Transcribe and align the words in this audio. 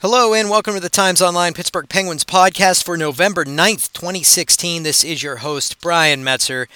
Hello 0.00 0.34
and 0.34 0.50
welcome 0.50 0.74
to 0.74 0.80
the 0.80 0.90
Times 0.90 1.22
Online 1.22 1.54
Pittsburgh 1.54 1.88
Penguins 1.88 2.24
podcast 2.24 2.84
for 2.84 2.96
November 2.96 3.44
9th, 3.44 3.92
2016. 3.92 4.82
This 4.82 5.02
is 5.02 5.22
your 5.22 5.36
host, 5.36 5.80
Brian 5.80 6.22
Metzer. 6.22 6.66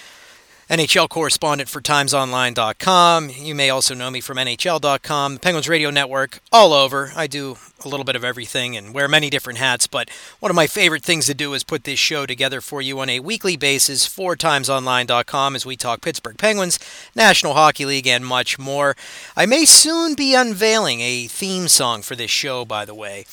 NHL 0.69 1.09
correspondent 1.09 1.71
for 1.71 1.81
TimesOnline.com. 1.81 3.31
You 3.31 3.55
may 3.55 3.71
also 3.71 3.95
know 3.95 4.11
me 4.11 4.21
from 4.21 4.37
NHL.com, 4.37 5.35
the 5.35 5.41
Penguins 5.41 5.67
Radio 5.67 5.89
Network, 5.89 6.41
all 6.53 6.75
over. 6.75 7.11
I 7.17 7.27
do 7.27 7.57
a 7.83 7.89
little 7.89 8.05
bit 8.05 8.17
of 8.17 8.23
everything 8.23 8.77
and 8.77 8.93
wear 8.93 9.09
many 9.09 9.31
different 9.31 9.59
hats, 9.59 9.87
but 9.87 10.11
one 10.41 10.51
of 10.51 10.57
my 10.57 10.67
favorite 10.67 11.03
things 11.03 11.25
to 11.25 11.33
do 11.33 11.55
is 11.55 11.65
put 11.65 11.85
this 11.85 11.99
show 11.99 12.27
together 12.27 12.61
for 12.61 12.83
you 12.83 13.01
on 13.01 13.09
a 13.09 13.21
weekly 13.21 13.57
basis 13.57 14.05
for 14.05 14.37
TimesOnline.com 14.37 15.57
as 15.57 15.65
we 15.65 15.75
talk 15.75 16.03
Pittsburgh 16.03 16.37
Penguins, 16.37 16.79
National 17.15 17.55
Hockey 17.55 17.87
League, 17.87 18.07
and 18.07 18.27
much 18.27 18.59
more. 18.59 18.95
I 19.35 19.47
may 19.47 19.65
soon 19.65 20.15
be 20.15 20.35
unveiling 20.35 21.01
a 21.01 21.29
theme 21.29 21.69
song 21.69 22.03
for 22.03 22.15
this 22.15 22.31
show, 22.31 22.67
by 22.67 22.85
the 22.85 22.95
way 22.95 23.25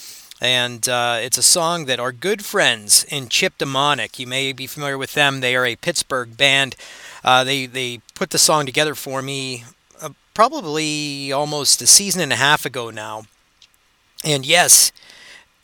and 0.42 0.90
uh, 0.90 1.18
it's 1.22 1.38
a 1.38 1.44
song 1.44 1.86
that 1.86 2.00
our 2.00 2.12
good 2.12 2.44
friends 2.44 3.06
in 3.06 3.30
Chip 3.30 3.58
Demonic, 3.58 4.20
you 4.20 4.28
may 4.28 4.52
be 4.52 4.68
familiar 4.68 4.98
with 4.98 5.14
them. 5.14 5.40
They 5.40 5.56
are 5.56 5.66
a 5.66 5.78
Pittsburgh 5.78 6.36
band 6.36 6.76
uh, 7.26 7.44
they 7.44 7.66
they 7.66 8.00
put 8.14 8.30
the 8.30 8.40
song 8.40 8.68
together 8.68 8.96
for 8.96 9.22
me 9.22 9.66
uh, 10.02 10.12
probably 10.36 11.32
almost 11.34 11.82
a 11.82 11.88
season 11.88 12.22
and 12.22 12.32
a 12.32 12.38
half 12.38 12.66
ago 12.66 12.92
now, 12.92 13.24
and 14.24 14.46
yes, 14.46 14.92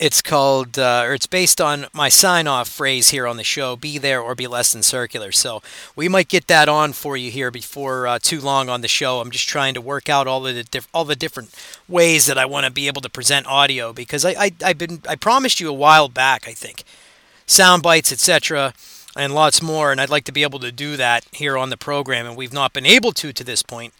it's 0.00 0.20
called 0.20 0.80
uh, 0.80 1.04
or 1.06 1.14
it's 1.14 1.28
based 1.28 1.60
on 1.60 1.86
my 1.92 2.08
sign 2.08 2.48
off 2.48 2.68
phrase 2.68 3.10
here 3.10 3.28
on 3.28 3.36
the 3.36 3.44
show: 3.44 3.76
"Be 3.76 3.98
there 3.98 4.20
or 4.20 4.34
be 4.34 4.48
less 4.48 4.72
than 4.72 4.82
circular." 4.82 5.30
So 5.30 5.62
we 5.94 6.08
might 6.08 6.28
get 6.28 6.48
that 6.48 6.68
on 6.68 6.92
for 6.92 7.16
you 7.16 7.30
here 7.30 7.52
before 7.52 8.08
uh, 8.08 8.18
too 8.20 8.40
long 8.40 8.68
on 8.68 8.80
the 8.80 8.88
show. 8.88 9.20
I'm 9.20 9.30
just 9.30 9.48
trying 9.48 9.74
to 9.74 9.80
work 9.80 10.08
out 10.08 10.26
all 10.26 10.40
the 10.40 10.64
diff- 10.64 10.88
all 10.92 11.04
the 11.04 11.14
different 11.16 11.54
ways 11.88 12.26
that 12.26 12.38
I 12.38 12.46
want 12.46 12.66
to 12.66 12.72
be 12.72 12.88
able 12.88 13.02
to 13.02 13.08
present 13.08 13.46
audio 13.46 13.92
because 13.92 14.24
I, 14.24 14.30
I 14.32 14.52
I've 14.64 14.78
been 14.78 15.02
I 15.08 15.14
promised 15.14 15.60
you 15.60 15.68
a 15.68 15.72
while 15.72 16.08
back 16.08 16.48
I 16.48 16.52
think 16.52 16.82
sound 17.46 17.82
bites 17.82 18.12
etc 18.12 18.74
and 19.16 19.34
lots 19.34 19.62
more. 19.62 19.92
And 19.92 20.00
I'd 20.00 20.10
like 20.10 20.24
to 20.24 20.32
be 20.32 20.42
able 20.42 20.58
to 20.60 20.72
do 20.72 20.96
that 20.96 21.24
here 21.32 21.56
on 21.56 21.70
the 21.70 21.76
program. 21.76 22.26
And 22.26 22.36
we've 22.36 22.52
not 22.52 22.72
been 22.72 22.86
able 22.86 23.12
to 23.12 23.32
to 23.32 23.44
this 23.44 23.62
point 23.62 23.94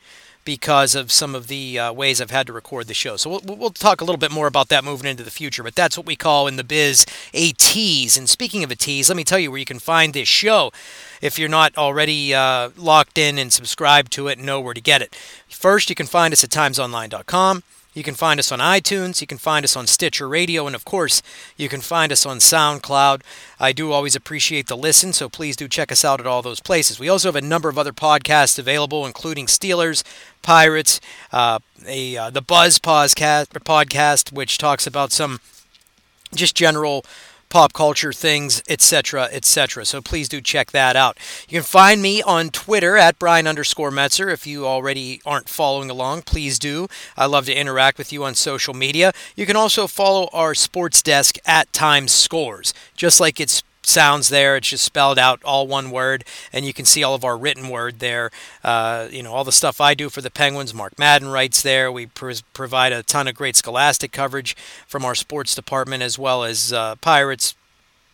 because 0.44 0.94
of 0.94 1.12
some 1.12 1.34
of 1.34 1.46
the 1.46 1.78
uh, 1.78 1.92
ways 1.92 2.20
I've 2.20 2.30
had 2.30 2.46
to 2.48 2.52
record 2.52 2.88
the 2.88 2.94
show. 2.94 3.16
So 3.16 3.30
we'll, 3.30 3.56
we'll 3.56 3.70
talk 3.70 4.00
a 4.00 4.04
little 4.04 4.18
bit 4.18 4.32
more 4.32 4.46
about 4.46 4.68
that 4.68 4.84
moving 4.84 5.08
into 5.08 5.22
the 5.22 5.30
future. 5.30 5.62
But 5.62 5.74
that's 5.74 5.96
what 5.96 6.06
we 6.06 6.16
call 6.16 6.48
in 6.48 6.56
the 6.56 6.64
biz 6.64 7.06
a 7.32 7.52
tease. 7.52 8.16
And 8.16 8.28
speaking 8.28 8.64
of 8.64 8.70
a 8.70 8.76
tease, 8.76 9.08
let 9.08 9.16
me 9.16 9.24
tell 9.24 9.38
you 9.38 9.50
where 9.50 9.60
you 9.60 9.64
can 9.64 9.78
find 9.78 10.14
this 10.14 10.28
show 10.28 10.72
if 11.20 11.38
you're 11.38 11.48
not 11.48 11.76
already 11.78 12.34
uh, 12.34 12.70
locked 12.76 13.18
in 13.18 13.38
and 13.38 13.52
subscribed 13.52 14.12
to 14.12 14.28
it 14.28 14.38
and 14.38 14.46
know 14.46 14.60
where 14.60 14.74
to 14.74 14.80
get 14.80 15.02
it. 15.02 15.14
First, 15.48 15.88
you 15.90 15.94
can 15.94 16.06
find 16.06 16.32
us 16.32 16.42
at 16.42 16.50
timesonline.com. 16.50 17.62
You 17.94 18.02
can 18.02 18.14
find 18.14 18.40
us 18.40 18.50
on 18.50 18.58
iTunes, 18.58 19.20
you 19.20 19.26
can 19.26 19.36
find 19.36 19.64
us 19.64 19.76
on 19.76 19.86
Stitcher 19.86 20.26
Radio, 20.26 20.66
and 20.66 20.74
of 20.74 20.84
course, 20.84 21.22
you 21.58 21.68
can 21.68 21.82
find 21.82 22.10
us 22.10 22.24
on 22.24 22.38
SoundCloud. 22.38 23.20
I 23.60 23.72
do 23.72 23.92
always 23.92 24.16
appreciate 24.16 24.66
the 24.66 24.76
listen, 24.76 25.12
so 25.12 25.28
please 25.28 25.56
do 25.56 25.68
check 25.68 25.92
us 25.92 26.02
out 26.02 26.18
at 26.18 26.26
all 26.26 26.40
those 26.40 26.60
places. 26.60 26.98
We 26.98 27.10
also 27.10 27.28
have 27.28 27.36
a 27.36 27.42
number 27.42 27.68
of 27.68 27.76
other 27.76 27.92
podcasts 27.92 28.58
available, 28.58 29.04
including 29.04 29.46
Steelers, 29.46 30.02
Pirates, 30.40 31.00
uh, 31.32 31.58
a 31.86 32.16
uh, 32.16 32.30
the 32.30 32.40
Buzz 32.40 32.78
podcast, 32.78 33.48
podcast, 33.48 34.32
which 34.32 34.56
talks 34.56 34.86
about 34.86 35.12
some 35.12 35.40
just 36.34 36.56
general 36.56 37.04
pop 37.52 37.74
culture 37.74 38.14
things, 38.14 38.62
etc., 38.66 39.28
etc. 39.30 39.84
So 39.84 40.00
please 40.00 40.26
do 40.26 40.40
check 40.40 40.70
that 40.70 40.96
out. 40.96 41.18
You 41.50 41.58
can 41.58 41.64
find 41.64 42.00
me 42.00 42.22
on 42.22 42.48
Twitter 42.48 42.96
at 42.96 43.18
Brian 43.18 43.46
underscore 43.46 43.90
Metzer. 43.90 44.32
If 44.32 44.46
you 44.46 44.66
already 44.66 45.20
aren't 45.26 45.50
following 45.50 45.90
along, 45.90 46.22
please 46.22 46.58
do. 46.58 46.88
I 47.14 47.26
love 47.26 47.44
to 47.46 47.54
interact 47.54 47.98
with 47.98 48.10
you 48.10 48.24
on 48.24 48.34
social 48.34 48.72
media. 48.72 49.12
You 49.36 49.44
can 49.44 49.54
also 49.54 49.86
follow 49.86 50.30
our 50.32 50.54
sports 50.54 51.02
desk 51.02 51.36
at 51.44 51.70
Times 51.74 52.10
Scores, 52.10 52.72
just 52.96 53.20
like 53.20 53.38
it's 53.38 53.62
sounds 53.84 54.28
there. 54.28 54.56
It's 54.56 54.68
just 54.68 54.84
spelled 54.84 55.18
out 55.18 55.42
all 55.44 55.66
one 55.66 55.90
word, 55.90 56.24
and 56.52 56.64
you 56.64 56.72
can 56.72 56.84
see 56.84 57.02
all 57.02 57.14
of 57.14 57.24
our 57.24 57.36
written 57.36 57.68
word 57.68 57.98
there. 57.98 58.30
Uh, 58.62 59.08
you 59.10 59.22
know, 59.22 59.32
all 59.32 59.44
the 59.44 59.52
stuff 59.52 59.80
I 59.80 59.94
do 59.94 60.08
for 60.08 60.20
the 60.20 60.30
Penguins. 60.30 60.74
Mark 60.74 60.98
Madden 60.98 61.28
writes 61.28 61.62
there. 61.62 61.90
We 61.90 62.06
pr- 62.06 62.32
provide 62.52 62.92
a 62.92 63.02
ton 63.02 63.28
of 63.28 63.34
great 63.34 63.56
scholastic 63.56 64.12
coverage 64.12 64.56
from 64.86 65.04
our 65.04 65.14
sports 65.14 65.54
department, 65.54 66.02
as 66.02 66.18
well 66.18 66.44
as 66.44 66.72
uh, 66.72 66.96
Pirates, 66.96 67.54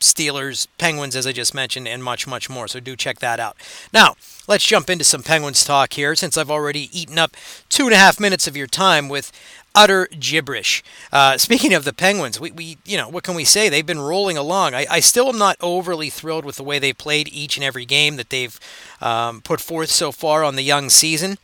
Steelers, 0.00 0.66
Penguins, 0.78 1.16
as 1.16 1.26
I 1.26 1.32
just 1.32 1.54
mentioned, 1.54 1.88
and 1.88 2.02
much, 2.02 2.26
much 2.26 2.48
more. 2.48 2.68
So 2.68 2.80
do 2.80 2.96
check 2.96 3.18
that 3.18 3.40
out. 3.40 3.56
Now, 3.92 4.14
let's 4.46 4.64
jump 4.64 4.88
into 4.88 5.04
some 5.04 5.22
Penguins 5.22 5.64
talk 5.64 5.92
here, 5.94 6.14
since 6.14 6.36
I've 6.36 6.50
already 6.50 6.88
eaten 6.98 7.18
up 7.18 7.36
two 7.68 7.84
and 7.84 7.94
a 7.94 7.98
half 7.98 8.20
minutes 8.20 8.46
of 8.46 8.56
your 8.56 8.66
time 8.66 9.08
with 9.08 9.32
utter 9.74 10.08
gibberish. 10.18 10.82
Uh, 11.12 11.38
speaking 11.38 11.74
of 11.74 11.84
the 11.84 11.92
Penguins, 11.92 12.40
we, 12.40 12.50
we, 12.50 12.78
you 12.84 12.96
know, 12.96 13.08
what 13.08 13.24
can 13.24 13.34
we 13.34 13.44
say? 13.44 13.68
They've 13.68 13.86
been 13.86 14.00
rolling 14.00 14.36
along. 14.36 14.74
I, 14.74 14.86
I 14.90 15.00
still 15.00 15.28
am 15.28 15.38
not 15.38 15.56
overly 15.60 16.10
thrilled 16.10 16.44
with 16.44 16.56
the 16.56 16.64
way 16.64 16.78
they've 16.78 16.96
played 16.96 17.28
each 17.28 17.56
and 17.56 17.64
every 17.64 17.84
game 17.84 18.16
that 18.16 18.30
they've 18.30 18.58
um, 19.00 19.40
put 19.40 19.60
forth 19.60 19.90
so 19.90 20.10
far 20.12 20.42
on 20.42 20.56
the 20.56 20.62
young 20.62 20.88
season. 20.88 21.38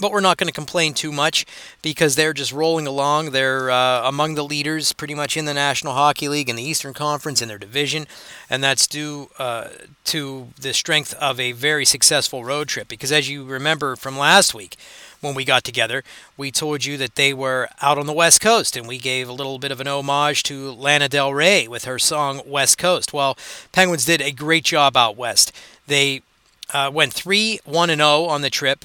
But 0.00 0.10
we're 0.10 0.20
not 0.20 0.38
going 0.38 0.48
to 0.48 0.52
complain 0.52 0.92
too 0.92 1.12
much 1.12 1.46
because 1.80 2.16
they're 2.16 2.32
just 2.32 2.52
rolling 2.52 2.86
along. 2.86 3.30
They're 3.30 3.70
uh, 3.70 4.08
among 4.08 4.34
the 4.34 4.42
leaders 4.42 4.92
pretty 4.92 5.14
much 5.14 5.36
in 5.36 5.44
the 5.44 5.54
National 5.54 5.92
Hockey 5.92 6.28
League 6.28 6.48
in 6.48 6.56
the 6.56 6.62
Eastern 6.62 6.94
Conference 6.94 7.40
in 7.40 7.46
their 7.46 7.58
division. 7.58 8.06
And 8.50 8.62
that's 8.62 8.88
due 8.88 9.30
uh, 9.38 9.68
to 10.06 10.48
the 10.60 10.74
strength 10.74 11.14
of 11.14 11.38
a 11.38 11.52
very 11.52 11.84
successful 11.84 12.44
road 12.44 12.66
trip. 12.66 12.88
Because 12.88 13.12
as 13.12 13.28
you 13.28 13.44
remember 13.44 13.94
from 13.94 14.18
last 14.18 14.52
week, 14.52 14.76
when 15.24 15.34
we 15.34 15.44
got 15.44 15.64
together, 15.64 16.04
we 16.36 16.50
told 16.50 16.84
you 16.84 16.96
that 16.98 17.14
they 17.14 17.32
were 17.32 17.68
out 17.80 17.98
on 17.98 18.06
the 18.06 18.12
West 18.12 18.40
Coast, 18.40 18.76
and 18.76 18.86
we 18.86 18.98
gave 18.98 19.28
a 19.28 19.32
little 19.32 19.58
bit 19.58 19.72
of 19.72 19.80
an 19.80 19.88
homage 19.88 20.42
to 20.44 20.70
Lana 20.70 21.08
Del 21.08 21.32
Rey 21.32 21.66
with 21.66 21.84
her 21.86 21.98
song 21.98 22.42
West 22.46 22.78
Coast. 22.78 23.12
Well, 23.12 23.36
Penguins 23.72 24.04
did 24.04 24.20
a 24.20 24.30
great 24.30 24.64
job 24.64 24.96
out 24.96 25.16
west. 25.16 25.50
They 25.86 26.22
uh, 26.72 26.90
went 26.92 27.12
3 27.12 27.60
1 27.64 27.88
0 27.88 28.24
on 28.24 28.42
the 28.42 28.50
trip. 28.50 28.84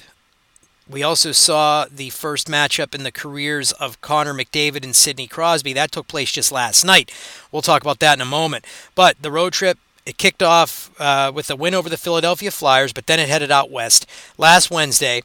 We 0.90 1.04
also 1.04 1.30
saw 1.30 1.86
the 1.90 2.10
first 2.10 2.48
matchup 2.48 2.94
in 2.94 3.04
the 3.04 3.12
careers 3.12 3.70
of 3.72 4.00
Connor 4.00 4.34
McDavid 4.34 4.82
and 4.84 4.96
Sidney 4.96 5.28
Crosby. 5.28 5.72
That 5.72 5.92
took 5.92 6.08
place 6.08 6.32
just 6.32 6.50
last 6.50 6.84
night. 6.84 7.12
We'll 7.52 7.62
talk 7.62 7.82
about 7.82 8.00
that 8.00 8.18
in 8.18 8.20
a 8.20 8.26
moment. 8.26 8.64
But 8.96 9.22
the 9.22 9.30
road 9.30 9.52
trip 9.52 9.78
it 10.06 10.18
kicked 10.18 10.42
off 10.42 10.90
uh, 10.98 11.30
with 11.32 11.50
a 11.50 11.56
win 11.56 11.74
over 11.74 11.88
the 11.88 11.96
Philadelphia 11.96 12.50
Flyers, 12.50 12.92
but 12.92 13.06
then 13.06 13.20
it 13.20 13.28
headed 13.28 13.50
out 13.50 13.70
west 13.70 14.06
last 14.38 14.70
Wednesday. 14.70 15.22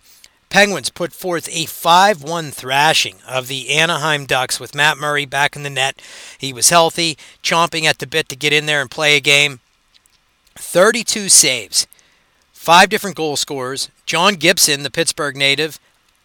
Penguins 0.49 0.89
put 0.89 1.11
forth 1.11 1.49
a 1.51 1.65
5 1.65 2.21
1 2.21 2.51
thrashing 2.51 3.15
of 3.27 3.47
the 3.47 3.71
Anaheim 3.71 4.25
Ducks 4.25 4.59
with 4.59 4.75
Matt 4.75 4.97
Murray 4.97 5.25
back 5.25 5.55
in 5.55 5.63
the 5.63 5.69
net. 5.69 5.99
He 6.37 6.53
was 6.53 6.69
healthy, 6.69 7.17
chomping 7.41 7.85
at 7.85 7.97
the 7.97 8.05
bit 8.05 8.29
to 8.29 8.35
get 8.35 8.53
in 8.53 8.67
there 8.67 8.81
and 8.81 8.91
play 8.91 9.17
a 9.17 9.21
game. 9.21 9.59
32 10.55 11.29
saves, 11.29 11.87
five 12.65 12.89
different 12.89 13.15
goal 13.15 13.35
scorers. 13.35 13.91
John 14.07 14.33
Gibson, 14.33 14.81
the 14.81 14.89
Pittsburgh 14.89 15.37
native, 15.37 15.79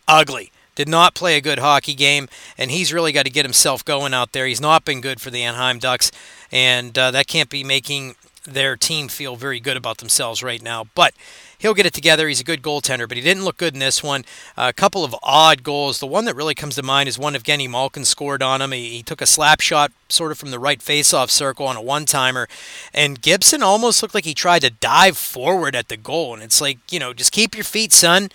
ugly. 0.08 0.50
Did 0.74 0.88
not 0.88 1.14
play 1.14 1.36
a 1.36 1.42
good 1.42 1.58
hockey 1.58 1.94
game, 1.94 2.30
and 2.56 2.70
he's 2.70 2.94
really 2.94 3.12
got 3.12 3.24
to 3.24 3.30
get 3.30 3.44
himself 3.44 3.84
going 3.84 4.14
out 4.14 4.32
there. 4.32 4.46
He's 4.46 4.60
not 4.60 4.86
been 4.86 5.02
good 5.02 5.20
for 5.20 5.28
the 5.28 5.42
Anaheim 5.42 5.78
Ducks, 5.78 6.10
and 6.50 6.96
uh, 6.96 7.10
that 7.10 7.26
can't 7.26 7.50
be 7.50 7.62
making 7.62 8.14
their 8.44 8.76
team 8.76 9.08
feel 9.08 9.36
very 9.36 9.60
good 9.60 9.76
about 9.76 9.98
themselves 9.98 10.42
right 10.42 10.62
now. 10.62 10.86
But 10.94 11.14
he'll 11.58 11.74
get 11.74 11.86
it 11.86 11.92
together. 11.92 12.28
He's 12.28 12.40
a 12.40 12.44
good 12.44 12.62
goaltender, 12.62 13.06
but 13.06 13.16
he 13.16 13.22
didn't 13.22 13.44
look 13.44 13.56
good 13.56 13.74
in 13.74 13.80
this 13.80 14.02
one. 14.02 14.24
A 14.56 14.72
couple 14.72 15.04
of 15.04 15.14
odd 15.22 15.62
goals. 15.62 16.00
The 16.00 16.06
one 16.06 16.24
that 16.24 16.36
really 16.36 16.54
comes 16.54 16.74
to 16.76 16.82
mind 16.82 17.08
is 17.08 17.18
one 17.18 17.36
of 17.36 17.42
Genny 17.42 17.68
Malkin 17.68 18.04
scored 18.04 18.42
on 18.42 18.62
him. 18.62 18.72
He, 18.72 18.90
he 18.90 19.02
took 19.02 19.20
a 19.20 19.26
slap 19.26 19.60
shot 19.60 19.92
sort 20.08 20.32
of 20.32 20.38
from 20.38 20.50
the 20.50 20.58
right 20.58 20.82
face-off 20.82 21.30
circle 21.30 21.66
on 21.66 21.76
a 21.76 21.82
one-timer, 21.82 22.48
and 22.92 23.22
Gibson 23.22 23.62
almost 23.62 24.02
looked 24.02 24.14
like 24.14 24.24
he 24.24 24.34
tried 24.34 24.62
to 24.62 24.70
dive 24.70 25.16
forward 25.16 25.76
at 25.76 25.88
the 25.88 25.96
goal. 25.96 26.34
And 26.34 26.42
it's 26.42 26.60
like, 26.60 26.78
you 26.90 26.98
know, 26.98 27.12
just 27.12 27.32
keep 27.32 27.54
your 27.54 27.64
feet, 27.64 27.92
son 27.92 28.30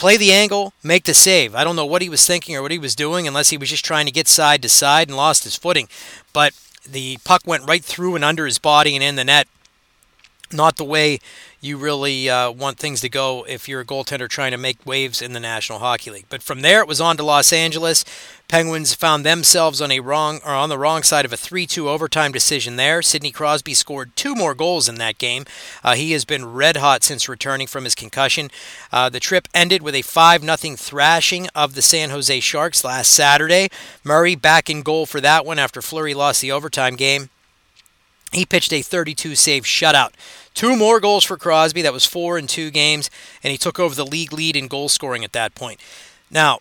play 0.00 0.16
the 0.16 0.32
angle, 0.32 0.72
make 0.82 1.04
the 1.04 1.12
save. 1.12 1.54
I 1.54 1.62
don't 1.62 1.76
know 1.76 1.84
what 1.84 2.00
he 2.00 2.08
was 2.08 2.26
thinking 2.26 2.56
or 2.56 2.62
what 2.62 2.70
he 2.70 2.78
was 2.78 2.96
doing, 2.96 3.28
unless 3.28 3.50
he 3.50 3.58
was 3.58 3.68
just 3.68 3.84
trying 3.84 4.06
to 4.06 4.12
get 4.12 4.26
side 4.26 4.62
to 4.62 4.68
side 4.68 5.08
and 5.08 5.16
lost 5.16 5.44
his 5.44 5.56
footing. 5.56 5.88
But 6.32 6.54
the 6.92 7.18
puck 7.24 7.42
went 7.46 7.68
right 7.68 7.84
through 7.84 8.14
and 8.14 8.24
under 8.24 8.46
his 8.46 8.58
body 8.58 8.94
and 8.94 9.04
in 9.04 9.16
the 9.16 9.24
net. 9.24 9.48
Not 10.52 10.76
the 10.76 10.84
way 10.84 11.20
you 11.60 11.76
really 11.76 12.28
uh, 12.30 12.50
want 12.50 12.78
things 12.78 13.00
to 13.02 13.08
go 13.08 13.44
if 13.46 13.68
you're 13.68 13.82
a 13.82 13.84
goaltender 13.84 14.28
trying 14.28 14.52
to 14.52 14.56
make 14.56 14.84
waves 14.86 15.20
in 15.20 15.34
the 15.34 15.40
National 15.40 15.78
Hockey 15.78 16.10
League. 16.10 16.26
But 16.30 16.42
from 16.42 16.62
there, 16.62 16.80
it 16.80 16.88
was 16.88 17.00
on 17.00 17.18
to 17.18 17.22
Los 17.22 17.52
Angeles. 17.52 18.04
Penguins 18.48 18.94
found 18.94 19.24
themselves 19.24 19.80
on 19.80 19.92
a 19.92 20.00
wrong 20.00 20.40
or 20.44 20.52
on 20.52 20.70
the 20.70 20.78
wrong 20.78 21.02
side 21.02 21.24
of 21.24 21.32
a 21.32 21.36
3-2 21.36 21.86
overtime 21.86 22.32
decision 22.32 22.76
there. 22.76 23.02
Sidney 23.02 23.30
Crosby 23.30 23.74
scored 23.74 24.16
two 24.16 24.34
more 24.34 24.54
goals 24.54 24.88
in 24.88 24.96
that 24.96 25.18
game. 25.18 25.44
Uh, 25.84 25.94
he 25.94 26.12
has 26.12 26.24
been 26.24 26.52
red 26.52 26.78
hot 26.78 27.04
since 27.04 27.28
returning 27.28 27.66
from 27.66 27.84
his 27.84 27.94
concussion. 27.94 28.50
Uh, 28.90 29.08
the 29.08 29.20
trip 29.20 29.46
ended 29.54 29.82
with 29.82 29.94
a 29.94 30.02
5-0 30.02 30.78
thrashing 30.78 31.46
of 31.54 31.74
the 31.74 31.82
San 31.82 32.10
Jose 32.10 32.40
Sharks 32.40 32.82
last 32.82 33.10
Saturday. 33.10 33.68
Murray 34.02 34.34
back 34.34 34.70
in 34.70 34.82
goal 34.82 35.06
for 35.06 35.20
that 35.20 35.44
one 35.44 35.58
after 35.58 35.82
Fleury 35.82 36.14
lost 36.14 36.40
the 36.40 36.50
overtime 36.50 36.96
game. 36.96 37.28
He 38.32 38.46
pitched 38.46 38.72
a 38.72 38.82
32 38.82 39.34
save 39.34 39.64
shutout. 39.64 40.10
Two 40.54 40.76
more 40.76 41.00
goals 41.00 41.24
for 41.24 41.36
Crosby. 41.36 41.82
That 41.82 41.92
was 41.92 42.06
four 42.06 42.38
in 42.38 42.46
two 42.46 42.70
games, 42.70 43.10
and 43.42 43.50
he 43.50 43.58
took 43.58 43.78
over 43.78 43.94
the 43.94 44.06
league 44.06 44.32
lead 44.32 44.56
in 44.56 44.68
goal 44.68 44.88
scoring 44.88 45.24
at 45.24 45.32
that 45.32 45.54
point. 45.54 45.80
Now, 46.30 46.60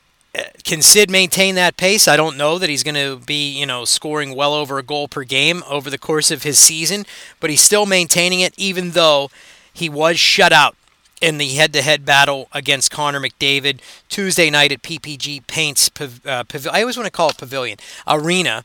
can 0.63 0.81
Sid 0.81 1.09
maintain 1.09 1.55
that 1.55 1.77
pace? 1.77 2.07
I 2.07 2.15
don't 2.15 2.37
know 2.37 2.59
that 2.59 2.69
he's 2.69 2.83
going 2.83 2.95
to 2.95 3.23
be, 3.25 3.49
you 3.49 3.65
know, 3.65 3.85
scoring 3.85 4.35
well 4.35 4.53
over 4.53 4.77
a 4.77 4.83
goal 4.83 5.07
per 5.07 5.23
game 5.23 5.63
over 5.67 5.89
the 5.89 5.97
course 5.97 6.31
of 6.31 6.43
his 6.43 6.59
season, 6.59 7.05
but 7.39 7.49
he's 7.49 7.61
still 7.61 7.85
maintaining 7.85 8.39
it, 8.39 8.53
even 8.57 8.91
though 8.91 9.31
he 9.73 9.89
was 9.89 10.19
shut 10.19 10.51
out 10.51 10.75
in 11.21 11.37
the 11.37 11.49
head-to-head 11.49 12.05
battle 12.05 12.47
against 12.53 12.91
Connor 12.91 13.19
McDavid 13.19 13.79
Tuesday 14.07 14.49
night 14.49 14.71
at 14.71 14.81
PPG 14.81 15.45
Paints. 15.47 15.89
Uh, 15.99 16.43
I 16.71 16.81
always 16.81 16.95
want 16.95 17.07
to 17.07 17.11
call 17.11 17.29
it 17.29 17.37
Pavilion 17.37 17.77
Arena, 18.07 18.63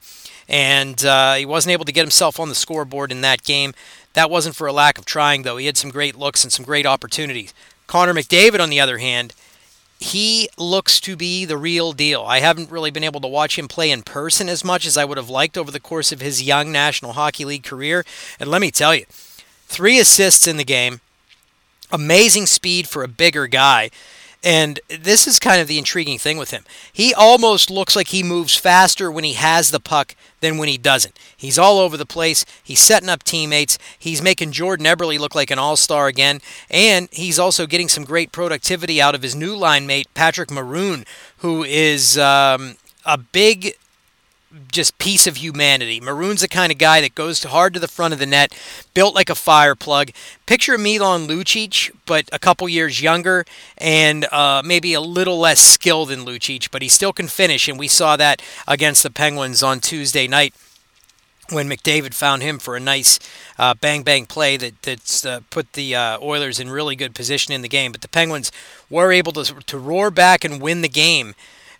and 0.49 1.05
uh, 1.05 1.35
he 1.35 1.46
wasn't 1.46 1.73
able 1.73 1.85
to 1.85 1.93
get 1.93 2.02
himself 2.02 2.38
on 2.38 2.49
the 2.49 2.55
scoreboard 2.55 3.11
in 3.11 3.20
that 3.23 3.44
game. 3.44 3.75
That 4.14 4.31
wasn't 4.31 4.56
for 4.56 4.67
a 4.67 4.73
lack 4.73 4.99
of 4.99 5.05
trying, 5.05 5.43
though. 5.43 5.56
He 5.56 5.67
had 5.67 5.76
some 5.76 5.91
great 5.91 6.17
looks 6.17 6.44
and 6.44 6.52
some 6.52 6.64
great 6.64 6.87
opportunities. 6.87 7.52
Connor 7.87 8.14
McDavid, 8.14 8.61
on 8.61 8.70
the 8.70 8.81
other 8.81 8.99
hand, 8.99 9.35
he 9.99 10.49
looks 10.58 11.00
to 11.00 11.17
be 11.17 11.44
the 11.44 11.56
real 11.56 11.93
deal. 11.93 12.23
I 12.23 12.41
haven't 12.41 12.70
really 12.70 12.91
been 12.91 13.05
able 13.05 13.20
to 13.20 13.29
watch 13.29 13.58
him 13.58 13.69
play 13.69 13.91
in 13.91 14.02
person 14.02 14.49
as 14.49 14.64
much 14.64 14.87
as 14.87 14.96
I 14.96 15.05
would 15.05 15.17
have 15.17 15.31
liked 15.31 15.56
over 15.56 15.70
the 15.70 15.81
course 15.81 16.12
of 16.12 16.20
his 16.20 16.43
young 16.43 16.70
National 16.70 17.14
Hockey 17.14 17.44
League 17.44 17.64
career. 17.64 18.05
And 18.38 18.50
let 18.50 18.61
me 18.61 18.70
tell 18.70 18.94
you, 18.94 19.06
three 19.67 19.99
assists 19.99 20.47
in 20.47 20.56
the 20.56 20.64
game, 20.64 21.00
amazing 21.90 22.47
speed 22.47 22.88
for 22.88 23.02
a 23.02 23.08
bigger 23.08 23.47
guy. 23.47 23.90
And 24.44 24.79
this 24.88 25.26
is 25.26 25.38
kind 25.38 25.58
of 25.58 25.69
the 25.69 25.79
intriguing 25.79 26.19
thing 26.19 26.37
with 26.37 26.50
him. 26.50 26.64
He 26.93 27.14
almost 27.14 27.70
looks 27.70 27.96
like 27.96 28.08
he 28.08 28.23
moves 28.23 28.55
faster 28.55 29.11
when 29.11 29.25
he 29.25 29.32
has 29.32 29.70
the 29.70 29.81
puck 29.81 30.14
than 30.41 30.58
when 30.58 30.69
he 30.69 30.76
doesn't. 30.76 31.19
He's 31.35 31.58
all 31.58 31.79
over 31.79 31.96
the 31.96 32.05
place. 32.05 32.44
He's 32.62 32.81
setting 32.81 33.08
up 33.08 33.23
teammates. 33.23 33.79
He's 33.99 34.20
making 34.20 34.52
Jordan 34.52 34.85
Eberle 34.85 35.19
look 35.19 35.35
like 35.35 35.50
an 35.50 35.58
all 35.58 35.76
star 35.76 36.08
again. 36.08 36.41
And 36.70 37.08
he's 37.11 37.38
also 37.38 37.67
getting 37.67 37.88
some 37.88 38.05
great 38.05 38.32
productivity 38.32 39.00
out 39.00 39.14
of 39.14 39.23
his 39.23 39.35
new 39.35 39.56
line 39.56 39.87
mate, 39.87 40.08
Patrick 40.12 40.50
Maroon, 40.50 41.06
who 41.38 41.64
is 41.64 42.19
um, 42.19 42.76
a 43.06 43.17
big 43.17 43.75
just 44.70 44.98
piece 44.98 45.26
of 45.26 45.36
humanity. 45.36 46.00
Maroon's 46.00 46.40
the 46.40 46.48
kind 46.48 46.70
of 46.70 46.78
guy 46.78 47.00
that 47.00 47.14
goes 47.14 47.42
hard 47.42 47.74
to 47.74 47.80
the 47.80 47.88
front 47.88 48.14
of 48.14 48.20
the 48.20 48.26
net, 48.26 48.56
built 48.94 49.14
like 49.14 49.30
a 49.30 49.34
fire 49.34 49.74
plug. 49.74 50.10
Picture 50.46 50.78
Milan 50.78 51.26
Lucic, 51.26 51.90
but 52.06 52.28
a 52.32 52.38
couple 52.38 52.68
years 52.68 53.00
younger 53.00 53.44
and 53.78 54.26
uh, 54.32 54.62
maybe 54.64 54.94
a 54.94 55.00
little 55.00 55.38
less 55.38 55.60
skilled 55.60 56.08
than 56.10 56.24
Lucic, 56.24 56.70
but 56.70 56.82
he 56.82 56.88
still 56.88 57.12
can 57.12 57.28
finish, 57.28 57.68
and 57.68 57.78
we 57.78 57.88
saw 57.88 58.16
that 58.16 58.42
against 58.66 59.02
the 59.02 59.10
Penguins 59.10 59.62
on 59.62 59.80
Tuesday 59.80 60.26
night 60.26 60.54
when 61.50 61.68
McDavid 61.68 62.14
found 62.14 62.42
him 62.42 62.58
for 62.58 62.74
a 62.74 62.80
nice 62.80 63.18
uh, 63.58 63.74
bang 63.74 64.02
bang 64.02 64.24
play 64.26 64.56
that 64.56 64.80
that's 64.82 65.26
uh, 65.26 65.40
put 65.50 65.74
the 65.74 65.94
uh, 65.94 66.18
Oilers 66.20 66.58
in 66.58 66.70
really 66.70 66.96
good 66.96 67.14
position 67.14 67.52
in 67.52 67.62
the 67.62 67.68
game. 67.68 67.92
But 67.92 68.00
the 68.00 68.08
Penguins 68.08 68.50
were 68.88 69.12
able 69.12 69.32
to 69.32 69.44
to 69.44 69.78
roar 69.78 70.10
back 70.10 70.44
and 70.44 70.60
win 70.60 70.80
the 70.80 70.88
game 70.88 71.34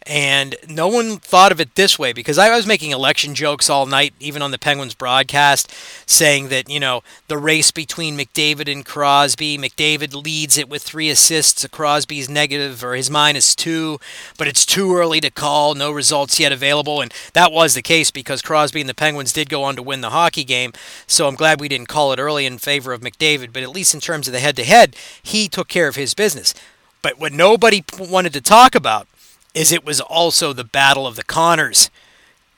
and 0.07 0.55
no 0.69 0.87
one 0.87 1.17
thought 1.17 1.51
of 1.51 1.61
it 1.61 1.75
this 1.77 1.99
way 1.99 2.13
because 2.13 2.39
I 2.39 2.55
was 2.55 2.67
making 2.67 2.91
election 2.91 3.35
jokes 3.35 3.71
all 3.71 3.87
night, 3.87 4.13
even 4.21 4.43
on 4.43 4.51
the 4.51 4.59
Penguins 4.59 4.95
broadcast, 4.95 5.73
saying 6.07 6.49
that, 6.49 6.69
you 6.69 6.79
know, 6.79 7.03
the 7.29 7.39
race 7.39 7.71
between 7.71 8.19
McDavid 8.19 8.71
and 8.71 8.85
Crosby, 8.85 9.57
McDavid 9.57 10.15
leads 10.15 10.59
it 10.59 10.69
with 10.69 10.83
three 10.83 11.09
assists, 11.09 11.67
Crosby's 11.69 12.29
negative 12.29 12.85
or 12.85 12.95
his 12.95 13.11
minus 13.11 13.55
two, 13.55 13.99
but 14.37 14.47
it's 14.47 14.67
too 14.67 14.95
early 14.95 15.21
to 15.21 15.31
call, 15.31 15.75
no 15.75 15.91
results 15.91 16.39
yet 16.39 16.53
available. 16.53 17.01
And 17.01 17.13
that 17.33 17.51
was 17.51 17.75
the 17.75 17.83
case 17.83 18.11
because 18.11 18.43
Crosby 18.43 18.81
and 18.81 18.91
the 18.91 18.95
Penguins 18.95 19.33
did 19.33 19.49
go 19.49 19.63
on 19.63 19.75
to 19.77 19.83
win 19.83 20.03
the 20.03 20.11
hockey 20.11 20.45
game. 20.45 20.73
So 21.07 21.27
I'm 21.27 21.35
glad 21.35 21.61
we 21.61 21.69
didn't 21.69 21.89
call 21.89 22.13
it 22.13 22.19
early 22.19 22.45
in 22.45 22.59
favor 22.59 22.93
of 22.93 23.01
McDavid, 23.01 23.55
but 23.55 23.63
at 23.63 23.71
least 23.71 23.95
in 23.95 24.01
terms 24.01 24.29
of 24.29 24.33
the 24.33 24.41
head 24.41 24.57
to 24.57 24.65
head, 24.65 24.97
he 25.23 25.49
took 25.49 25.69
care 25.69 25.89
of 25.89 25.97
his 25.97 26.13
business. 26.13 26.53
But 27.01 27.19
what 27.19 27.33
nobody 27.33 27.85
wanted 27.99 28.33
to 28.35 28.41
talk 28.41 28.75
about 28.75 29.09
is 29.55 29.73
it 29.73 29.87
was 29.87 30.01
also 30.01 30.53
the 30.53 30.65
Battle 30.65 31.07
of 31.07 31.17
the 31.17 31.25
Connors. 31.25 31.91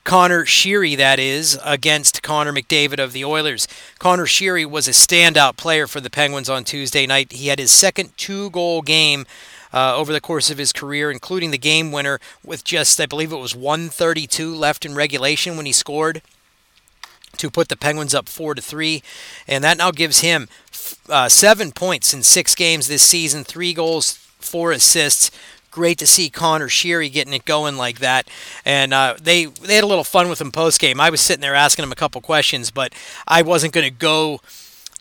Connor 0.04 0.44
Sheary, 0.44 0.96
that 0.96 1.19
is, 1.19 1.58
against 1.64 2.22
Connor 2.22 2.52
McDavid 2.52 3.02
of 3.02 3.12
the 3.12 3.25
Oilers. 3.25 3.66
Connor 3.98 4.26
Sheary 4.26 4.64
was 4.64 4.87
a 4.87 4.93
standout 4.93 5.56
player 5.56 5.87
for 5.87 6.00
the 6.00 6.10
Penguins 6.10 6.48
on 6.48 6.62
Tuesday 6.62 7.06
night. 7.06 7.32
He 7.32 7.48
had 7.48 7.58
his 7.58 7.72
second 7.72 8.16
two 8.16 8.50
goal 8.50 8.82
game 8.82 9.26
uh, 9.75 9.96
over 9.96 10.12
the 10.12 10.20
course 10.20 10.48
of 10.48 10.58
his 10.58 10.72
career, 10.72 11.10
including 11.10 11.50
the 11.50 11.58
game 11.58 11.90
winner 11.90 12.20
with 12.44 12.62
just, 12.62 13.00
I 13.00 13.06
believe 13.06 13.32
it 13.32 13.37
was 13.37 13.54
132 13.56 14.54
left 14.54 14.84
in 14.84 14.94
regulation 14.94 15.56
when 15.56 15.66
he 15.66 15.72
scored 15.72 16.22
to 17.38 17.50
put 17.50 17.69
the 17.69 17.76
Penguins 17.76 18.14
up 18.14 18.28
4 18.28 18.54
to 18.54 18.62
3. 18.62 19.02
And 19.49 19.64
that 19.64 19.76
now 19.76 19.90
gives 19.90 20.20
him 20.20 20.49
uh, 21.08 21.28
seven 21.28 21.72
points 21.72 22.14
in 22.14 22.22
six 22.22 22.54
games 22.54 22.87
this 22.87 23.02
season, 23.02 23.42
three 23.42 23.75
goals, 23.75 24.14
four 24.38 24.70
assists 24.70 25.31
great 25.76 25.99
to 25.99 26.06
see 26.06 26.31
Connor 26.31 26.69
Sheary 26.69 27.12
getting 27.12 27.34
it 27.34 27.44
going 27.44 27.76
like 27.76 27.99
that. 27.99 28.26
And 28.64 28.94
uh, 28.94 29.17
they 29.20 29.44
they 29.44 29.75
had 29.75 29.84
a 29.84 29.87
little 29.87 30.05
fun 30.05 30.31
with 30.31 30.40
him 30.40 30.50
post 30.50 30.81
game. 30.81 30.99
I 30.99 31.11
was 31.11 31.20
sitting 31.20 31.43
there 31.43 31.55
asking 31.55 31.82
him 31.82 31.93
a 31.93 31.96
couple 31.96 32.19
questions, 32.23 32.70
but 32.70 32.94
I 33.28 33.43
wasn't 33.43 33.75
going 33.75 33.84
to 33.84 33.94
go 33.94 34.40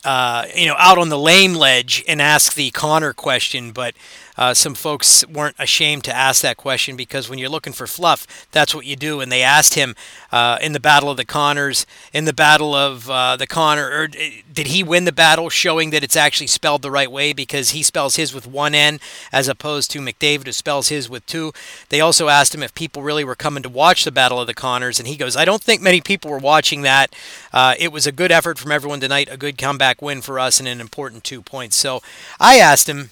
uh, 0.04 0.46
you 0.54 0.68
know, 0.68 0.76
out 0.78 0.98
on 0.98 1.08
the 1.08 1.18
lame 1.18 1.54
ledge 1.54 2.04
and 2.10 2.22
ask 2.22 2.56
the 2.56 2.72
Connor 2.72 3.14
question, 3.14 3.72
but 3.72 3.96
uh, 4.38 4.54
some 4.54 4.76
folks 4.76 5.26
weren't 5.28 5.56
ashamed 5.58 6.04
to 6.06 6.16
ask 6.16 6.42
that 6.42 6.58
question 6.58 6.96
because 6.96 7.30
when 7.30 7.40
you're 7.40 7.50
looking 7.50 7.74
for 7.74 7.88
fluff, 7.88 8.48
that's 8.52 8.76
what 8.76 8.86
you 8.86 8.96
do. 8.96 9.22
And 9.22 9.32
they 9.32 9.42
asked 9.42 9.76
him 9.76 9.96
uh, 10.32 10.58
in 10.62 10.74
the 10.74 10.80
Battle 10.80 11.10
of 11.10 11.18
the 11.18 11.26
Connors, 11.26 11.86
in 12.14 12.26
the 12.26 12.34
Battle 12.34 12.76
of 12.76 13.10
uh, 13.10 13.38
the 13.38 13.48
Connor, 13.48 13.90
or 13.90 14.08
did 14.08 14.68
he 14.68 14.84
win 14.84 15.06
the 15.06 15.12
battle, 15.12 15.50
showing 15.50 15.92
that 15.92 16.04
it's 16.04 16.16
actually 16.16 16.48
spelled 16.48 16.82
the 16.82 16.92
right 16.92 17.12
way 17.12 17.32
because 17.32 17.70
he 17.72 17.84
spells 17.84 18.16
his 18.16 18.34
with 18.34 18.48
one 18.48 18.76
N 18.76 19.00
as 19.32 19.48
opposed 19.48 19.92
to 19.92 20.00
McDavid 20.00 20.46
who 20.46 20.52
spells 20.52 20.90
his 20.90 21.10
with 21.10 21.26
two. 21.26 21.54
They 21.90 22.02
also 22.02 22.28
asked 22.28 22.54
him 22.54 22.64
if 22.64 22.76
people 22.76 23.04
really 23.04 23.24
were 23.24 23.36
coming 23.36 23.64
to 23.64 23.70
watch 23.70 24.04
the 24.04 24.12
Battle 24.12 24.40
of 24.40 24.48
the 24.48 24.54
Connors, 24.54 25.00
and 25.00 25.08
he 25.08 25.16
goes, 25.16 25.38
"I 25.38 25.46
don't 25.46 25.64
think 25.64 25.82
many 25.82 26.02
people 26.02 26.30
were 26.30 26.38
watching 26.38 26.82
that. 26.82 27.16
Uh, 27.54 27.76
it 27.80 27.92
was 27.92 28.06
a 28.06 28.12
good 28.12 28.32
effort 28.32 28.58
from 28.58 28.72
everyone 28.72 29.00
tonight, 29.00 29.30
a 29.32 29.38
good 29.38 29.58
comeback." 29.58 29.76
comeback 29.76 30.02
win 30.02 30.22
for 30.22 30.40
us 30.40 30.60
and 30.60 30.68
an 30.68 30.82
important 30.82 31.24
two 31.24 31.42
points. 31.42 31.76
So 31.76 32.02
I 32.40 32.60
asked 32.60 32.88
him 32.90 33.10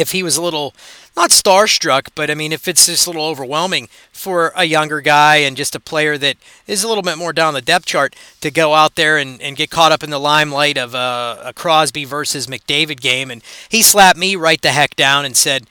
if 0.00 0.12
he 0.12 0.22
was 0.22 0.36
a 0.36 0.42
little 0.42 0.74
not 1.16 1.30
starstruck, 1.30 2.08
but 2.14 2.30
I 2.30 2.34
mean, 2.34 2.52
if 2.52 2.66
it's 2.66 2.86
just 2.86 3.06
a 3.06 3.10
little 3.10 3.26
overwhelming 3.26 3.88
for 4.12 4.52
a 4.56 4.64
younger 4.64 5.00
guy 5.00 5.36
and 5.36 5.56
just 5.56 5.74
a 5.74 5.80
player 5.80 6.16
that 6.18 6.36
is 6.66 6.82
a 6.82 6.88
little 6.88 7.02
bit 7.02 7.18
more 7.18 7.32
down 7.32 7.54
the 7.54 7.62
depth 7.62 7.86
chart 7.86 8.16
to 8.40 8.50
go 8.50 8.74
out 8.74 8.94
there 8.94 9.18
and, 9.18 9.40
and 9.42 9.56
get 9.56 9.70
caught 9.70 9.92
up 9.92 10.02
in 10.02 10.10
the 10.10 10.20
limelight 10.20 10.78
of 10.78 10.94
a, 10.94 11.42
a 11.46 11.52
Crosby 11.52 12.04
versus 12.04 12.46
McDavid 12.46 13.00
game. 13.00 13.30
And 13.30 13.42
he 13.68 13.82
slapped 13.82 14.18
me 14.18 14.36
right 14.36 14.60
the 14.60 14.72
heck 14.72 14.96
down 14.96 15.24
and 15.24 15.36
said, 15.36 15.66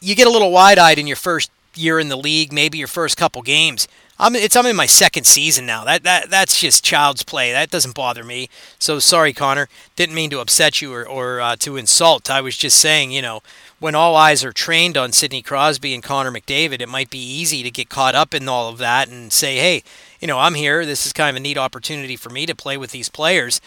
You 0.00 0.14
get 0.14 0.26
a 0.26 0.30
little 0.30 0.52
wide 0.52 0.78
eyed 0.78 0.98
in 0.98 1.06
your 1.06 1.16
first 1.16 1.50
year 1.74 1.98
in 1.98 2.08
the 2.08 2.16
league, 2.16 2.52
maybe 2.52 2.78
your 2.78 2.88
first 2.88 3.16
couple 3.16 3.42
games. 3.42 3.88
I'm 4.18 4.36
it's 4.36 4.54
I'm 4.54 4.66
in 4.66 4.76
my 4.76 4.86
second 4.86 5.24
season 5.24 5.64
now. 5.64 5.84
That 5.84 6.02
that 6.02 6.28
that's 6.28 6.60
just 6.60 6.84
child's 6.84 7.22
play. 7.22 7.52
That 7.52 7.70
doesn't 7.70 7.94
bother 7.94 8.22
me. 8.22 8.50
So 8.78 8.98
sorry, 8.98 9.32
Connor. 9.32 9.68
Didn't 9.96 10.14
mean 10.14 10.28
to 10.30 10.40
upset 10.40 10.82
you 10.82 10.92
or 10.92 11.08
or 11.08 11.40
uh, 11.40 11.56
to 11.60 11.78
insult. 11.78 12.30
I 12.30 12.42
was 12.42 12.56
just 12.56 12.78
saying, 12.78 13.12
you 13.12 13.22
know, 13.22 13.40
when 13.78 13.94
all 13.94 14.14
eyes 14.16 14.44
are 14.44 14.52
trained 14.52 14.98
on 14.98 15.12
Sidney 15.12 15.40
Crosby 15.40 15.94
and 15.94 16.02
Connor 16.02 16.30
McDavid, 16.30 16.82
it 16.82 16.88
might 16.88 17.08
be 17.08 17.18
easy 17.18 17.62
to 17.62 17.70
get 17.70 17.88
caught 17.88 18.14
up 18.14 18.34
in 18.34 18.46
all 18.46 18.68
of 18.68 18.76
that 18.76 19.08
and 19.08 19.32
say, 19.32 19.56
hey, 19.56 19.82
you 20.20 20.28
know, 20.28 20.38
I'm 20.38 20.54
here. 20.54 20.84
This 20.84 21.06
is 21.06 21.14
kind 21.14 21.34
of 21.34 21.40
a 21.40 21.42
neat 21.42 21.56
opportunity 21.56 22.16
for 22.16 22.28
me 22.28 22.44
to 22.44 22.54
play 22.54 22.76
with 22.76 22.90
these 22.90 23.08
players. 23.08 23.60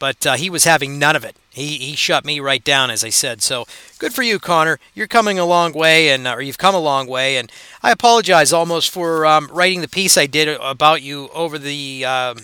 But 0.00 0.26
uh, 0.26 0.34
he 0.34 0.50
was 0.50 0.64
having 0.64 0.98
none 0.98 1.14
of 1.14 1.24
it. 1.24 1.36
He, 1.50 1.76
he 1.76 1.94
shut 1.94 2.24
me 2.24 2.40
right 2.40 2.64
down, 2.64 2.90
as 2.90 3.04
I 3.04 3.10
said. 3.10 3.42
So 3.42 3.66
good 3.98 4.12
for 4.12 4.22
you, 4.22 4.40
Connor. 4.40 4.80
You're 4.94 5.06
coming 5.06 5.38
a 5.38 5.44
long 5.44 5.72
way, 5.72 6.08
and 6.08 6.26
or 6.26 6.42
you've 6.42 6.58
come 6.58 6.74
a 6.74 6.80
long 6.80 7.06
way. 7.06 7.36
And 7.36 7.52
I 7.82 7.92
apologize 7.92 8.52
almost 8.52 8.90
for 8.90 9.26
um, 9.26 9.48
writing 9.52 9.82
the 9.82 9.88
piece 9.88 10.16
I 10.16 10.26
did 10.26 10.58
about 10.60 11.02
you 11.02 11.28
over 11.34 11.58
the 11.58 12.04
um, 12.04 12.38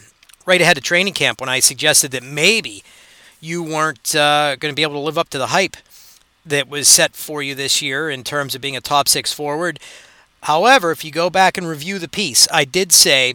right 0.44 0.60
ahead 0.60 0.76
of 0.76 0.84
training 0.84 1.14
camp 1.14 1.40
when 1.40 1.48
I 1.48 1.58
suggested 1.60 2.12
that 2.12 2.22
maybe 2.22 2.84
you 3.40 3.62
weren't 3.62 4.14
uh, 4.14 4.56
going 4.56 4.72
to 4.72 4.76
be 4.76 4.82
able 4.82 4.94
to 4.94 5.00
live 5.00 5.18
up 5.18 5.30
to 5.30 5.38
the 5.38 5.48
hype 5.48 5.76
that 6.44 6.68
was 6.68 6.88
set 6.88 7.16
for 7.16 7.42
you 7.42 7.54
this 7.54 7.80
year 7.80 8.10
in 8.10 8.22
terms 8.22 8.54
of 8.54 8.60
being 8.60 8.76
a 8.76 8.80
top 8.80 9.08
six 9.08 9.32
forward. 9.32 9.80
However, 10.42 10.90
if 10.90 11.04
you 11.04 11.10
go 11.10 11.30
back 11.30 11.56
and 11.56 11.66
review 11.66 11.98
the 11.98 12.08
piece, 12.08 12.46
I 12.52 12.64
did 12.64 12.92
say 12.92 13.34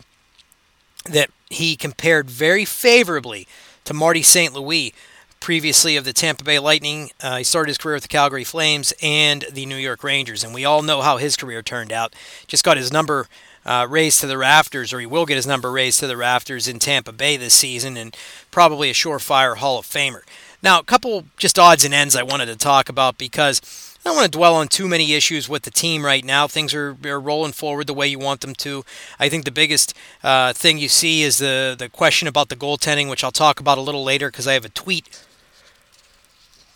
that 1.06 1.30
he 1.50 1.76
compared 1.76 2.30
very 2.30 2.66
favorably 2.66 3.48
to 3.92 3.98
Marty 3.98 4.24
St. 4.24 4.54
Louis, 4.54 4.94
previously 5.42 5.98
of 5.98 6.06
the 6.06 6.14
Tampa 6.14 6.46
Bay 6.46 6.60
Lightning. 6.60 7.12
Uh, 7.22 7.38
he 7.38 7.44
started 7.44 7.72
his 7.72 7.78
career 7.78 7.96
with 7.96 8.04
the 8.04 8.08
Calgary 8.08 8.46
Flames 8.46 8.94
and 9.02 9.44
the 9.52 9.66
New 9.66 9.76
York 9.76 10.02
Rangers, 10.02 10.46
and 10.46 10.54
we 10.54 10.64
all 10.64 10.82
know 10.82 11.02
how 11.02 11.18
his 11.18 11.36
career 11.36 11.62
turned 11.62 11.92
out. 11.92 12.16
Just 12.48 12.64
got 12.64 12.78
his 12.78 12.94
number 12.94 13.28
uh, 13.66 13.86
raised 13.90 14.22
to 14.22 14.28
the 14.28 14.38
rafters, 14.38 14.94
or 14.94 15.02
he 15.02 15.06
will 15.06 15.26
get 15.26 15.36
his 15.36 15.46
number 15.46 15.72
raised 15.72 16.00
to 16.00 16.08
the 16.08 16.16
rafters 16.16 16.70
in 16.70 16.80
Tampa 16.80 17.12
Bay 17.12 17.36
this 17.36 17.54
season, 17.54 17.98
and 17.98 18.16
probably 18.50 18.90
a 18.90 18.94
surefire 18.94 19.58
Hall 19.58 19.78
of 19.80 19.86
Famer. 19.86 20.22
Now, 20.64 20.80
a 20.80 20.84
couple 20.84 21.26
just 21.36 21.60
odds 21.60 21.84
and 21.84 21.94
ends 21.94 22.16
I 22.16 22.24
wanted 22.24 22.46
to 22.46 22.56
talk 22.56 22.88
about 22.88 23.18
because 23.18 23.91
I 24.04 24.10
don't 24.10 24.16
want 24.16 24.32
to 24.32 24.38
dwell 24.38 24.56
on 24.56 24.68
too 24.68 24.88
many 24.88 25.14
issues 25.14 25.48
with 25.48 25.62
the 25.62 25.70
team 25.70 26.04
right 26.04 26.26
now. 26.26 26.48
Things 26.48 26.74
are, 26.74 26.98
are 27.06 27.20
rolling 27.20 27.52
forward 27.52 27.86
the 27.86 27.94
way 27.94 28.08
you 28.08 28.18
want 28.18 28.42
them 28.42 28.56
to. 28.56 28.84
I 29.20 29.30
think 29.30 29.46
the 29.46 29.52
biggest 29.52 29.94
uh, 30.24 30.54
thing 30.54 30.80
you 30.80 30.90
see 30.90 31.22
is 31.22 31.38
the, 31.38 31.76
the 31.78 31.88
question 31.88 32.28
about 32.28 32.50
the 32.50 32.56
goaltending, 32.56 33.10
which 33.10 33.24
I'll 33.24 33.32
talk 33.32 33.60
about 33.60 33.78
a 33.78 33.82
little 33.82 34.04
later 34.04 34.32
because 34.32 34.48
I 34.48 34.54
have 34.54 34.66
a 34.66 34.70
tweet 34.70 35.08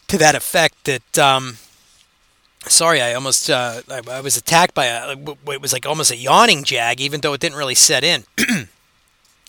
to 0.08 0.20
that 0.20 0.36
effect 0.36 0.84
that 0.84 1.17
um, 1.17 1.58
Sorry, 2.67 3.00
I 3.00 3.13
almost 3.13 3.50
uh, 3.50 3.82
I, 3.89 4.01
I, 4.10 4.22
was 4.22 4.38
attacked 4.38 4.74
by 4.74 4.86
a 4.86 5.12
it 5.12 5.62
was 5.62 5.72
like 5.72 5.86
almost 5.86 6.12
a 6.12 6.17
yawning 6.17 6.63
jag, 6.63 7.00
even 7.00 7.22
though 7.22 7.34
it 7.34 7.41
didn't 7.41 7.58
really 7.58 7.75
set 7.75 8.03
in. 8.03 8.24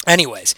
Anyways, 0.06 0.54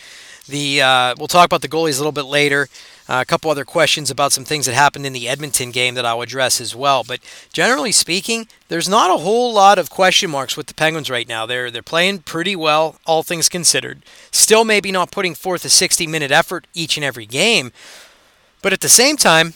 the 0.49 0.83
uh, 0.83 1.15
we'll 1.19 1.29
talk 1.29 1.47
about 1.47 1.63
the 1.63 1.69
goalies 1.69 1.95
a 1.95 1.99
little 1.99 2.11
bit 2.11 2.25
later. 2.25 2.69
Uh, 3.09 3.21
a 3.23 3.25
couple 3.25 3.50
other 3.50 3.65
questions 3.65 4.11
about 4.11 4.33
some 4.33 4.45
things 4.45 4.67
that 4.67 4.75
happened 4.75 5.07
in 5.07 5.15
the 5.15 5.29
Edmonton 5.29 5.71
game 5.71 5.95
that 5.95 6.05
I'll 6.05 6.21
address 6.21 6.61
as 6.61 6.77
well. 6.77 7.05
But 7.05 7.21
generally 7.53 7.93
speaking, 7.93 8.49
there's 8.69 8.88
not 8.88 9.11
a 9.11 9.23
whole 9.23 9.53
lot 9.53 9.79
of 9.79 9.88
question 9.88 10.31
marks 10.31 10.57
with 10.57 10.67
the 10.67 10.75
Penguins 10.75 11.09
right 11.09 11.27
now. 11.27 11.47
They're 11.47 11.71
they're 11.71 11.83
playing 11.83 12.21
pretty 12.21 12.55
well, 12.55 12.97
all 13.07 13.23
things 13.23 13.49
considered. 13.49 14.03
Still, 14.31 14.65
maybe 14.65 14.93
not 14.93 15.11
putting 15.11 15.35
forth 15.35 15.65
a 15.65 15.69
60-minute 15.69 16.31
effort 16.31 16.67
each 16.75 16.97
and 16.97 17.05
every 17.05 17.27
game, 17.27 17.73
but 18.61 18.73
at 18.73 18.81
the 18.81 18.88
same 18.88 19.17
time, 19.17 19.55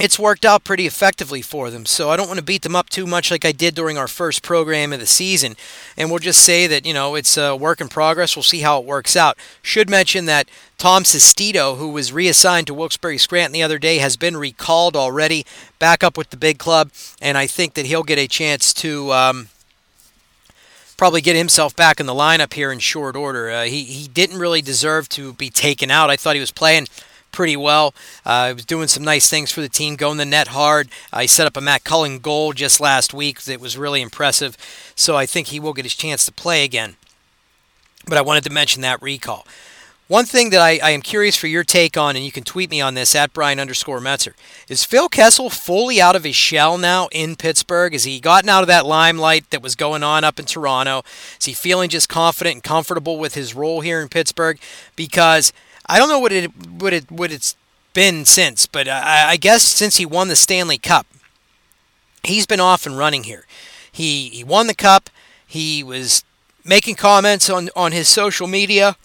it's 0.00 0.18
worked 0.18 0.44
out 0.44 0.64
pretty 0.64 0.86
effectively 0.86 1.42
for 1.42 1.70
them. 1.70 1.84
So 1.84 2.10
I 2.10 2.16
don't 2.16 2.26
want 2.26 2.38
to 2.38 2.44
beat 2.44 2.62
them 2.62 2.74
up 2.74 2.88
too 2.88 3.06
much 3.06 3.30
like 3.30 3.44
I 3.44 3.52
did 3.52 3.74
during 3.74 3.98
our 3.98 4.08
first 4.08 4.42
program 4.42 4.92
of 4.92 5.00
the 5.00 5.06
season. 5.06 5.56
And 5.96 6.10
we'll 6.10 6.18
just 6.18 6.42
say 6.44 6.66
that, 6.66 6.86
you 6.86 6.94
know, 6.94 7.14
it's 7.14 7.36
a 7.36 7.54
work 7.54 7.80
in 7.80 7.88
progress. 7.88 8.34
We'll 8.34 8.42
see 8.42 8.60
how 8.60 8.80
it 8.80 8.86
works 8.86 9.14
out. 9.14 9.36
Should 9.62 9.90
mention 9.90 10.24
that 10.24 10.48
Tom 10.78 11.02
Sestito, 11.02 11.76
who 11.76 11.90
was 11.90 12.12
reassigned 12.12 12.66
to 12.68 12.74
Wilkes-Barre 12.74 13.18
Scranton 13.18 13.52
the 13.52 13.62
other 13.62 13.78
day, 13.78 13.98
has 13.98 14.16
been 14.16 14.36
recalled 14.36 14.96
already, 14.96 15.44
back 15.78 16.02
up 16.02 16.16
with 16.16 16.30
the 16.30 16.36
big 16.36 16.58
club. 16.58 16.90
And 17.20 17.36
I 17.36 17.46
think 17.46 17.74
that 17.74 17.86
he'll 17.86 18.02
get 18.02 18.18
a 18.18 18.26
chance 18.26 18.72
to. 18.74 19.12
Um, 19.12 19.48
probably 20.96 21.22
get 21.22 21.34
himself 21.34 21.74
back 21.74 21.98
in 21.98 22.04
the 22.04 22.12
lineup 22.12 22.52
here 22.52 22.70
in 22.70 22.78
short 22.78 23.16
order. 23.16 23.48
Uh, 23.48 23.64
he, 23.64 23.84
he 23.84 24.06
didn't 24.06 24.38
really 24.38 24.60
deserve 24.60 25.08
to 25.08 25.32
be 25.32 25.48
taken 25.48 25.90
out. 25.90 26.10
I 26.10 26.16
thought 26.16 26.34
he 26.34 26.40
was 26.40 26.50
playing 26.50 26.88
pretty 27.32 27.56
well. 27.56 27.94
Uh, 28.24 28.48
he 28.48 28.54
was 28.54 28.64
doing 28.64 28.88
some 28.88 29.04
nice 29.04 29.28
things 29.28 29.50
for 29.50 29.60
the 29.60 29.68
team, 29.68 29.96
going 29.96 30.18
the 30.18 30.24
net 30.24 30.48
hard. 30.48 30.88
Uh, 31.12 31.20
he 31.20 31.26
set 31.26 31.46
up 31.46 31.56
a 31.56 31.60
Matt 31.60 31.84
Cullen 31.84 32.18
goal 32.18 32.52
just 32.52 32.80
last 32.80 33.14
week 33.14 33.42
that 33.42 33.60
was 33.60 33.78
really 33.78 34.02
impressive. 34.02 34.56
So 34.94 35.16
I 35.16 35.26
think 35.26 35.48
he 35.48 35.60
will 35.60 35.72
get 35.72 35.84
his 35.84 35.94
chance 35.94 36.24
to 36.26 36.32
play 36.32 36.64
again. 36.64 36.96
But 38.06 38.18
I 38.18 38.22
wanted 38.22 38.44
to 38.44 38.50
mention 38.50 38.82
that 38.82 39.02
recall. 39.02 39.46
One 40.10 40.24
thing 40.24 40.50
that 40.50 40.60
I, 40.60 40.80
I, 40.82 40.90
am 40.90 41.02
curious 41.02 41.36
for 41.36 41.46
your 41.46 41.62
take 41.62 41.96
on, 41.96 42.16
and 42.16 42.24
you 42.24 42.32
can 42.32 42.42
tweet 42.42 42.68
me 42.68 42.80
on 42.80 42.94
this 42.94 43.14
at 43.14 43.32
Brian 43.32 43.60
underscore 43.60 44.00
Metzer, 44.00 44.32
is 44.68 44.84
Phil 44.84 45.08
Kessel 45.08 45.50
fully 45.50 46.00
out 46.00 46.16
of 46.16 46.24
his 46.24 46.34
shell 46.34 46.76
now 46.78 47.06
in 47.12 47.36
Pittsburgh? 47.36 47.92
Has 47.92 48.02
he 48.02 48.18
gotten 48.18 48.48
out 48.48 48.62
of 48.62 48.66
that 48.66 48.84
limelight 48.84 49.48
that 49.50 49.62
was 49.62 49.76
going 49.76 50.02
on 50.02 50.24
up 50.24 50.40
in 50.40 50.46
Toronto? 50.46 51.04
Is 51.38 51.46
he 51.46 51.52
feeling 51.52 51.88
just 51.88 52.08
confident 52.08 52.54
and 52.54 52.62
comfortable 52.64 53.18
with 53.18 53.36
his 53.36 53.54
role 53.54 53.82
here 53.82 54.00
in 54.00 54.08
Pittsburgh? 54.08 54.58
Because 54.96 55.52
I 55.90 55.98
don't 55.98 56.08
know 56.08 56.20
what 56.20 56.32
it 56.32 56.50
what 56.68 56.92
it 56.92 57.10
what 57.10 57.32
it's 57.32 57.56
been 57.92 58.24
since, 58.24 58.66
but 58.66 58.86
I, 58.86 59.30
I 59.30 59.36
guess 59.36 59.64
since 59.64 59.96
he 59.96 60.06
won 60.06 60.28
the 60.28 60.36
Stanley 60.36 60.78
Cup, 60.78 61.06
he's 62.22 62.46
been 62.46 62.60
off 62.60 62.86
and 62.86 62.96
running 62.96 63.24
here. 63.24 63.44
He 63.90 64.28
he 64.28 64.44
won 64.44 64.68
the 64.68 64.74
cup. 64.74 65.10
He 65.44 65.82
was 65.82 66.22
making 66.64 66.94
comments 66.94 67.50
on 67.50 67.70
on 67.74 67.90
his 67.90 68.06
social 68.06 68.46
media. 68.46 68.96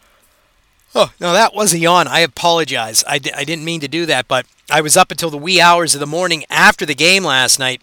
Oh, 0.93 1.11
no, 1.19 1.33
that 1.33 1.55
was 1.55 1.73
a 1.73 1.79
yawn. 1.79 2.07
I 2.07 2.19
apologize. 2.19 3.03
I, 3.05 3.15
I 3.15 3.43
didn't 3.43 3.65
mean 3.65 3.81
to 3.81 3.87
do 3.89 4.05
that, 4.05 4.29
but 4.29 4.45
I 4.71 4.79
was 4.79 4.95
up 4.95 5.11
until 5.11 5.29
the 5.29 5.37
wee 5.37 5.59
hours 5.59 5.93
of 5.93 5.99
the 5.99 6.07
morning 6.07 6.45
after 6.49 6.85
the 6.85 6.95
game 6.95 7.25
last 7.25 7.59
night 7.59 7.81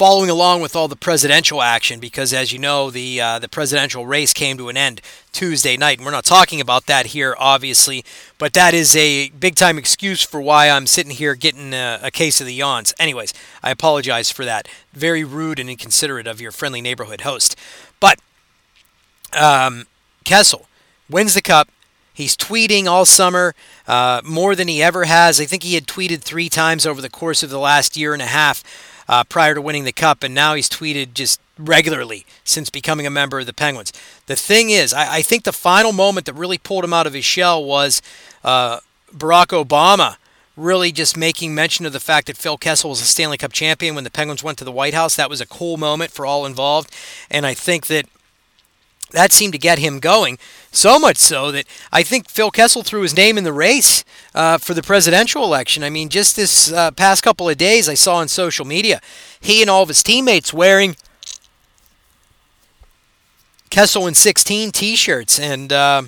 following 0.00 0.30
along 0.30 0.62
with 0.62 0.74
all 0.74 0.88
the 0.88 0.96
presidential 0.96 1.60
action 1.60 2.00
because, 2.00 2.32
as 2.32 2.54
you 2.54 2.58
know, 2.58 2.90
the 2.90 3.20
uh, 3.20 3.38
the 3.38 3.50
presidential 3.50 4.06
race 4.06 4.32
came 4.32 4.56
to 4.56 4.70
an 4.70 4.76
end 4.78 5.02
Tuesday 5.30 5.76
night. 5.76 5.98
And 5.98 6.06
we're 6.06 6.10
not 6.10 6.24
talking 6.24 6.58
about 6.58 6.86
that 6.86 7.08
here, 7.08 7.36
obviously, 7.38 8.02
but 8.38 8.54
that 8.54 8.72
is 8.72 8.96
a 8.96 9.28
big 9.28 9.56
time 9.56 9.76
excuse 9.76 10.22
for 10.22 10.40
why 10.40 10.70
I'm 10.70 10.86
sitting 10.86 11.12
here 11.12 11.34
getting 11.34 11.74
a, 11.74 12.00
a 12.02 12.10
case 12.10 12.40
of 12.40 12.46
the 12.46 12.54
yawns. 12.54 12.94
Anyways, 12.98 13.34
I 13.62 13.70
apologize 13.70 14.30
for 14.30 14.46
that. 14.46 14.68
Very 14.94 15.22
rude 15.22 15.58
and 15.58 15.68
inconsiderate 15.68 16.26
of 16.26 16.40
your 16.40 16.50
friendly 16.50 16.80
neighborhood 16.80 17.20
host. 17.20 17.54
But 18.00 18.18
um, 19.38 19.84
Kessel 20.24 20.66
wins 21.10 21.34
the 21.34 21.42
cup. 21.42 21.68
He's 22.14 22.38
tweeting 22.38 22.86
all 22.86 23.04
summer 23.04 23.54
uh, 23.86 24.22
more 24.24 24.54
than 24.54 24.66
he 24.66 24.82
ever 24.82 25.04
has. 25.04 25.42
I 25.42 25.44
think 25.44 25.62
he 25.62 25.74
had 25.74 25.86
tweeted 25.86 26.22
three 26.22 26.48
times 26.48 26.86
over 26.86 27.02
the 27.02 27.10
course 27.10 27.42
of 27.42 27.50
the 27.50 27.58
last 27.58 27.98
year 27.98 28.14
and 28.14 28.22
a 28.22 28.26
half 28.26 28.64
uh, 29.10 29.24
prior 29.24 29.56
to 29.56 29.60
winning 29.60 29.82
the 29.82 29.92
cup, 29.92 30.22
and 30.22 30.32
now 30.32 30.54
he's 30.54 30.68
tweeted 30.68 31.14
just 31.14 31.40
regularly 31.58 32.24
since 32.44 32.70
becoming 32.70 33.06
a 33.08 33.10
member 33.10 33.40
of 33.40 33.46
the 33.46 33.52
Penguins. 33.52 33.92
The 34.26 34.36
thing 34.36 34.70
is, 34.70 34.94
I, 34.94 35.16
I 35.16 35.22
think 35.22 35.42
the 35.42 35.52
final 35.52 35.90
moment 35.90 36.26
that 36.26 36.34
really 36.34 36.58
pulled 36.58 36.84
him 36.84 36.92
out 36.92 37.08
of 37.08 37.12
his 37.12 37.24
shell 37.24 37.62
was 37.62 38.00
uh, 38.44 38.78
Barack 39.12 39.48
Obama 39.48 40.16
really 40.56 40.92
just 40.92 41.16
making 41.16 41.56
mention 41.56 41.86
of 41.86 41.92
the 41.92 41.98
fact 41.98 42.28
that 42.28 42.36
Phil 42.36 42.56
Kessel 42.56 42.90
was 42.90 43.00
a 43.00 43.04
Stanley 43.04 43.36
Cup 43.36 43.52
champion 43.52 43.96
when 43.96 44.04
the 44.04 44.10
Penguins 44.10 44.44
went 44.44 44.58
to 44.58 44.64
the 44.64 44.70
White 44.70 44.94
House. 44.94 45.16
That 45.16 45.30
was 45.30 45.40
a 45.40 45.46
cool 45.46 45.76
moment 45.76 46.12
for 46.12 46.24
all 46.24 46.46
involved, 46.46 46.94
and 47.28 47.44
I 47.44 47.52
think 47.52 47.88
that 47.88 48.06
that 49.10 49.32
seemed 49.32 49.52
to 49.52 49.58
get 49.58 49.78
him 49.78 49.98
going. 49.98 50.38
So 50.72 50.98
much 50.98 51.16
so 51.16 51.50
that 51.52 51.66
I 51.92 52.02
think 52.02 52.28
Phil 52.28 52.50
Kessel 52.50 52.82
threw 52.82 53.02
his 53.02 53.16
name 53.16 53.36
in 53.36 53.44
the 53.44 53.52
race 53.52 54.04
uh, 54.34 54.58
for 54.58 54.74
the 54.74 54.82
presidential 54.82 55.44
election. 55.44 55.82
I 55.82 55.90
mean, 55.90 56.08
just 56.08 56.36
this 56.36 56.72
uh, 56.72 56.90
past 56.92 57.22
couple 57.22 57.48
of 57.48 57.56
days, 57.56 57.88
I 57.88 57.94
saw 57.94 58.16
on 58.16 58.28
social 58.28 58.64
media 58.64 59.00
he 59.40 59.62
and 59.62 59.70
all 59.70 59.82
of 59.82 59.88
his 59.88 60.02
teammates 60.02 60.52
wearing 60.52 60.96
Kessel 63.70 64.06
in 64.06 64.14
16 64.14 64.72
T-shirts, 64.72 65.38
and 65.38 65.72
uh, 65.72 66.02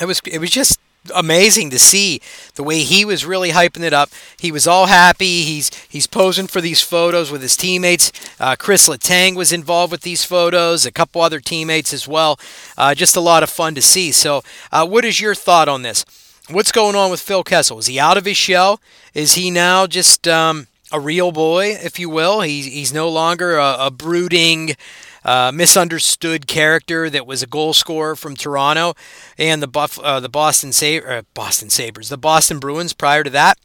it 0.00 0.06
was 0.06 0.20
it 0.24 0.38
was 0.38 0.50
just 0.50 0.80
amazing 1.14 1.70
to 1.70 1.78
see 1.78 2.20
the 2.54 2.62
way 2.62 2.80
he 2.80 3.04
was 3.04 3.24
really 3.24 3.50
hyping 3.50 3.82
it 3.82 3.92
up. 3.92 4.10
He 4.38 4.50
was 4.52 4.66
all 4.66 4.86
happy. 4.86 5.42
He's 5.42 5.70
he's 5.88 6.06
posing 6.06 6.46
for 6.46 6.60
these 6.60 6.80
photos 6.80 7.30
with 7.30 7.42
his 7.42 7.56
teammates. 7.56 8.12
Uh, 8.38 8.56
Chris 8.58 8.88
Letang 8.88 9.36
was 9.36 9.52
involved 9.52 9.92
with 9.92 10.02
these 10.02 10.24
photos. 10.24 10.86
A 10.86 10.92
couple 10.92 11.20
other 11.22 11.40
teammates 11.40 11.92
as 11.92 12.06
well. 12.08 12.38
Uh, 12.76 12.94
just 12.94 13.16
a 13.16 13.20
lot 13.20 13.42
of 13.42 13.50
fun 13.50 13.74
to 13.74 13.82
see. 13.82 14.12
So, 14.12 14.42
uh, 14.72 14.86
what 14.86 15.04
is 15.04 15.20
your 15.20 15.34
thought 15.34 15.68
on 15.68 15.82
this? 15.82 16.04
What's 16.48 16.70
going 16.72 16.94
on 16.94 17.10
with 17.10 17.20
Phil 17.20 17.42
Kessel? 17.42 17.78
Is 17.78 17.86
he 17.86 17.98
out 17.98 18.16
of 18.16 18.24
his 18.24 18.36
shell? 18.36 18.80
Is 19.14 19.34
he 19.34 19.50
now 19.50 19.86
just 19.88 20.28
um, 20.28 20.68
a 20.92 21.00
real 21.00 21.32
boy, 21.32 21.70
if 21.70 21.98
you 21.98 22.08
will? 22.08 22.42
He's 22.42 22.66
he's 22.66 22.92
no 22.92 23.08
longer 23.08 23.56
a, 23.56 23.76
a 23.86 23.90
brooding 23.90 24.76
uh, 25.26 25.50
misunderstood 25.52 26.46
character 26.46 27.10
that 27.10 27.26
was 27.26 27.42
a 27.42 27.46
goal 27.46 27.74
scorer 27.74 28.14
from 28.14 28.36
Toronto, 28.36 28.94
and 29.36 29.60
the 29.60 29.66
Buff, 29.66 29.98
uh, 29.98 30.20
the 30.20 30.28
Boston 30.28 30.72
Sa- 30.72 31.04
uh, 31.06 31.22
Boston 31.34 31.68
Sabres, 31.68 32.08
the 32.08 32.16
Boston 32.16 32.60
Bruins. 32.60 32.92
Prior 32.92 33.24
to 33.24 33.30
that, 33.30 33.58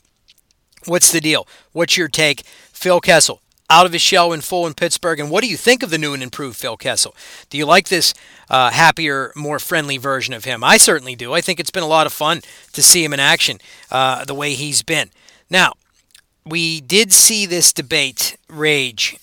what's 0.85 1.11
the 1.11 1.21
deal? 1.21 1.47
What's 1.71 1.95
your 1.95 2.07
take, 2.07 2.41
Phil 2.73 2.99
Kessel? 2.99 3.41
Out 3.69 3.85
of 3.85 3.93
his 3.93 4.01
shell 4.01 4.33
and 4.33 4.43
full 4.43 4.67
in 4.67 4.73
Pittsburgh, 4.73 5.19
and 5.19 5.29
what 5.29 5.43
do 5.43 5.49
you 5.49 5.55
think 5.55 5.81
of 5.81 5.91
the 5.91 5.97
new 5.97 6.13
and 6.13 6.21
improved 6.21 6.57
Phil 6.57 6.75
Kessel? 6.75 7.15
Do 7.49 7.57
you 7.57 7.65
like 7.65 7.87
this 7.87 8.13
uh, 8.49 8.71
happier, 8.71 9.31
more 9.33 9.59
friendly 9.59 9.97
version 9.97 10.33
of 10.33 10.43
him? 10.43 10.61
I 10.61 10.75
certainly 10.75 11.15
do. 11.15 11.31
I 11.31 11.39
think 11.39 11.59
it's 11.59 11.71
been 11.71 11.83
a 11.83 11.87
lot 11.87 12.07
of 12.07 12.11
fun 12.11 12.41
to 12.73 12.81
see 12.81 13.01
him 13.01 13.13
in 13.13 13.21
action 13.21 13.59
uh, 13.89 14.25
the 14.25 14.35
way 14.35 14.55
he's 14.55 14.81
been. 14.81 15.09
Now, 15.49 15.73
we 16.43 16.81
did 16.81 17.13
see 17.13 17.45
this 17.45 17.71
debate 17.71 18.35
rage 18.49 19.15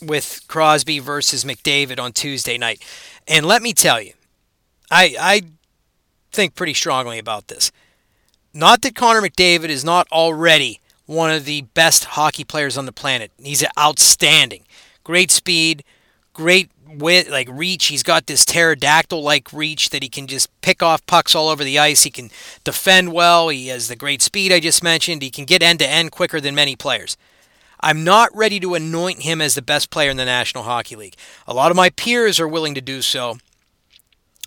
with 0.00 0.42
Crosby 0.48 0.98
versus 0.98 1.44
McDavid 1.44 2.00
on 2.00 2.12
Tuesday 2.12 2.58
night. 2.58 2.82
And 3.26 3.46
let 3.46 3.62
me 3.62 3.72
tell 3.72 4.00
you, 4.00 4.12
I, 4.90 5.16
I 5.18 5.42
think 6.32 6.54
pretty 6.54 6.74
strongly 6.74 7.18
about 7.18 7.48
this. 7.48 7.72
Not 8.52 8.82
that 8.82 8.94
Connor 8.94 9.22
McDavid 9.22 9.68
is 9.68 9.84
not 9.84 10.06
already 10.10 10.80
one 11.06 11.30
of 11.30 11.44
the 11.44 11.62
best 11.62 12.04
hockey 12.04 12.44
players 12.44 12.76
on 12.76 12.86
the 12.86 12.92
planet. 12.92 13.30
He's 13.38 13.64
outstanding. 13.78 14.64
Great 15.04 15.30
speed, 15.30 15.84
great 16.32 16.70
wit, 16.88 17.30
like 17.30 17.48
reach. 17.50 17.86
He's 17.86 18.02
got 18.02 18.26
this 18.26 18.44
pterodactyl 18.44 19.22
like 19.22 19.52
reach 19.52 19.90
that 19.90 20.02
he 20.02 20.08
can 20.08 20.26
just 20.26 20.48
pick 20.60 20.82
off 20.82 21.04
pucks 21.06 21.34
all 21.34 21.48
over 21.48 21.64
the 21.64 21.78
ice. 21.78 22.02
He 22.02 22.10
can 22.10 22.30
defend 22.64 23.12
well. 23.12 23.48
He 23.48 23.68
has 23.68 23.88
the 23.88 23.96
great 23.96 24.22
speed 24.22 24.52
I 24.52 24.60
just 24.60 24.82
mentioned. 24.82 25.22
He 25.22 25.30
can 25.30 25.44
get 25.44 25.62
end 25.62 25.78
to 25.80 25.88
end 25.88 26.10
quicker 26.10 26.40
than 26.40 26.54
many 26.54 26.76
players. 26.76 27.16
I'm 27.80 28.04
not 28.04 28.34
ready 28.34 28.60
to 28.60 28.74
anoint 28.74 29.22
him 29.22 29.40
as 29.40 29.54
the 29.54 29.62
best 29.62 29.90
player 29.90 30.10
in 30.10 30.16
the 30.16 30.24
National 30.24 30.64
Hockey 30.64 30.96
League. 30.96 31.16
A 31.46 31.54
lot 31.54 31.70
of 31.70 31.76
my 31.76 31.90
peers 31.90 32.40
are 32.40 32.48
willing 32.48 32.74
to 32.74 32.80
do 32.80 33.02
so. 33.02 33.38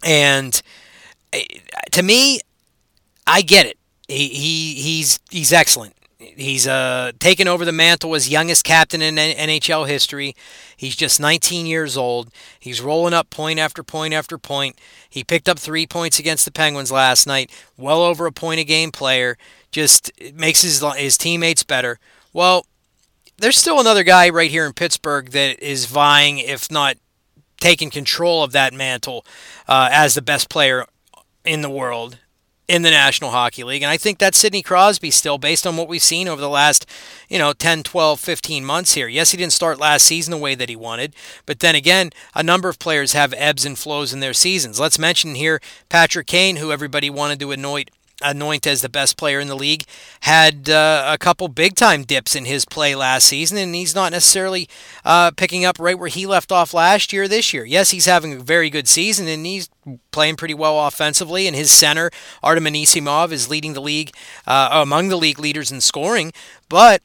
And 0.03 0.61
eh, 1.33 1.43
to 1.91 2.03
me, 2.03 2.39
I 3.27 3.41
get 3.41 3.65
it. 3.65 3.77
He, 4.07 4.29
he 4.29 4.73
he's 4.73 5.19
he's 5.29 5.53
excellent. 5.53 5.95
He's 6.19 6.67
uh, 6.67 7.13
taken 7.19 7.47
over 7.47 7.63
the 7.63 7.71
mantle 7.71 8.13
as 8.13 8.27
youngest 8.27 8.65
captain 8.65 9.01
in 9.01 9.15
NHL 9.15 9.87
history. 9.87 10.35
He's 10.75 10.95
just 10.95 11.19
19 11.19 11.65
years 11.65 11.95
old. 11.95 12.29
He's 12.59 12.81
rolling 12.81 13.13
up 13.13 13.29
point 13.29 13.57
after 13.57 13.83
point 13.83 14.13
after 14.13 14.37
point. 14.37 14.77
He 15.09 15.23
picked 15.23 15.47
up 15.47 15.57
three 15.57 15.87
points 15.87 16.19
against 16.19 16.43
the 16.43 16.51
Penguins 16.51 16.91
last 16.91 17.25
night. 17.25 17.51
Well 17.77 18.01
over 18.01 18.25
a 18.25 18.33
point 18.33 18.59
a 18.59 18.65
game 18.65 18.91
player. 18.91 19.37
Just 19.71 20.11
makes 20.33 20.61
his 20.61 20.83
his 20.97 21.17
teammates 21.17 21.63
better. 21.63 21.99
Well, 22.33 22.65
there's 23.39 23.57
still 23.57 23.79
another 23.79 24.03
guy 24.03 24.29
right 24.29 24.51
here 24.51 24.65
in 24.65 24.73
Pittsburgh 24.73 25.31
that 25.31 25.59
is 25.59 25.85
vying, 25.85 26.39
if 26.39 26.69
not 26.71 26.97
taking 27.59 27.89
control 27.89 28.43
of 28.43 28.51
that 28.53 28.73
mantle 28.73 29.25
uh, 29.67 29.89
as 29.91 30.13
the 30.13 30.21
best 30.21 30.49
player 30.49 30.85
in 31.43 31.61
the 31.61 31.69
world. 31.69 32.17
in 32.69 32.83
the 32.83 32.91
National 32.91 33.31
Hockey 33.31 33.63
League. 33.63 33.81
And 33.81 33.89
I 33.89 33.97
think 33.97 34.19
that's 34.19 34.37
Sidney 34.37 34.61
Crosby 34.61 35.09
still, 35.09 35.39
based 35.39 35.65
on 35.65 35.75
what 35.75 35.87
we've 35.87 36.03
seen 36.03 36.27
over 36.27 36.39
the 36.39 36.47
last, 36.47 36.85
you 37.27 37.39
know, 37.39 37.51
10, 37.51 37.81
12, 37.81 38.19
15 38.19 38.63
months 38.63 38.93
here. 38.93 39.07
Yes, 39.07 39.31
he 39.31 39.37
didn't 39.37 39.53
start 39.53 39.79
last 39.79 40.05
season 40.05 40.29
the 40.29 40.37
way 40.37 40.53
that 40.53 40.69
he 40.69 40.75
wanted, 40.75 41.15
but 41.47 41.61
then 41.61 41.73
again, 41.73 42.11
a 42.35 42.43
number 42.43 42.69
of 42.69 42.77
players 42.77 43.13
have 43.13 43.33
ebbs 43.35 43.65
and 43.65 43.75
flows 43.77 44.13
in 44.13 44.19
their 44.19 44.35
seasons. 44.35 44.79
Let's 44.79 44.99
mention 44.99 45.33
here 45.33 45.59
Patrick 45.89 46.27
Kane, 46.27 46.57
who 46.57 46.71
everybody 46.71 47.09
wanted 47.09 47.39
to 47.39 47.51
anoint 47.51 47.89
anoint 48.21 48.67
as 48.67 48.81
the 48.81 48.89
best 48.89 49.17
player 49.17 49.39
in 49.39 49.47
the 49.47 49.55
league, 49.55 49.83
had 50.21 50.69
uh, 50.69 51.05
a 51.07 51.17
couple 51.17 51.47
big 51.47 51.75
time 51.75 52.03
dips 52.03 52.35
in 52.35 52.45
his 52.45 52.65
play 52.65 52.95
last 52.95 53.25
season, 53.25 53.57
and 53.57 53.73
he's 53.75 53.95
not 53.95 54.11
necessarily 54.11 54.67
uh, 55.05 55.31
picking 55.31 55.65
up 55.65 55.77
right 55.79 55.97
where 55.97 56.09
he 56.09 56.25
left 56.25 56.51
off 56.51 56.73
last 56.73 57.13
year 57.13 57.27
this 57.27 57.53
year. 57.53 57.65
Yes, 57.65 57.91
he's 57.91 58.05
having 58.05 58.33
a 58.33 58.39
very 58.39 58.69
good 58.69 58.87
season, 58.87 59.27
and 59.27 59.45
he's 59.45 59.69
playing 60.11 60.35
pretty 60.35 60.53
well 60.53 60.87
offensively, 60.87 61.47
and 61.47 61.55
his 61.55 61.71
center, 61.71 62.11
Artem 62.43 62.65
Anisimov, 62.65 63.31
is 63.31 63.49
leading 63.49 63.73
the 63.73 63.81
league 63.81 64.11
uh, 64.47 64.69
among 64.71 65.09
the 65.09 65.17
league 65.17 65.39
leaders 65.39 65.71
in 65.71 65.81
scoring, 65.81 66.31
but 66.67 67.01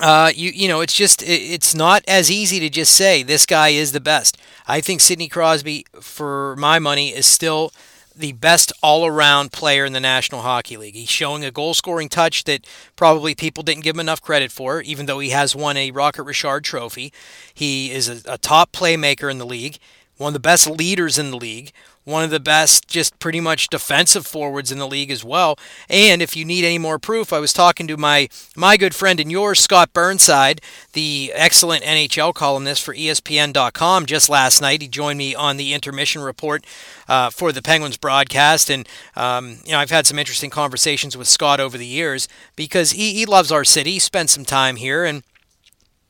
uh, 0.00 0.30
you 0.34 0.50
you 0.54 0.68
know, 0.68 0.80
it's 0.80 0.94
just 0.94 1.22
it's 1.26 1.74
not 1.74 2.02
as 2.06 2.30
easy 2.30 2.60
to 2.60 2.68
just 2.68 2.94
say 2.94 3.22
this 3.22 3.46
guy 3.46 3.68
is 3.68 3.92
the 3.92 4.00
best. 4.00 4.36
I 4.66 4.80
think 4.80 5.00
Sidney 5.00 5.28
Crosby, 5.28 5.86
for 6.00 6.54
my 6.56 6.78
money, 6.78 7.14
is 7.14 7.24
still 7.26 7.72
the 8.16 8.32
best 8.32 8.72
all 8.82 9.06
around 9.06 9.52
player 9.52 9.84
in 9.84 9.92
the 9.92 10.00
National 10.00 10.42
Hockey 10.42 10.76
League. 10.76 10.94
He's 10.94 11.08
showing 11.08 11.44
a 11.44 11.50
goal 11.50 11.74
scoring 11.74 12.08
touch 12.08 12.44
that 12.44 12.66
probably 12.96 13.34
people 13.34 13.62
didn't 13.62 13.84
give 13.84 13.96
him 13.96 14.00
enough 14.00 14.22
credit 14.22 14.50
for, 14.50 14.80
even 14.80 15.06
though 15.06 15.18
he 15.18 15.30
has 15.30 15.54
won 15.54 15.76
a 15.76 15.90
Rocket 15.90 16.22
Richard 16.22 16.64
trophy. 16.64 17.12
He 17.52 17.90
is 17.90 18.08
a, 18.08 18.34
a 18.34 18.38
top 18.38 18.72
playmaker 18.72 19.30
in 19.30 19.38
the 19.38 19.46
league, 19.46 19.78
one 20.16 20.30
of 20.30 20.34
the 20.34 20.40
best 20.40 20.68
leaders 20.68 21.18
in 21.18 21.30
the 21.30 21.36
league, 21.36 21.72
one 22.04 22.22
of 22.22 22.30
the 22.30 22.40
best, 22.40 22.86
just 22.86 23.18
pretty 23.18 23.40
much 23.40 23.66
defensive 23.66 24.26
forwards 24.26 24.70
in 24.70 24.78
the 24.78 24.86
league 24.86 25.10
as 25.10 25.24
well. 25.24 25.58
And 25.90 26.22
if 26.22 26.36
you 26.36 26.44
need 26.44 26.64
any 26.64 26.78
more 26.78 27.00
proof, 27.00 27.32
I 27.32 27.40
was 27.40 27.52
talking 27.52 27.88
to 27.88 27.96
my 27.96 28.28
my 28.54 28.76
good 28.76 28.94
friend 28.94 29.18
and 29.18 29.30
yours, 29.30 29.58
Scott 29.58 29.92
Burnside, 29.92 30.60
the 30.92 31.32
excellent 31.34 31.82
NHL 31.82 32.32
columnist 32.32 32.82
for 32.82 32.94
ESPN.com, 32.94 34.06
just 34.06 34.28
last 34.30 34.60
night. 34.60 34.82
He 34.82 34.88
joined 34.88 35.18
me 35.18 35.34
on 35.34 35.56
the 35.56 35.74
intermission 35.74 36.22
report 36.22 36.64
uh, 37.08 37.30
for 37.30 37.50
the 37.50 37.60
Penguins 37.60 37.96
broadcast, 37.96 38.70
and 38.70 38.88
um, 39.16 39.58
you 39.64 39.72
know 39.72 39.78
I've 39.78 39.90
had 39.90 40.06
some 40.06 40.18
interesting 40.18 40.50
conversations 40.50 41.16
with 41.16 41.26
Scott 41.26 41.58
over 41.58 41.76
the 41.76 41.86
years 41.86 42.28
because 42.54 42.92
he, 42.92 43.14
he 43.14 43.26
loves 43.26 43.50
our 43.50 43.64
city. 43.64 43.98
Spent 43.98 44.30
some 44.30 44.44
time 44.44 44.76
here 44.76 45.04
and 45.04 45.24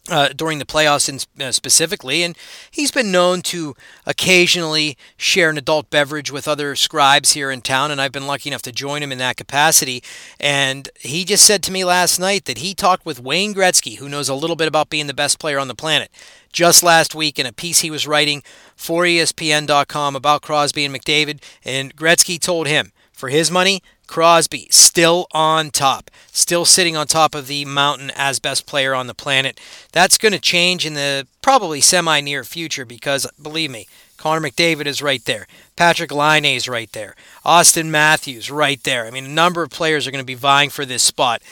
uh, 0.08 0.28
during 0.28 0.58
the 0.58 0.64
playoffs 0.64 1.08
in, 1.08 1.44
uh, 1.44 1.52
specifically, 1.52 2.22
and 2.22 2.36
he's 2.70 2.90
been 2.90 3.10
known 3.10 3.42
to 3.42 3.74
occasionally 4.04 4.96
share 5.16 5.50
an 5.50 5.58
adult 5.58 5.90
beverage 5.90 6.30
with 6.30 6.46
other 6.46 6.76
scribes 6.76 7.32
here 7.32 7.50
in 7.50 7.60
town, 7.60 7.90
and 7.90 8.00
I've 8.00 8.12
been 8.12 8.26
lucky 8.26 8.50
enough 8.50 8.62
to 8.62 8.72
join 8.72 9.02
him 9.02 9.12
in 9.12 9.18
that 9.18 9.36
capacity. 9.36 10.02
And 10.38 10.88
he 11.00 11.24
just 11.24 11.44
said 11.44 11.62
to 11.64 11.72
me 11.72 11.84
last 11.84 12.18
night 12.18 12.44
that 12.44 12.58
he 12.58 12.74
talked 12.74 13.06
with 13.06 13.20
Wayne 13.20 13.54
Gretzky, 13.54 13.96
who 13.96 14.08
knows 14.08 14.28
a 14.28 14.34
little 14.34 14.56
bit 14.56 14.68
about 14.68 14.90
being 14.90 15.06
the 15.06 15.14
best 15.14 15.38
player 15.38 15.58
on 15.58 15.68
the 15.68 15.74
planet, 15.74 16.10
just 16.52 16.82
last 16.82 17.14
week 17.14 17.38
in 17.38 17.46
a 17.46 17.52
piece 17.52 17.80
he 17.80 17.90
was 17.90 18.06
writing 18.06 18.42
for 18.74 19.02
ESPN.com 19.04 20.16
about 20.16 20.42
Crosby 20.42 20.84
and 20.84 20.94
McDavid, 20.94 21.42
and 21.64 21.96
Gretzky 21.96 22.40
told 22.40 22.66
him, 22.66 22.92
for 23.16 23.30
his 23.30 23.50
money, 23.50 23.82
Crosby 24.06 24.68
still 24.70 25.26
on 25.32 25.70
top, 25.70 26.10
still 26.30 26.64
sitting 26.64 26.96
on 26.96 27.06
top 27.06 27.34
of 27.34 27.48
the 27.48 27.64
mountain 27.64 28.12
as 28.14 28.38
best 28.38 28.66
player 28.66 28.94
on 28.94 29.08
the 29.08 29.14
planet. 29.14 29.58
That's 29.90 30.18
going 30.18 30.32
to 30.32 30.38
change 30.38 30.86
in 30.86 30.94
the 30.94 31.26
probably 31.42 31.80
semi 31.80 32.20
near 32.20 32.44
future 32.44 32.84
because, 32.84 33.26
believe 33.42 33.70
me, 33.70 33.88
Connor 34.18 34.48
McDavid 34.48 34.86
is 34.86 35.02
right 35.02 35.24
there. 35.24 35.46
Patrik 35.76 36.14
Laine 36.14 36.56
is 36.56 36.68
right 36.68 36.92
there. 36.92 37.16
Auston 37.44 37.86
Matthews 37.86 38.50
right 38.50 38.82
there. 38.84 39.06
I 39.06 39.10
mean, 39.10 39.24
a 39.24 39.28
number 39.28 39.62
of 39.62 39.70
players 39.70 40.06
are 40.06 40.10
going 40.10 40.22
to 40.22 40.26
be 40.26 40.34
vying 40.34 40.70
for 40.70 40.84
this 40.84 41.02
spot. 41.02 41.42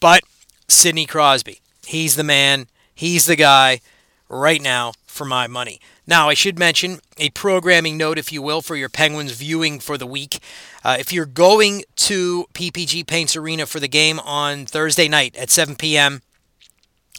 But 0.00 0.22
Sidney 0.68 1.06
Crosby, 1.06 1.60
he's 1.86 2.16
the 2.16 2.24
man. 2.24 2.66
He's 2.94 3.26
the 3.26 3.36
guy 3.36 3.80
right 4.28 4.62
now 4.62 4.92
for 5.06 5.24
my 5.24 5.46
money. 5.46 5.78
Now, 6.06 6.28
I 6.28 6.34
should 6.34 6.58
mention 6.58 6.98
a 7.16 7.30
programming 7.30 7.96
note, 7.96 8.18
if 8.18 8.32
you 8.32 8.42
will, 8.42 8.60
for 8.60 8.74
your 8.74 8.88
Penguins 8.88 9.32
viewing 9.32 9.78
for 9.78 9.96
the 9.96 10.06
week. 10.06 10.40
Uh, 10.84 10.96
if 10.98 11.12
you're 11.12 11.26
going 11.26 11.84
to 11.96 12.46
PPG 12.54 13.06
Paints 13.06 13.36
Arena 13.36 13.66
for 13.66 13.78
the 13.78 13.88
game 13.88 14.18
on 14.20 14.66
Thursday 14.66 15.08
night 15.08 15.36
at 15.36 15.50
7 15.50 15.76
p.m., 15.76 16.22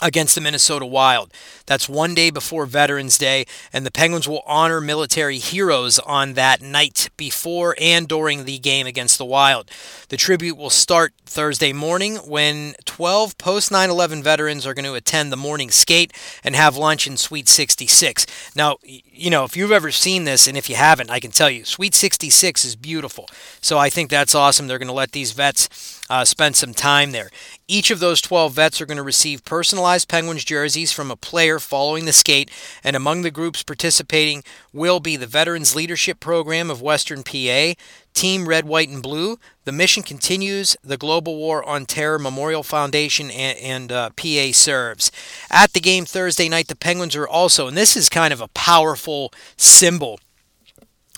against 0.03 0.35
the 0.35 0.41
Minnesota 0.41 0.85
Wild. 0.85 1.33
That's 1.65 1.87
one 1.87 2.13
day 2.13 2.29
before 2.29 2.65
Veterans 2.65 3.17
Day, 3.17 3.45
and 3.71 3.85
the 3.85 3.91
Penguins 3.91 4.27
will 4.27 4.43
honor 4.45 4.81
military 4.81 5.37
heroes 5.37 5.97
on 5.99 6.33
that 6.33 6.61
night 6.61 7.09
before 7.17 7.75
and 7.79 8.07
during 8.07 8.43
the 8.43 8.59
game 8.59 8.85
against 8.85 9.17
the 9.17 9.25
Wild. 9.25 9.71
The 10.09 10.17
tribute 10.17 10.57
will 10.57 10.69
start 10.69 11.13
Thursday 11.25 11.73
morning 11.73 12.17
when 12.17 12.75
12 12.85 13.37
post 13.37 13.71
9 13.71 13.89
11 13.89 14.21
veterans 14.21 14.67
are 14.67 14.73
going 14.73 14.85
to 14.85 14.93
attend 14.93 15.31
the 15.31 15.37
morning 15.37 15.71
skate 15.71 16.13
and 16.43 16.55
have 16.55 16.75
lunch 16.75 17.07
in 17.07 17.17
Suite 17.17 17.47
66. 17.47 18.25
Now, 18.55 18.77
you 18.83 19.29
know, 19.29 19.45
if 19.45 19.55
you've 19.55 19.71
ever 19.71 19.91
seen 19.91 20.25
this, 20.25 20.47
and 20.47 20.57
if 20.57 20.69
you 20.69 20.75
haven't, 20.75 21.09
I 21.09 21.19
can 21.19 21.31
tell 21.31 21.49
you, 21.49 21.63
Suite 21.63 21.95
66 21.95 22.65
is 22.65 22.75
beautiful. 22.75 23.27
So 23.61 23.77
I 23.77 23.89
think 23.89 24.09
that's 24.09 24.35
awesome. 24.35 24.67
They're 24.67 24.77
going 24.77 24.87
to 24.87 24.93
let 24.93 25.13
these 25.13 25.31
vets 25.31 26.01
uh, 26.09 26.25
spend 26.25 26.55
some 26.55 26.73
time 26.73 27.11
there. 27.11 27.29
Each 27.67 27.91
of 27.91 27.99
those 27.99 28.19
12 28.19 28.53
vets 28.53 28.81
are 28.81 28.85
going 28.85 28.97
to 28.97 29.03
receive 29.03 29.45
personalized 29.45 30.09
Penguins 30.09 30.43
jerseys 30.43 30.91
from 30.91 31.09
a 31.09 31.15
player 31.15 31.59
following 31.59 32.03
the 32.03 32.11
skate, 32.11 32.51
and 32.83 32.93
among 32.93 33.21
the 33.21 33.31
groups 33.31 33.63
participating 33.63 34.43
will 34.73 34.99
be 34.99 35.15
the 35.15 35.27
Veterans 35.27 35.73
Leadership 35.73 36.19
Program 36.19 36.69
of 36.69 36.81
Western 36.81 37.23
PA, 37.23 37.73
Team 38.13 38.49
Red, 38.49 38.65
White, 38.65 38.89
and 38.89 39.01
Blue. 39.01 39.39
The 39.63 39.71
mission 39.71 40.03
continues 40.03 40.75
the 40.83 40.97
Global 40.97 41.37
War 41.37 41.63
on 41.63 41.85
Terror 41.85 42.19
Memorial 42.19 42.63
Foundation 42.63 43.31
and, 43.31 43.57
and 43.59 43.91
uh, 43.93 44.09
PA 44.09 44.51
serves. 44.51 45.09
At 45.49 45.71
the 45.71 45.79
game 45.79 46.03
Thursday 46.03 46.49
night, 46.49 46.67
the 46.67 46.75
Penguins 46.75 47.15
are 47.15 47.27
also, 47.27 47.67
and 47.67 47.77
this 47.77 47.95
is 47.95 48.09
kind 48.09 48.33
of 48.33 48.41
a 48.41 48.49
powerful 48.49 49.31
symbol. 49.55 50.19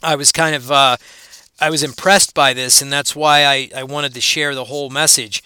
I 0.03 0.15
was 0.15 0.31
kind 0.31 0.55
of. 0.55 0.71
Uh, 0.71 0.97
I 1.59 1.69
was 1.69 1.83
impressed 1.83 2.33
by 2.33 2.53
this, 2.53 2.81
and 2.81 2.91
that's 2.91 3.15
why 3.15 3.45
I, 3.45 3.69
I 3.73 3.83
wanted 3.83 4.13
to 4.15 4.21
share 4.21 4.53
the 4.53 4.65
whole 4.65 4.89
message. 4.89 5.41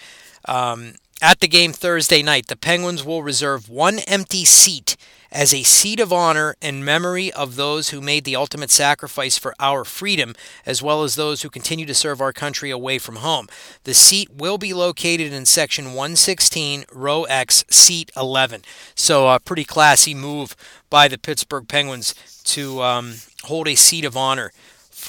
Um, 0.50 0.96
at 1.22 1.42
the 1.42 1.48
game 1.48 1.74
Thursday 1.74 2.24
night, 2.24 2.48
the 2.48 2.56
Penguins 2.56 3.06
will 3.06 3.22
reserve 3.22 3.70
one 3.70 4.00
empty 4.00 4.46
seat 4.46 4.98
as 5.32 5.54
a 5.54 5.62
seat 5.62 6.00
of 6.00 6.12
honor 6.12 6.56
in 6.60 6.84
memory 6.84 7.32
of 7.34 7.56
those 7.56 7.90
who 7.90 8.02
made 8.02 8.24
the 8.24 8.36
ultimate 8.36 8.72
sacrifice 8.72 9.38
for 9.38 9.54
our 9.60 9.86
freedom, 9.86 10.34
as 10.66 10.82
well 10.82 11.04
as 11.04 11.14
those 11.14 11.44
who 11.44 11.52
continue 11.52 11.86
to 11.86 11.94
serve 11.94 12.20
our 12.20 12.34
country 12.34 12.72
away 12.72 12.98
from 12.98 13.18
home. 13.18 13.48
The 13.84 13.94
seat 13.94 14.34
will 14.34 14.58
be 14.58 14.74
located 14.74 15.32
in 15.32 15.46
section 15.46 15.88
116, 15.94 16.86
row 16.92 17.26
X, 17.26 17.64
seat 17.70 18.10
11. 18.18 18.64
So, 18.96 19.30
a 19.30 19.40
pretty 19.40 19.66
classy 19.66 20.16
move 20.16 20.56
by 20.90 21.08
the 21.08 21.20
Pittsburgh 21.20 21.68
Penguins 21.68 22.16
to 22.46 22.82
um, 22.82 23.16
hold 23.44 23.68
a 23.68 23.76
seat 23.76 24.04
of 24.04 24.18
honor 24.18 24.52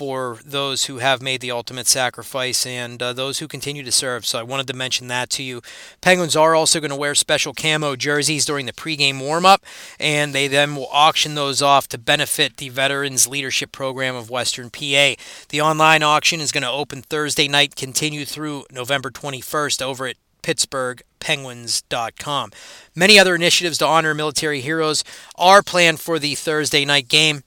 for 0.00 0.38
those 0.46 0.86
who 0.86 0.96
have 0.96 1.20
made 1.20 1.42
the 1.42 1.50
ultimate 1.50 1.86
sacrifice 1.86 2.64
and 2.64 3.02
uh, 3.02 3.12
those 3.12 3.38
who 3.38 3.46
continue 3.46 3.82
to 3.82 3.92
serve. 3.92 4.24
So 4.24 4.38
I 4.38 4.42
wanted 4.42 4.66
to 4.68 4.72
mention 4.72 5.08
that 5.08 5.28
to 5.30 5.42
you. 5.42 5.60
Penguins 6.00 6.34
are 6.34 6.54
also 6.54 6.80
going 6.80 6.88
to 6.88 6.96
wear 6.96 7.14
special 7.14 7.52
camo 7.52 7.96
jerseys 7.96 8.46
during 8.46 8.64
the 8.64 8.72
pregame 8.72 9.20
warm-up, 9.20 9.62
and 9.98 10.34
they 10.34 10.48
then 10.48 10.74
will 10.74 10.88
auction 10.90 11.34
those 11.34 11.60
off 11.60 11.86
to 11.88 11.98
benefit 11.98 12.56
the 12.56 12.70
Veterans 12.70 13.28
Leadership 13.28 13.72
Program 13.72 14.16
of 14.16 14.30
Western 14.30 14.70
PA. 14.70 15.16
The 15.50 15.60
online 15.60 16.02
auction 16.02 16.40
is 16.40 16.50
going 16.50 16.62
to 16.62 16.70
open 16.70 17.02
Thursday 17.02 17.46
night, 17.46 17.76
continue 17.76 18.24
through 18.24 18.64
November 18.72 19.10
21st 19.10 19.82
over 19.82 20.06
at 20.06 20.16
PittsburghPenguins.com. 20.42 22.52
Many 22.94 23.18
other 23.18 23.34
initiatives 23.34 23.76
to 23.76 23.86
honor 23.86 24.14
military 24.14 24.62
heroes 24.62 25.04
are 25.36 25.62
planned 25.62 26.00
for 26.00 26.18
the 26.18 26.36
Thursday 26.36 26.86
night 26.86 27.08
game. 27.08 27.42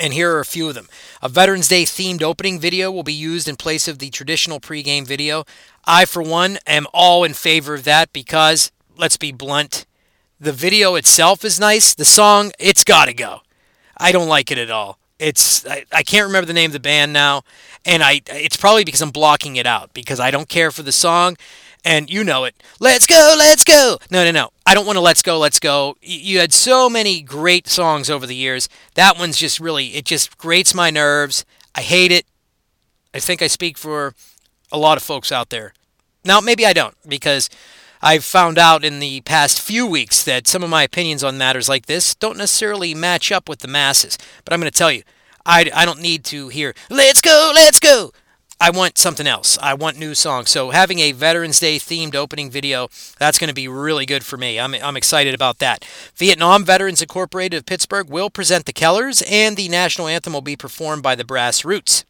And 0.00 0.12
here 0.12 0.34
are 0.34 0.40
a 0.40 0.44
few 0.44 0.68
of 0.68 0.74
them. 0.74 0.88
A 1.22 1.28
Veterans 1.28 1.68
Day 1.68 1.84
themed 1.84 2.22
opening 2.22 2.58
video 2.58 2.90
will 2.90 3.04
be 3.04 3.12
used 3.12 3.48
in 3.48 3.56
place 3.56 3.86
of 3.86 4.00
the 4.00 4.10
traditional 4.10 4.58
pregame 4.58 5.06
video. 5.06 5.44
I, 5.84 6.04
for 6.04 6.22
one, 6.22 6.58
am 6.66 6.86
all 6.92 7.22
in 7.22 7.32
favor 7.32 7.74
of 7.74 7.84
that 7.84 8.12
because, 8.12 8.72
let's 8.96 9.16
be 9.16 9.30
blunt, 9.30 9.86
the 10.40 10.52
video 10.52 10.96
itself 10.96 11.44
is 11.44 11.60
nice. 11.60 11.94
The 11.94 12.04
song, 12.04 12.50
it's 12.58 12.82
got 12.82 13.04
to 13.04 13.14
go. 13.14 13.42
I 13.96 14.10
don't 14.10 14.28
like 14.28 14.50
it 14.50 14.58
at 14.58 14.70
all. 14.70 14.98
It's 15.20 15.64
I, 15.64 15.84
I 15.92 16.02
can't 16.02 16.26
remember 16.26 16.46
the 16.46 16.52
name 16.52 16.70
of 16.70 16.72
the 16.72 16.80
band 16.80 17.12
now, 17.12 17.42
and 17.84 18.02
I 18.02 18.20
it's 18.26 18.56
probably 18.56 18.84
because 18.84 19.00
I'm 19.00 19.12
blocking 19.12 19.54
it 19.54 19.64
out 19.64 19.94
because 19.94 20.18
I 20.18 20.32
don't 20.32 20.48
care 20.48 20.72
for 20.72 20.82
the 20.82 20.90
song 20.90 21.36
and 21.84 22.10
you 22.10 22.24
know 22.24 22.44
it. 22.44 22.54
Let's 22.80 23.06
go, 23.06 23.34
let's 23.38 23.64
go. 23.64 23.98
No, 24.10 24.24
no, 24.24 24.30
no. 24.30 24.50
I 24.66 24.74
don't 24.74 24.86
want 24.86 24.96
to 24.96 25.00
let's 25.00 25.22
go, 25.22 25.38
let's 25.38 25.60
go. 25.60 25.96
You 26.00 26.38
had 26.38 26.52
so 26.52 26.88
many 26.88 27.20
great 27.20 27.68
songs 27.68 28.08
over 28.08 28.26
the 28.26 28.34
years. 28.34 28.68
That 28.94 29.18
one's 29.18 29.36
just 29.36 29.60
really, 29.60 29.88
it 29.88 30.04
just 30.04 30.38
grates 30.38 30.74
my 30.74 30.90
nerves. 30.90 31.44
I 31.74 31.82
hate 31.82 32.10
it. 32.10 32.26
I 33.12 33.18
think 33.18 33.42
I 33.42 33.46
speak 33.46 33.76
for 33.76 34.14
a 34.72 34.78
lot 34.78 34.96
of 34.96 35.02
folks 35.02 35.30
out 35.30 35.50
there. 35.50 35.74
Now, 36.24 36.40
maybe 36.40 36.64
I 36.64 36.72
don't, 36.72 36.96
because 37.06 37.50
I've 38.00 38.24
found 38.24 38.58
out 38.58 38.84
in 38.84 38.98
the 38.98 39.20
past 39.20 39.60
few 39.60 39.86
weeks 39.86 40.22
that 40.24 40.46
some 40.46 40.62
of 40.62 40.70
my 40.70 40.82
opinions 40.82 41.22
on 41.22 41.38
matters 41.38 41.68
like 41.68 41.86
this 41.86 42.14
don't 42.14 42.38
necessarily 42.38 42.94
match 42.94 43.30
up 43.30 43.48
with 43.48 43.60
the 43.60 43.68
masses. 43.68 44.18
But 44.44 44.52
I'm 44.52 44.60
going 44.60 44.70
to 44.70 44.76
tell 44.76 44.90
you, 44.90 45.02
I, 45.46 45.70
I 45.74 45.84
don't 45.84 46.00
need 46.00 46.24
to 46.26 46.48
hear, 46.48 46.74
let's 46.88 47.20
go, 47.20 47.52
let's 47.54 47.78
go. 47.78 48.12
I 48.64 48.70
want 48.70 48.96
something 48.96 49.26
else. 49.26 49.58
I 49.60 49.74
want 49.74 49.98
new 49.98 50.14
songs. 50.14 50.48
So 50.48 50.70
having 50.70 50.98
a 50.98 51.12
Veterans 51.12 51.60
Day 51.60 51.76
themed 51.76 52.14
opening 52.14 52.50
video, 52.50 52.88
that's 53.18 53.38
going 53.38 53.48
to 53.48 53.54
be 53.54 53.68
really 53.68 54.06
good 54.06 54.24
for 54.24 54.38
me. 54.38 54.58
I'm, 54.58 54.74
I'm 54.76 54.96
excited 54.96 55.34
about 55.34 55.58
that. 55.58 55.84
Vietnam 56.16 56.64
Veterans 56.64 57.02
Incorporated 57.02 57.58
of 57.58 57.66
Pittsburgh 57.66 58.08
will 58.08 58.30
present 58.30 58.64
the 58.64 58.72
Kellers, 58.72 59.22
and 59.30 59.58
the 59.58 59.68
national 59.68 60.06
anthem 60.06 60.32
will 60.32 60.40
be 60.40 60.56
performed 60.56 61.02
by 61.02 61.14
the 61.14 61.26
Brass 61.26 61.62
Roots. 61.62 62.06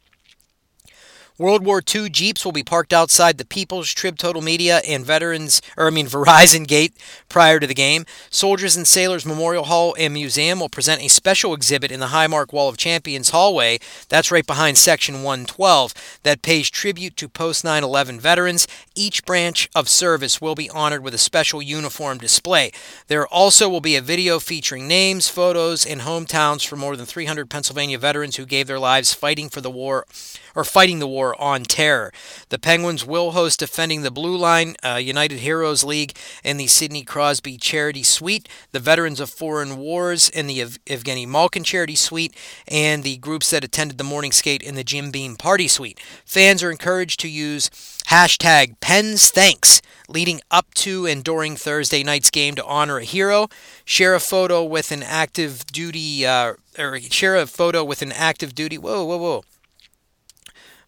World 1.36 1.64
War 1.66 1.82
II 1.92 2.10
Jeeps 2.10 2.44
will 2.44 2.52
be 2.52 2.62
parked 2.62 2.92
outside 2.92 3.38
the 3.38 3.44
People's, 3.44 3.92
Trib 3.92 4.16
Total 4.18 4.40
Media, 4.40 4.80
and 4.86 5.04
Veterans, 5.04 5.60
or 5.76 5.88
I 5.88 5.90
mean 5.90 6.06
Verizon 6.14 6.64
Gate 6.64 6.94
prior 7.28 7.58
to 7.58 7.66
the 7.66 7.74
game. 7.74 8.06
Soldiers 8.30 8.76
and 8.76 8.86
Sailors 8.86 9.26
Memorial 9.26 9.64
Hall 9.64 9.96
and 9.98 10.14
Museum 10.14 10.60
will 10.60 10.68
present 10.68 11.02
a 11.02 11.08
special 11.08 11.52
exhibit 11.52 11.90
in 11.90 11.98
the 11.98 12.06
Highmark 12.06 12.52
Wall 12.52 12.68
of 12.68 12.76
Champions 12.76 13.30
hallway. 13.30 13.80
That's 14.08 14.30
right 14.30 14.46
behind 14.46 14.78
Section 14.78 15.24
112 15.24 16.20
that 16.22 16.42
pays 16.42 16.70
tribute 16.70 17.16
to 17.16 17.28
post 17.28 17.64
9 17.64 17.82
11 17.82 18.20
veterans. 18.20 18.68
Each 18.94 19.24
branch 19.24 19.68
of 19.74 19.88
service 19.88 20.40
will 20.40 20.54
be 20.54 20.70
honored 20.70 21.02
with 21.02 21.14
a 21.14 21.18
special 21.18 21.60
uniform 21.60 22.18
display. 22.18 22.70
There 23.08 23.26
also 23.26 23.68
will 23.68 23.80
be 23.80 23.96
a 23.96 24.00
video 24.00 24.38
featuring 24.38 24.86
names, 24.86 25.28
photos, 25.28 25.84
and 25.84 26.02
hometowns 26.02 26.64
for 26.64 26.76
more 26.76 26.94
than 26.94 27.06
300 27.06 27.50
Pennsylvania 27.50 27.98
veterans 27.98 28.36
who 28.36 28.46
gave 28.46 28.68
their 28.68 28.78
lives 28.78 29.12
fighting 29.12 29.48
for 29.48 29.60
the 29.60 29.68
war 29.68 30.06
or 30.54 30.62
fighting 30.62 31.00
the 31.00 31.08
war 31.08 31.23
on 31.40 31.62
terror. 31.62 32.12
The 32.48 32.58
Penguins 32.58 33.06
will 33.06 33.30
host 33.30 33.60
Defending 33.60 34.02
the 34.02 34.10
Blue 34.10 34.36
Line, 34.36 34.74
uh, 34.84 34.96
United 34.96 35.38
Heroes 35.38 35.84
League, 35.84 36.16
and 36.42 36.58
the 36.58 36.66
Sidney 36.66 37.04
Crosby 37.04 37.56
Charity 37.56 38.02
Suite, 38.02 38.48
the 38.72 38.80
Veterans 38.80 39.20
of 39.20 39.30
Foreign 39.30 39.76
Wars 39.76 40.28
in 40.28 40.46
the 40.46 40.60
Ev- 40.60 40.78
Evgeny 40.86 41.26
Malkin 41.26 41.62
Charity 41.62 41.94
Suite, 41.94 42.34
and 42.66 43.04
the 43.04 43.18
groups 43.18 43.50
that 43.50 43.64
attended 43.64 43.98
the 43.98 44.04
morning 44.04 44.32
skate 44.32 44.62
in 44.62 44.74
the 44.74 44.84
Jim 44.84 45.10
Beam 45.10 45.36
Party 45.36 45.68
Suite. 45.68 46.00
Fans 46.24 46.62
are 46.62 46.70
encouraged 46.70 47.20
to 47.20 47.28
use 47.28 47.70
hashtag 48.08 48.80
Pens 48.80 49.30
Thanks 49.30 49.80
leading 50.08 50.40
up 50.50 50.72
to 50.74 51.06
and 51.06 51.24
during 51.24 51.56
Thursday 51.56 52.02
night's 52.02 52.30
game 52.30 52.54
to 52.54 52.64
honor 52.64 52.98
a 52.98 53.04
hero. 53.04 53.48
Share 53.84 54.14
a 54.14 54.20
photo 54.20 54.62
with 54.62 54.92
an 54.92 55.02
active 55.02 55.66
duty, 55.66 56.26
uh, 56.26 56.54
or 56.78 57.00
share 57.00 57.36
a 57.36 57.46
photo 57.46 57.84
with 57.84 58.02
an 58.02 58.12
active 58.12 58.54
duty. 58.54 58.78
Whoa, 58.78 59.04
whoa, 59.04 59.16
whoa 59.16 59.44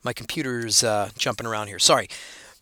my 0.06 0.14
computer's 0.14 0.82
uh, 0.82 1.10
jumping 1.18 1.46
around 1.46 1.66
here. 1.66 1.78
Sorry. 1.78 2.08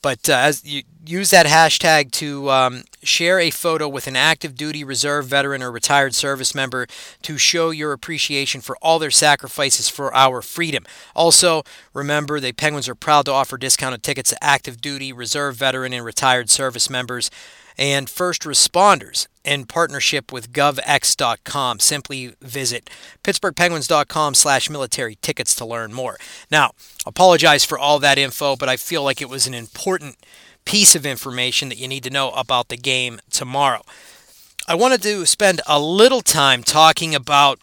But 0.03 0.29
uh, 0.29 0.35
as 0.35 0.63
you 0.67 0.83
use 1.07 1.31
that 1.31 1.47
hashtag 1.47 2.11
to 2.13 2.51
um, 2.51 2.85
share 3.03 3.41
a 3.41 3.51
photo 3.51 3.89
with 3.89 4.07
an 4.07 4.17
active 4.17 4.55
duty 4.55 4.85
reserve 4.85 5.27
veteran 5.27 5.63
or 5.63 5.73
retired 5.73 6.15
service 6.15 6.55
member 6.55 6.87
to 7.23 7.39
show 7.39 7.71
your 7.71 7.93
appreciation 7.93 8.61
for 8.61 8.77
all 8.83 8.99
their 8.99 9.11
sacrifices 9.11 9.89
for 9.89 10.15
our 10.15 10.43
freedom. 10.43 10.85
Also, 11.17 11.63
remember 11.95 12.39
the 12.39 12.53
Penguins 12.53 12.87
are 12.87 12.95
proud 12.95 13.25
to 13.25 13.33
offer 13.33 13.57
discounted 13.57 14.03
tickets 14.03 14.29
to 14.29 14.45
active 14.45 14.83
duty 14.83 15.11
reserve 15.11 15.57
veteran 15.57 15.95
and 15.95 16.05
retired 16.05 16.51
service 16.51 16.91
members 16.91 17.31
and 17.79 18.11
first 18.11 18.43
responders 18.43 19.27
in 19.45 19.67
partnership 19.67 20.33
with 20.33 20.53
govx.com. 20.53 21.79
Simply 21.81 22.35
visit 22.41 22.91
pittsburghpenguins.com 23.23 24.35
slash 24.35 24.71
military 24.71 25.17
tickets 25.17 25.55
to 25.57 25.65
learn 25.65 25.93
more. 25.93 26.17
Now, 26.51 26.73
apologize 27.07 27.65
for 27.65 27.79
all 27.79 27.99
that 27.99 28.19
info, 28.19 28.57
but 28.57 28.69
I 28.69 28.77
feel 28.77 29.03
like 29.03 29.21
it 29.21 29.29
was 29.29 29.47
an 29.47 29.55
important 29.55 30.17
piece 30.65 30.95
of 30.95 31.05
information 31.05 31.69
that 31.69 31.79
you 31.79 31.89
need 31.89 32.05
to 32.05 32.11
know 32.11 32.31
about 32.31 32.69
the 32.69 32.77
game 32.77 33.21
tomorrow. 33.31 33.83
I 34.67 34.75
wanted 34.75 35.03
to 35.03 35.27
spend 35.27 35.61
a 35.67 35.79
little 35.79 36.23
time 36.23 36.63
talking 36.63 37.15
about 37.15 37.61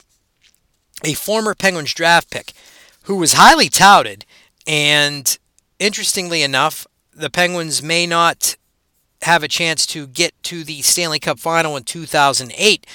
a 1.03 1.13
former 1.13 1.55
Penguins 1.55 1.93
draft 1.93 2.29
pick 2.29 2.53
who 3.03 3.15
was 3.15 3.33
highly 3.33 3.69
touted, 3.69 4.23
and 4.67 5.37
interestingly 5.79 6.43
enough, 6.43 6.85
the 7.11 7.31
Penguins 7.31 7.81
may 7.81 8.05
not 8.05 8.55
have 9.23 9.43
a 9.43 9.47
chance 9.47 9.85
to 9.87 10.07
get 10.07 10.33
to 10.43 10.63
the 10.63 10.81
Stanley 10.81 11.19
Cup 11.19 11.39
final 11.39 11.77
in 11.77 11.83
2008 11.83 12.85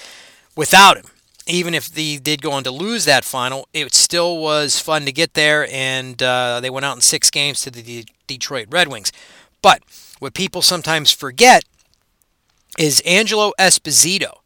without 0.57 0.97
him. 0.97 1.07
Even 1.47 1.75
if 1.75 1.89
they 1.89 2.17
did 2.17 2.43
go 2.43 2.51
on 2.51 2.65
to 2.65 2.73
lose 2.73 3.05
that 3.05 3.25
final, 3.25 3.69
it 3.73 3.95
still 3.95 4.39
was 4.39 4.81
fun 4.81 5.05
to 5.05 5.13
get 5.13 5.35
there, 5.35 5.69
and 5.71 6.21
uh, 6.21 6.59
they 6.61 6.71
went 6.71 6.85
out 6.85 6.97
in 6.97 7.01
six 7.01 7.31
games 7.31 7.61
to 7.63 7.71
the 7.71 7.83
D- 7.83 8.07
Detroit 8.27 8.67
Red 8.69 8.89
Wings. 8.89 9.13
But 9.63 9.83
what 10.19 10.35
people 10.35 10.61
sometimes 10.61 11.13
forget 11.13 11.65
is 12.79 13.01
Angelo 13.07 13.53
Esposito, 13.61 14.39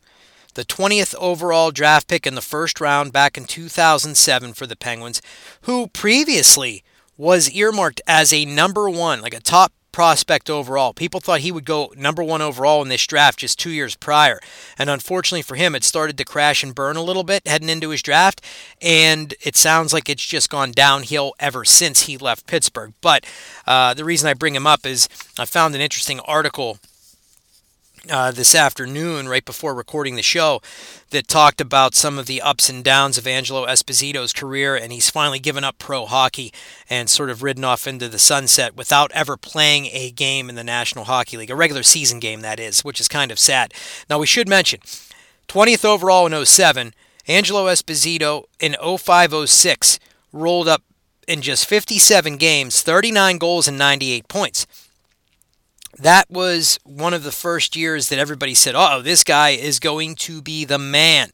the 0.54 0.64
20th 0.64 1.14
overall 1.14 1.70
draft 1.70 2.06
pick 2.06 2.26
in 2.26 2.34
the 2.34 2.42
first 2.42 2.80
round 2.80 3.12
back 3.12 3.38
in 3.38 3.44
2007 3.44 4.52
for 4.52 4.66
the 4.66 4.76
Penguins, 4.76 5.22
who 5.62 5.86
previously 5.86 6.84
was 7.16 7.50
earmarked 7.50 8.02
as 8.06 8.32
a 8.32 8.44
number 8.44 8.90
one, 8.90 9.22
like 9.22 9.34
a 9.34 9.40
top 9.40 9.72
prospect 10.00 10.48
overall. 10.48 10.94
People 10.94 11.20
thought 11.20 11.40
he 11.40 11.52
would 11.52 11.66
go 11.66 11.92
number 11.94 12.22
one 12.22 12.40
overall 12.40 12.80
in 12.80 12.88
this 12.88 13.06
draft 13.06 13.40
just 13.40 13.58
two 13.58 13.68
years 13.68 13.96
prior. 13.96 14.40
And 14.78 14.88
unfortunately 14.88 15.42
for 15.42 15.56
him, 15.56 15.74
it 15.74 15.84
started 15.84 16.16
to 16.16 16.24
crash 16.24 16.62
and 16.62 16.74
burn 16.74 16.96
a 16.96 17.02
little 17.02 17.22
bit 17.22 17.46
heading 17.46 17.68
into 17.68 17.90
his 17.90 18.00
draft. 18.00 18.42
And 18.80 19.34
it 19.42 19.56
sounds 19.56 19.92
like 19.92 20.08
it's 20.08 20.24
just 20.24 20.48
gone 20.48 20.72
downhill 20.72 21.34
ever 21.38 21.66
since 21.66 22.04
he 22.04 22.16
left 22.16 22.46
Pittsburgh. 22.46 22.94
But 23.02 23.26
uh, 23.66 23.92
the 23.92 24.06
reason 24.06 24.26
I 24.26 24.32
bring 24.32 24.54
him 24.54 24.66
up 24.66 24.86
is 24.86 25.06
I 25.38 25.44
found 25.44 25.74
an 25.74 25.82
interesting 25.82 26.18
article 26.20 26.78
uh, 28.08 28.30
this 28.30 28.54
afternoon, 28.54 29.28
right 29.28 29.44
before 29.44 29.74
recording 29.74 30.14
the 30.14 30.22
show, 30.22 30.62
that 31.10 31.28
talked 31.28 31.60
about 31.60 31.94
some 31.94 32.18
of 32.18 32.26
the 32.26 32.40
ups 32.40 32.68
and 32.68 32.84
downs 32.84 33.18
of 33.18 33.26
Angelo 33.26 33.66
Esposito's 33.66 34.32
career, 34.32 34.76
and 34.76 34.92
he's 34.92 35.10
finally 35.10 35.38
given 35.38 35.64
up 35.64 35.78
pro 35.78 36.06
hockey 36.06 36.52
and 36.88 37.10
sort 37.10 37.30
of 37.30 37.42
ridden 37.42 37.64
off 37.64 37.86
into 37.86 38.08
the 38.08 38.18
sunset 38.18 38.76
without 38.76 39.10
ever 39.12 39.36
playing 39.36 39.86
a 39.86 40.10
game 40.10 40.48
in 40.48 40.54
the 40.54 40.64
National 40.64 41.04
Hockey 41.04 41.36
League, 41.36 41.50
a 41.50 41.56
regular 41.56 41.82
season 41.82 42.20
game, 42.20 42.40
that 42.40 42.60
is, 42.60 42.84
which 42.84 43.00
is 43.00 43.08
kind 43.08 43.30
of 43.30 43.38
sad. 43.38 43.74
Now, 44.08 44.18
we 44.18 44.26
should 44.26 44.48
mention 44.48 44.80
20th 45.48 45.84
overall 45.84 46.26
in 46.26 46.46
07, 46.46 46.94
Angelo 47.26 47.66
Esposito 47.66 48.44
in 48.60 48.76
05 48.80 49.48
06 49.48 49.98
rolled 50.32 50.68
up 50.68 50.82
in 51.28 51.42
just 51.42 51.66
57 51.66 52.36
games, 52.36 52.82
39 52.82 53.38
goals, 53.38 53.68
and 53.68 53.76
98 53.78 54.26
points 54.28 54.66
that 56.00 56.30
was 56.30 56.78
one 56.84 57.14
of 57.14 57.22
the 57.22 57.32
first 57.32 57.76
years 57.76 58.08
that 58.08 58.18
everybody 58.18 58.54
said, 58.54 58.74
oh, 58.74 59.02
this 59.02 59.22
guy 59.24 59.50
is 59.50 59.78
going 59.78 60.14
to 60.16 60.40
be 60.40 60.64
the 60.64 60.78
man. 60.78 61.30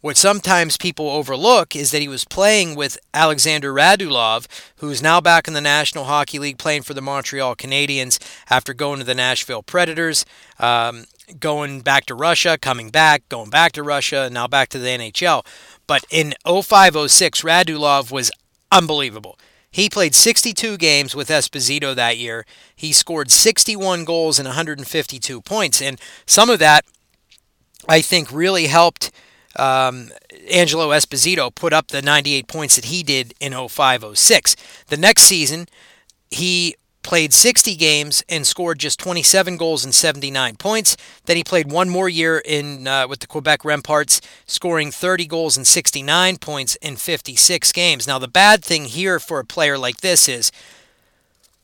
What 0.00 0.18
sometimes 0.18 0.76
people 0.76 1.08
overlook 1.08 1.74
is 1.74 1.90
that 1.92 2.02
he 2.02 2.08
was 2.08 2.26
playing 2.26 2.74
with 2.74 2.98
Alexander 3.14 3.72
Radulov, 3.72 4.46
who's 4.76 5.00
now 5.00 5.18
back 5.18 5.48
in 5.48 5.54
the 5.54 5.62
National 5.62 6.04
Hockey 6.04 6.38
League 6.38 6.58
playing 6.58 6.82
for 6.82 6.92
the 6.92 7.00
Montreal 7.00 7.56
Canadiens 7.56 8.18
after 8.50 8.74
going 8.74 8.98
to 8.98 9.04
the 9.06 9.14
Nashville 9.14 9.62
Predators, 9.62 10.26
um, 10.58 11.06
going 11.40 11.80
back 11.80 12.04
to 12.06 12.14
Russia, 12.14 12.58
coming 12.60 12.90
back, 12.90 13.26
going 13.30 13.48
back 13.48 13.72
to 13.72 13.82
Russia, 13.82 14.28
now 14.30 14.46
back 14.46 14.68
to 14.70 14.78
the 14.78 14.88
NHL. 14.88 15.46
But 15.86 16.04
in 16.10 16.34
05 16.44 17.10
06, 17.10 17.40
Radulov 17.40 18.12
was 18.12 18.30
unbelievable. 18.70 19.38
He 19.74 19.90
played 19.90 20.14
62 20.14 20.76
games 20.76 21.16
with 21.16 21.30
Esposito 21.30 21.96
that 21.96 22.16
year. 22.16 22.46
He 22.76 22.92
scored 22.92 23.32
61 23.32 24.04
goals 24.04 24.38
and 24.38 24.46
152 24.46 25.40
points. 25.40 25.82
And 25.82 26.00
some 26.26 26.48
of 26.48 26.60
that, 26.60 26.84
I 27.88 28.00
think, 28.00 28.30
really 28.30 28.68
helped 28.68 29.10
um, 29.56 30.10
Angelo 30.48 30.90
Esposito 30.90 31.52
put 31.52 31.72
up 31.72 31.88
the 31.88 32.02
98 32.02 32.46
points 32.46 32.76
that 32.76 32.84
he 32.84 33.02
did 33.02 33.34
in 33.40 33.52
05 33.52 34.16
06. 34.16 34.54
The 34.86 34.96
next 34.96 35.22
season, 35.22 35.66
he 36.30 36.76
played 37.04 37.32
60 37.32 37.76
games 37.76 38.24
and 38.28 38.44
scored 38.44 38.80
just 38.80 38.98
27 38.98 39.56
goals 39.56 39.84
and 39.84 39.94
79 39.94 40.56
points. 40.56 40.96
Then 41.26 41.36
he 41.36 41.44
played 41.44 41.70
one 41.70 41.88
more 41.88 42.08
year 42.08 42.42
in 42.44 42.88
uh, 42.88 43.06
with 43.06 43.20
the 43.20 43.28
Quebec 43.28 43.60
Remparts, 43.60 44.20
scoring 44.46 44.90
30 44.90 45.26
goals 45.26 45.56
and 45.56 45.66
69 45.66 46.38
points 46.38 46.74
in 46.76 46.96
56 46.96 47.70
games. 47.70 48.08
Now 48.08 48.18
the 48.18 48.26
bad 48.26 48.64
thing 48.64 48.86
here 48.86 49.20
for 49.20 49.38
a 49.38 49.44
player 49.44 49.78
like 49.78 49.98
this 49.98 50.28
is 50.28 50.50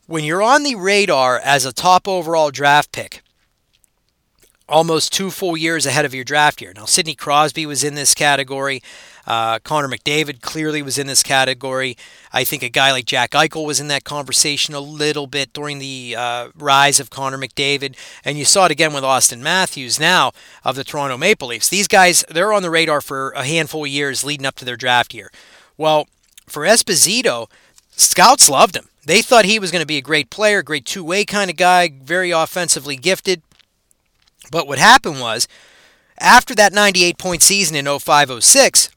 when 0.06 0.22
you're 0.22 0.42
on 0.42 0.62
the 0.62 0.76
radar 0.76 1.40
as 1.42 1.64
a 1.64 1.72
top 1.72 2.06
overall 2.06 2.50
draft 2.50 2.92
pick, 2.92 3.22
almost 4.68 5.12
two 5.12 5.30
full 5.30 5.56
years 5.56 5.86
ahead 5.86 6.04
of 6.04 6.14
your 6.14 6.24
draft 6.24 6.60
year. 6.60 6.72
Now 6.74 6.84
Sidney 6.84 7.14
Crosby 7.14 7.66
was 7.66 7.82
in 7.82 7.94
this 7.94 8.14
category. 8.14 8.82
Uh, 9.26 9.58
Connor 9.60 9.88
McDavid 9.88 10.40
clearly 10.40 10.82
was 10.82 10.98
in 10.98 11.06
this 11.06 11.22
category. 11.22 11.96
I 12.32 12.44
think 12.44 12.62
a 12.62 12.68
guy 12.68 12.92
like 12.92 13.04
Jack 13.04 13.32
Eichel 13.32 13.66
was 13.66 13.80
in 13.80 13.88
that 13.88 14.04
conversation 14.04 14.74
a 14.74 14.80
little 14.80 15.26
bit 15.26 15.52
during 15.52 15.78
the 15.78 16.14
uh, 16.16 16.48
rise 16.56 17.00
of 17.00 17.10
Connor 17.10 17.38
McDavid. 17.38 17.96
And 18.24 18.38
you 18.38 18.44
saw 18.44 18.66
it 18.66 18.72
again 18.72 18.92
with 18.92 19.04
Auston 19.04 19.40
Matthews 19.40 20.00
now 20.00 20.32
of 20.64 20.76
the 20.76 20.84
Toronto 20.84 21.16
Maple 21.16 21.48
Leafs. 21.48 21.68
These 21.68 21.88
guys, 21.88 22.24
they're 22.28 22.52
on 22.52 22.62
the 22.62 22.70
radar 22.70 23.00
for 23.00 23.30
a 23.30 23.44
handful 23.44 23.84
of 23.84 23.90
years 23.90 24.24
leading 24.24 24.46
up 24.46 24.56
to 24.56 24.64
their 24.64 24.76
draft 24.76 25.14
year. 25.14 25.30
Well, 25.76 26.08
for 26.46 26.64
Esposito, 26.64 27.48
scouts 27.90 28.48
loved 28.48 28.76
him. 28.76 28.88
They 29.04 29.22
thought 29.22 29.44
he 29.44 29.58
was 29.58 29.70
going 29.70 29.82
to 29.82 29.86
be 29.86 29.96
a 29.96 30.02
great 30.02 30.30
player, 30.30 30.62
great 30.62 30.84
two 30.84 31.02
way 31.02 31.24
kind 31.24 31.50
of 31.50 31.56
guy, 31.56 31.90
very 32.02 32.30
offensively 32.30 32.96
gifted. 32.96 33.42
But 34.50 34.66
what 34.66 34.78
happened 34.78 35.20
was, 35.20 35.48
after 36.18 36.54
that 36.54 36.72
98 36.72 37.18
point 37.18 37.42
season 37.42 37.76
in 37.76 37.98
05 37.98 38.42
06, 38.44 38.90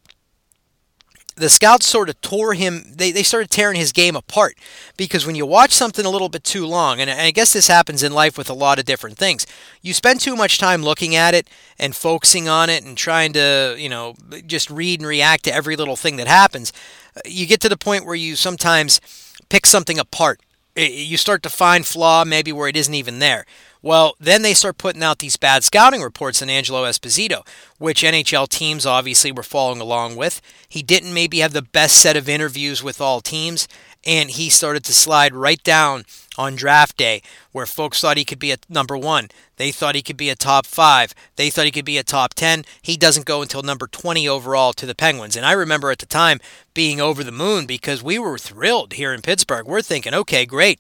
the 1.36 1.50
scouts 1.50 1.88
sort 1.88 2.10
of 2.10 2.20
tore 2.22 2.54
him 2.54 2.94
they, 2.96 3.12
they 3.12 3.24
started 3.24 3.50
tearing 3.50 3.78
his 3.78 3.92
game 3.92 4.16
apart. 4.16 4.58
Because 4.98 5.26
when 5.26 5.36
you 5.36 5.46
watch 5.46 5.72
something 5.72 6.06
a 6.06 6.10
little 6.10 6.30
bit 6.30 6.44
too 6.44 6.66
long 6.66 7.00
and 7.00 7.10
i 7.10 7.32
guess 7.32 7.54
this 7.54 7.68
happens 7.68 8.04
in 8.04 8.14
life 8.14 8.38
with 8.38 8.50
a 8.50 8.54
lot 8.54 8.80
of 8.80 8.86
different 8.86 9.18
things 9.18 9.46
you 9.82 9.94
spend 9.94 10.20
too 10.20 10.36
much 10.36 10.58
time 10.58 10.82
looking 10.82 11.16
at 11.16 11.34
it 11.34 11.48
and 11.78 11.96
focusing 11.96 12.48
on 12.48 12.70
it 12.70 12.84
and 12.84 12.98
trying 12.98 13.34
to 13.34 13.76
you 13.78 13.90
know 13.90 14.16
just 14.48 14.70
read 14.70 15.00
and 15.00 15.08
react 15.08 15.44
to 15.44 15.54
every 15.54 15.76
little 15.76 15.96
thing 15.96 16.16
that 16.18 16.28
happens. 16.28 16.72
Uh, 17.16 17.22
you 17.26 17.46
get 17.46 17.60
to 17.62 17.70
the 17.70 17.78
point 17.78 18.06
where 18.06 18.16
you 18.16 18.36
sometimes 18.36 19.02
pick 19.50 19.66
something 19.66 20.00
apart 20.00 20.40
you 20.76 21.18
start 21.18 21.44
to 21.44 21.50
find 21.50 21.86
flaw 21.86 22.24
maybe 22.26 22.52
where 22.52 22.68
it 22.68 22.78
isn't 22.78 22.94
even 22.94 23.20
there 23.20 23.46
well, 23.84 24.16
then 24.18 24.44
they 24.44 24.54
start 24.54 24.78
putting 24.78 25.04
out 25.04 25.20
these 25.20 25.36
bad 25.36 25.66
scouting 25.66 26.02
reports 26.02 26.42
on 26.42 26.50
Angelo 26.50 26.86
Esposito, 26.86 27.46
which 27.80 28.02
NHL 28.02 28.48
teams 28.48 28.86
obviously 28.86 29.30
were 29.30 29.44
following 29.44 29.82
along 29.82 30.16
with. 30.16 30.42
He 30.70 30.82
didn't 30.82 31.14
maybe 31.14 31.40
have 31.40 31.52
the 31.52 31.62
best 31.62 31.98
set 31.98 32.16
of 32.16 32.30
interviews 32.30 32.82
with 32.82 33.02
all 33.02 33.20
teams, 33.20 33.68
and 34.06 34.30
he 34.30 34.50
started 34.50 34.86
to 34.86 34.94
slide 34.94 35.36
right 35.36 35.62
down 35.64 36.06
on 36.38 36.56
draft 36.56 36.98
day 36.98 37.22
where 37.52 37.66
folks 37.66 38.02
thought 38.02 38.18
he 38.18 38.26
could 38.26 38.40
be 38.40 38.52
a 38.52 38.58
number 38.70 38.98
one. 38.98 39.30
They 39.58 39.72
thought 39.72 39.96
he 39.96 40.02
could 40.02 40.18
be 40.18 40.30
a 40.30 40.36
top 40.36 40.66
five. 40.66 41.14
They 41.36 41.50
thought 41.50 41.66
he 41.66 41.72
could 41.72 41.86
be 41.86 41.98
a 41.98 42.04
top 42.04 42.34
10. 42.34 42.66
He 42.82 42.98
doesn't 42.98 43.26
go 43.26 43.42
until 43.42 43.62
number 43.62 43.88
20 43.88 44.28
overall 44.28 44.74
to 44.74 44.86
the 44.86 44.96
Penguins. 44.96 45.36
And 45.36 45.46
I 45.46 45.52
remember 45.52 45.92
at 45.92 46.00
the 46.00 46.06
time 46.06 46.40
being 46.74 47.00
over 47.00 47.24
the 47.24 47.32
moon 47.32 47.66
because 47.66 48.04
we 48.04 48.18
were 48.18 48.38
thrilled 48.38 48.94
here 48.94 49.14
in 49.14 49.22
Pittsburgh. 49.22 49.68
We're 49.68 49.82
thinking, 49.82 50.14
okay, 50.14 50.46
great. 50.46 50.80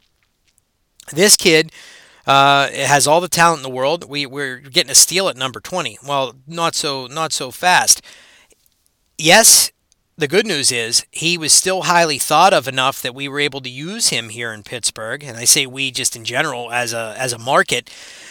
This 1.12 1.36
kid 1.36 1.72
uh, 2.26 2.70
has 2.70 3.08
all 3.08 3.22
the 3.22 3.28
talent 3.28 3.60
in 3.60 3.64
the 3.64 3.70
world. 3.70 4.10
We 4.10 4.26
we're 4.26 4.58
getting 4.58 4.92
a 4.92 4.96
steal 4.96 5.28
at 5.28 5.38
number 5.38 5.60
20. 5.60 6.00
Well, 6.08 6.36
not 6.48 6.76
so 6.76 7.08
not 7.08 7.34
so 7.34 7.52
fast. 7.52 8.02
Yes, 9.18 9.72
the 10.18 10.28
good 10.28 10.46
news 10.46 10.72
is 10.72 11.06
he 11.12 11.38
was 11.38 11.52
still 11.52 11.84
highly 11.84 12.20
thought 12.20 12.54
of 12.54 12.68
enough 12.68 13.02
that 13.02 13.16
we 13.16 13.28
were 13.28 13.40
able 13.40 13.62
to 13.62 13.70
use 13.70 14.10
him 14.10 14.30
here 14.30 14.54
in 14.54 14.64
Pittsburgh, 14.64 15.24
and 15.24 15.38
I 15.38 15.46
say 15.46 15.66
we 15.66 15.92
just 15.92 16.16
in 16.16 16.24
general 16.24 16.72
as 16.72 16.94
a 16.94 17.16
as 17.18 17.34
a 17.34 17.40
market, 17.40 17.90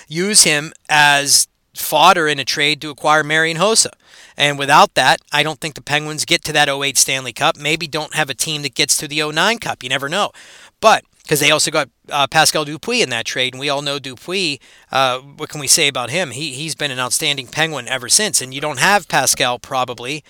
use 0.09 0.45
him 0.45 0.73
as 0.89 1.49
fodder 1.75 2.29
in 2.29 2.39
a 2.39 2.45
trade 2.45 2.81
to 2.83 2.91
acquire 2.91 3.25
Marian 3.25 3.57
Hossa. 3.57 3.91
And 4.37 4.59
without 4.59 4.95
that, 4.95 5.21
I 5.33 5.43
don't 5.43 5.61
think 5.61 5.75
the 5.75 5.83
Penguins 5.83 6.25
get 6.25 6.45
to 6.45 6.53
that 6.53 6.69
08 6.69 6.97
Stanley 6.97 7.33
Cup. 7.33 7.57
Maybe 7.57 7.87
don't 7.87 8.15
have 8.15 8.31
a 8.31 8.35
team 8.35 8.63
that 8.63 8.75
gets 8.75 8.97
to 8.99 9.09
the 9.09 9.23
09 9.23 9.59
Cup. 9.59 9.83
You 9.83 9.89
never 9.89 10.09
know. 10.09 10.33
But 10.81 11.05
because 11.23 11.41
they 11.41 11.51
also 11.51 11.71
got 11.71 11.89
uh, 12.11 12.27
Pascal 12.27 12.65
Dupuis 12.65 13.03
in 13.03 13.11
that 13.11 13.25
trade, 13.27 13.55
and 13.55 13.61
we 13.61 13.69
all 13.69 13.83
know 13.83 13.99
Dupuis. 13.99 14.59
Uh, 14.91 15.19
what 15.21 15.49
can 15.49 15.61
we 15.61 15.67
say 15.67 15.89
about 15.89 16.11
him? 16.11 16.31
He 16.31 16.53
he's 16.53 16.75
been 16.75 16.91
an 16.91 16.99
outstanding 16.99 17.47
Penguin 17.47 17.89
ever 17.89 18.09
since, 18.09 18.41
and 18.41 18.53
you 18.53 18.61
don't 18.61 18.79
have 18.79 19.09
Pascal 19.09 19.59
probably 19.59 20.23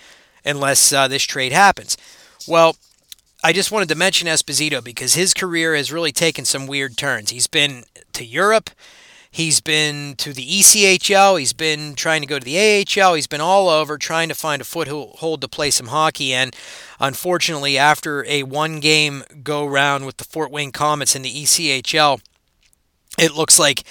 unless 0.44 0.92
uh, 0.92 1.08
this 1.08 1.22
trade 1.22 1.52
happens. 1.52 1.96
Well, 2.46 2.76
I 3.44 3.52
just 3.52 3.72
wanted 3.72 3.88
to 3.88 3.94
mention 3.96 4.28
Esposito 4.28 4.82
because 4.82 5.14
his 5.14 5.34
career 5.34 5.74
has 5.74 5.92
really 5.92 6.12
taken 6.12 6.44
some 6.44 6.66
weird 6.66 6.96
turns. 6.96 7.30
He's 7.30 7.48
been 7.48 7.84
to 8.12 8.24
Europe. 8.24 8.70
He's 9.34 9.60
been 9.60 10.14
to 10.16 10.34
the 10.34 10.46
ECHL. 10.46 11.38
He's 11.38 11.54
been 11.54 11.94
trying 11.94 12.20
to 12.20 12.26
go 12.26 12.38
to 12.38 12.44
the 12.44 12.84
AHL. 12.86 13.14
He's 13.14 13.26
been 13.26 13.40
all 13.40 13.70
over 13.70 13.96
trying 13.96 14.28
to 14.28 14.34
find 14.34 14.60
a 14.60 14.64
foothold 14.64 15.40
to 15.40 15.48
play 15.48 15.70
some 15.70 15.86
hockey. 15.86 16.34
And 16.34 16.54
unfortunately, 17.00 17.78
after 17.78 18.26
a 18.26 18.42
one 18.42 18.78
game 18.78 19.24
go 19.42 19.64
round 19.66 20.04
with 20.04 20.18
the 20.18 20.24
Fort 20.24 20.50
Wayne 20.50 20.70
Komets 20.70 21.16
in 21.16 21.22
the 21.22 21.32
ECHL, 21.32 22.20
it 23.18 23.32
looks 23.34 23.58
like 23.58 23.84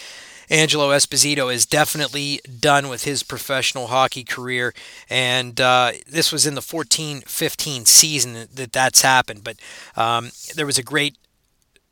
Angelo 0.52 0.90
Esposito 0.90 1.52
is 1.52 1.66
definitely 1.66 2.42
done 2.60 2.90
with 2.90 3.06
his 3.06 3.24
professional 3.24 3.88
hockey 3.88 4.26
career. 4.26 4.74
And 5.10 5.60
uh, 5.62 5.94
this 6.06 6.32
was 6.32 6.46
in 6.46 6.56
the 6.56 6.62
14 6.62 7.22
15 7.22 7.86
season 7.86 8.48
that 8.54 8.74
that's 8.74 9.02
happened. 9.02 9.46
But 9.46 9.56
um, 9.96 10.32
there 10.54 10.66
was 10.66 10.78
a 10.78 10.84
great 10.84 11.16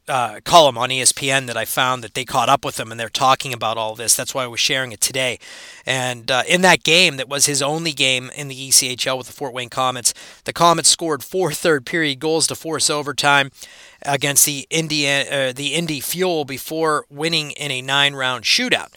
uh, 0.10 0.40
column 0.44 0.78
on 0.78 0.90
ESPN 0.90 1.46
that 1.46 1.56
I 1.56 1.66
found 1.66 2.04
that 2.04 2.16
they 2.16 2.26
caught 2.26 2.50
up 2.50 2.66
with 2.66 2.80
him 2.80 2.92
and 2.92 3.00
they're 3.00 3.10
talking 3.10 3.54
about 3.54 3.78
all 3.78 3.96
this. 3.96 4.16
That's 4.16 4.34
why 4.34 4.44
I 4.44 4.48
was 4.48 4.60
sharing 4.60 4.92
it 4.92 5.00
today. 5.00 5.40
And 5.86 6.30
uh, 6.30 6.44
in 6.48 6.62
that 6.62 6.84
game, 6.84 7.18
that 7.18 7.30
was 7.30 7.46
his 7.46 7.62
only 7.62 7.92
game 7.92 8.32
in 8.36 8.48
the 8.48 8.70
ECHL 8.70 9.18
with 9.18 9.28
the 9.28 9.34
Fort 9.34 9.54
Wayne 9.54 9.70
Komets, 9.70 10.14
the 10.44 10.54
Komets 10.54 10.88
scored 10.88 11.24
four 11.24 11.54
third 11.54 11.86
period 11.86 12.20
goals 12.20 12.48
to 12.48 12.56
force 12.56 12.90
overtime 12.90 13.52
against 14.04 14.46
the 14.46 14.68
Indiana, 14.70 15.30
uh, 15.30 15.54
the 15.54 15.74
Indy 15.74 16.00
Fuel 16.00 16.46
before 16.46 17.06
winning 17.10 17.52
in 17.52 17.72
a 17.72 17.82
nine 17.82 18.14
round 18.14 18.44
shootout. 18.44 18.94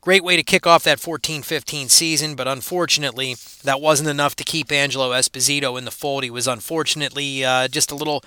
Great 0.00 0.24
way 0.24 0.34
to 0.34 0.42
kick 0.42 0.66
off 0.66 0.82
that 0.82 0.98
14 0.98 1.42
15 1.42 1.88
season, 1.88 2.34
but 2.34 2.48
unfortunately, 2.48 3.36
that 3.62 3.80
wasn't 3.80 4.08
enough 4.08 4.34
to 4.36 4.44
keep 4.44 4.72
Angelo 4.72 5.10
Esposito 5.10 5.78
in 5.78 5.84
the 5.84 5.90
fold. 5.92 6.24
He 6.24 6.30
was 6.30 6.48
unfortunately 6.48 7.44
uh, 7.44 7.68
just 7.68 7.92
a 7.92 7.94
little 7.94 8.24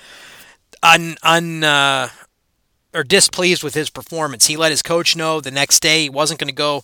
un, 0.82 1.18
un 1.22 1.64
uh, 1.64 2.10
or 2.94 3.04
displeased 3.04 3.64
with 3.64 3.74
his 3.74 3.90
performance. 3.90 4.48
He 4.48 4.56
let 4.56 4.72
his 4.72 4.82
coach 4.82 5.16
know 5.16 5.42
the 5.42 5.52
next 5.52 5.82
day 5.82 6.04
he 6.04 6.10
wasn't 6.10 6.40
going 6.40 6.48
to 6.48 6.56
go. 6.56 6.84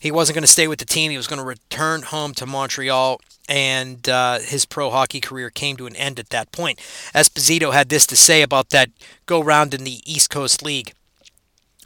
He 0.00 0.10
wasn't 0.10 0.34
going 0.34 0.42
to 0.42 0.48
stay 0.48 0.68
with 0.68 0.78
the 0.78 0.84
team. 0.84 1.10
He 1.10 1.16
was 1.16 1.26
going 1.26 1.40
to 1.40 1.44
return 1.44 2.02
home 2.02 2.32
to 2.34 2.46
Montreal, 2.46 3.20
and 3.48 4.08
uh, 4.08 4.38
his 4.40 4.64
pro 4.64 4.90
hockey 4.90 5.20
career 5.20 5.50
came 5.50 5.76
to 5.76 5.86
an 5.86 5.96
end 5.96 6.18
at 6.18 6.30
that 6.30 6.52
point. 6.52 6.78
Esposito 7.14 7.72
had 7.72 7.88
this 7.88 8.06
to 8.06 8.16
say 8.16 8.42
about 8.42 8.70
that 8.70 8.90
go 9.26 9.42
round 9.42 9.74
in 9.74 9.84
the 9.84 10.00
East 10.04 10.30
Coast 10.30 10.62
League. 10.62 10.92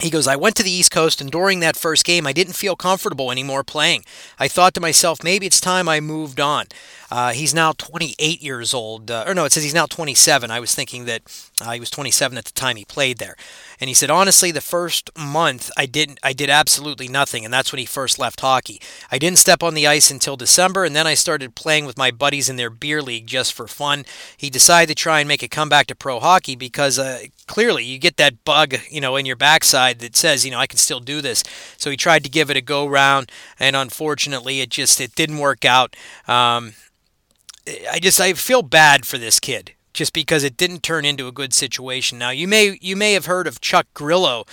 He 0.02 0.10
goes, 0.10 0.26
I 0.26 0.34
went 0.34 0.56
to 0.56 0.64
the 0.64 0.70
East 0.70 0.90
Coast, 0.90 1.20
and 1.20 1.30
during 1.30 1.60
that 1.60 1.76
first 1.76 2.04
game, 2.04 2.26
I 2.26 2.32
didn't 2.32 2.54
feel 2.54 2.74
comfortable 2.74 3.30
anymore 3.30 3.62
playing. 3.62 4.04
I 4.36 4.48
thought 4.48 4.74
to 4.74 4.80
myself, 4.80 5.22
maybe 5.22 5.46
it's 5.46 5.60
time 5.60 5.88
I 5.88 6.00
moved 6.00 6.40
on. 6.40 6.66
Uh, 7.08 7.32
he's 7.32 7.54
now 7.54 7.72
28 7.72 8.42
years 8.42 8.74
old. 8.74 9.12
Uh, 9.12 9.24
or 9.28 9.34
no, 9.34 9.44
it 9.44 9.52
says 9.52 9.62
he's 9.62 9.74
now 9.74 9.86
27. 9.86 10.50
I 10.50 10.58
was 10.58 10.74
thinking 10.74 11.04
that 11.04 11.22
uh, 11.60 11.70
he 11.70 11.78
was 11.78 11.90
27 11.90 12.36
at 12.36 12.46
the 12.46 12.52
time 12.52 12.76
he 12.76 12.84
played 12.84 13.18
there. 13.18 13.36
And 13.78 13.88
he 13.88 13.94
said, 13.94 14.10
honestly, 14.10 14.50
the 14.50 14.60
first 14.60 15.10
month 15.16 15.70
I 15.76 15.86
didn't, 15.86 16.18
I 16.22 16.32
did 16.32 16.50
absolutely 16.50 17.06
nothing, 17.06 17.44
and 17.44 17.54
that's 17.54 17.70
when 17.70 17.78
he 17.78 17.84
first 17.84 18.18
left 18.18 18.40
hockey. 18.40 18.80
I 19.10 19.18
didn't 19.18 19.38
step 19.38 19.62
on 19.62 19.74
the 19.74 19.86
ice 19.86 20.10
until 20.10 20.36
December, 20.36 20.84
and 20.84 20.96
then 20.96 21.06
I 21.06 21.14
started 21.14 21.54
playing 21.54 21.84
with 21.84 21.98
my 21.98 22.10
buddies 22.10 22.48
in 22.48 22.56
their 22.56 22.70
beer 22.70 23.02
league 23.02 23.26
just 23.26 23.52
for 23.52 23.68
fun. 23.68 24.04
He 24.36 24.50
decided 24.50 24.88
to 24.88 25.00
try 25.00 25.20
and 25.20 25.28
make 25.28 25.42
a 25.42 25.48
comeback 25.48 25.86
to 25.88 25.94
pro 25.94 26.18
hockey 26.18 26.56
because 26.56 26.98
uh, 26.98 27.24
clearly 27.52 27.84
you 27.84 27.98
get 27.98 28.16
that 28.16 28.46
bug, 28.46 28.76
you 28.88 28.98
know, 28.98 29.16
in 29.16 29.26
your 29.26 29.36
backside 29.36 29.98
that 29.98 30.16
says, 30.16 30.42
you 30.42 30.50
know, 30.50 30.58
I 30.58 30.66
can 30.66 30.78
still 30.78 31.00
do 31.00 31.20
this. 31.20 31.44
So 31.76 31.90
he 31.90 31.98
tried 31.98 32.24
to 32.24 32.30
give 32.30 32.50
it 32.50 32.56
a 32.56 32.62
go 32.62 32.86
round, 32.86 33.30
and 33.60 33.76
unfortunately, 33.76 34.62
it 34.62 34.70
just 34.70 35.02
it 35.02 35.14
didn't 35.14 35.36
work 35.36 35.66
out. 35.66 35.94
Um, 36.26 36.72
I 37.90 37.98
just 38.00 38.18
I 38.18 38.32
feel 38.32 38.62
bad 38.62 39.04
for 39.04 39.18
this 39.18 39.38
kid 39.38 39.72
just 39.92 40.14
because 40.14 40.44
it 40.44 40.56
didn't 40.56 40.82
turn 40.82 41.04
into 41.04 41.28
a 41.28 41.32
good 41.32 41.52
situation. 41.52 42.18
Now 42.18 42.30
you 42.30 42.48
may 42.48 42.78
you 42.80 42.96
may 42.96 43.12
have 43.12 43.26
heard 43.26 43.46
of 43.46 43.60
Chuck 43.60 43.86
Grillo, 43.92 44.46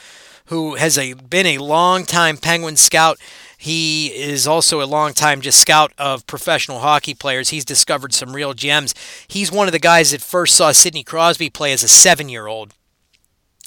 who 0.48 0.76
has 0.76 0.98
a 0.98 1.14
been 1.14 1.46
a 1.46 1.58
long 1.58 2.04
time 2.04 2.36
Penguin 2.36 2.76
scout. 2.76 3.18
He 3.58 4.08
is 4.08 4.46
also 4.46 4.82
a 4.82 4.84
long 4.84 5.14
time 5.14 5.40
just 5.40 5.60
scout 5.60 5.94
of 5.98 6.28
professional 6.28 6.80
hockey 6.80 7.14
players. 7.14 7.50
He's 7.50 7.64
discovered 7.64 8.14
some 8.14 8.36
real 8.36 8.54
gems. 8.54 8.94
He's 9.26 9.54
one 9.54 9.70
of 9.70 9.74
the 9.74 9.80
guys 9.80 10.12
that 10.12 10.22
first 10.22 10.56
saw 10.56 10.74
Sidney 10.74 11.04
Crosby 11.04 11.50
play 11.50 11.72
as 11.72 11.84
a 11.84 11.88
seven 11.88 12.28
year 12.28 12.48
old 12.48 12.74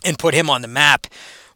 and 0.05 0.19
put 0.19 0.35
him 0.35 0.51
on 0.51 0.63
the 0.63 0.69
map. 0.69 1.07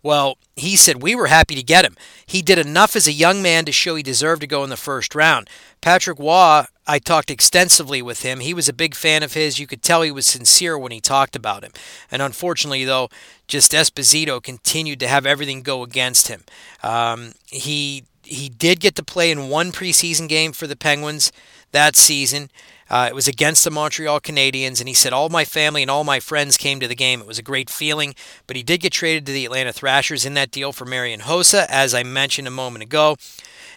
Well, 0.02 0.38
he 0.54 0.76
said, 0.76 1.02
We 1.02 1.14
were 1.14 1.26
happy 1.26 1.54
to 1.54 1.62
get 1.62 1.84
him. 1.84 1.96
He 2.24 2.42
did 2.42 2.58
enough 2.58 2.94
as 2.96 3.06
a 3.06 3.12
young 3.12 3.42
man 3.42 3.64
to 3.64 3.72
show 3.72 3.96
he 3.96 4.02
deserved 4.02 4.40
to 4.42 4.46
go 4.46 4.62
in 4.62 4.70
the 4.70 4.76
first 4.76 5.14
round. 5.14 5.48
Patrick 5.80 6.18
Waugh 6.18 6.66
I 6.86 7.00
talked 7.00 7.30
extensively 7.30 8.00
with 8.00 8.22
him. 8.22 8.38
He 8.40 8.54
was 8.54 8.68
a 8.68 8.72
big 8.72 8.94
fan 8.94 9.24
of 9.24 9.32
his. 9.32 9.58
You 9.58 9.66
could 9.66 9.82
tell 9.82 10.02
he 10.02 10.12
was 10.12 10.24
sincere 10.24 10.78
when 10.78 10.92
he 10.92 11.00
talked 11.00 11.34
about 11.34 11.64
him. 11.64 11.72
And 12.12 12.22
unfortunately, 12.22 12.84
though, 12.84 13.08
just 13.48 13.72
Esposito 13.72 14.40
continued 14.40 15.00
to 15.00 15.08
have 15.08 15.26
everything 15.26 15.62
go 15.62 15.82
against 15.82 16.28
him. 16.28 16.44
Um, 16.82 17.32
he 17.46 18.04
he 18.22 18.48
did 18.48 18.80
get 18.80 18.94
to 18.96 19.04
play 19.04 19.30
in 19.30 19.48
one 19.48 19.70
preseason 19.72 20.28
game 20.28 20.52
for 20.52 20.66
the 20.66 20.76
Penguins 20.76 21.32
that 21.72 21.96
season. 21.96 22.50
Uh, 22.88 23.06
it 23.08 23.14
was 23.14 23.26
against 23.26 23.64
the 23.64 23.70
Montreal 23.70 24.20
Canadiens, 24.20 24.78
and 24.80 24.88
he 24.88 24.94
said, 24.94 25.12
All 25.12 25.28
my 25.28 25.44
family 25.44 25.82
and 25.82 25.90
all 25.90 26.04
my 26.04 26.20
friends 26.20 26.56
came 26.56 26.78
to 26.80 26.88
the 26.88 26.94
game. 26.94 27.20
It 27.20 27.26
was 27.26 27.38
a 27.38 27.42
great 27.42 27.68
feeling, 27.68 28.14
but 28.46 28.56
he 28.56 28.62
did 28.62 28.80
get 28.80 28.92
traded 28.92 29.26
to 29.26 29.32
the 29.32 29.44
Atlanta 29.44 29.72
Thrashers 29.72 30.24
in 30.24 30.34
that 30.34 30.50
deal 30.50 30.72
for 30.72 30.84
Marian 30.84 31.20
Hossa, 31.20 31.66
as 31.68 31.94
I 31.94 32.02
mentioned 32.02 32.46
a 32.46 32.52
moment 32.52 32.84
ago. 32.84 33.16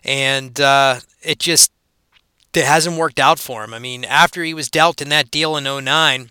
And 0.03 0.59
uh, 0.61 0.99
it 1.21 1.39
just 1.39 1.71
that 2.53 2.65
hasn't 2.65 2.97
worked 2.97 3.19
out 3.19 3.39
for 3.39 3.63
him. 3.63 3.73
I 3.73 3.79
mean, 3.79 4.03
after 4.05 4.43
he 4.43 4.53
was 4.53 4.69
dealt 4.69 5.01
in 5.01 5.09
that 5.09 5.31
deal 5.31 5.55
in 5.57 5.63
09, 5.63 6.29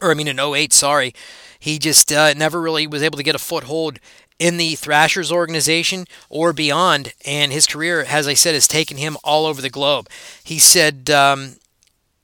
or 0.00 0.10
I 0.10 0.14
mean 0.14 0.28
in 0.28 0.40
08, 0.40 0.72
sorry, 0.72 1.14
he 1.58 1.78
just 1.78 2.12
uh, 2.12 2.32
never 2.34 2.60
really 2.60 2.86
was 2.86 3.02
able 3.02 3.16
to 3.16 3.22
get 3.22 3.34
a 3.34 3.38
foothold 3.38 3.98
in 4.38 4.56
the 4.56 4.74
Thrashers 4.74 5.30
organization 5.30 6.06
or 6.28 6.52
beyond. 6.52 7.12
And 7.26 7.52
his 7.52 7.66
career, 7.66 8.04
as 8.08 8.26
I 8.26 8.34
said, 8.34 8.54
has 8.54 8.66
taken 8.66 8.96
him 8.96 9.16
all 9.22 9.46
over 9.46 9.60
the 9.60 9.70
globe. 9.70 10.08
He 10.42 10.58
said 10.58 11.10
um, 11.10 11.56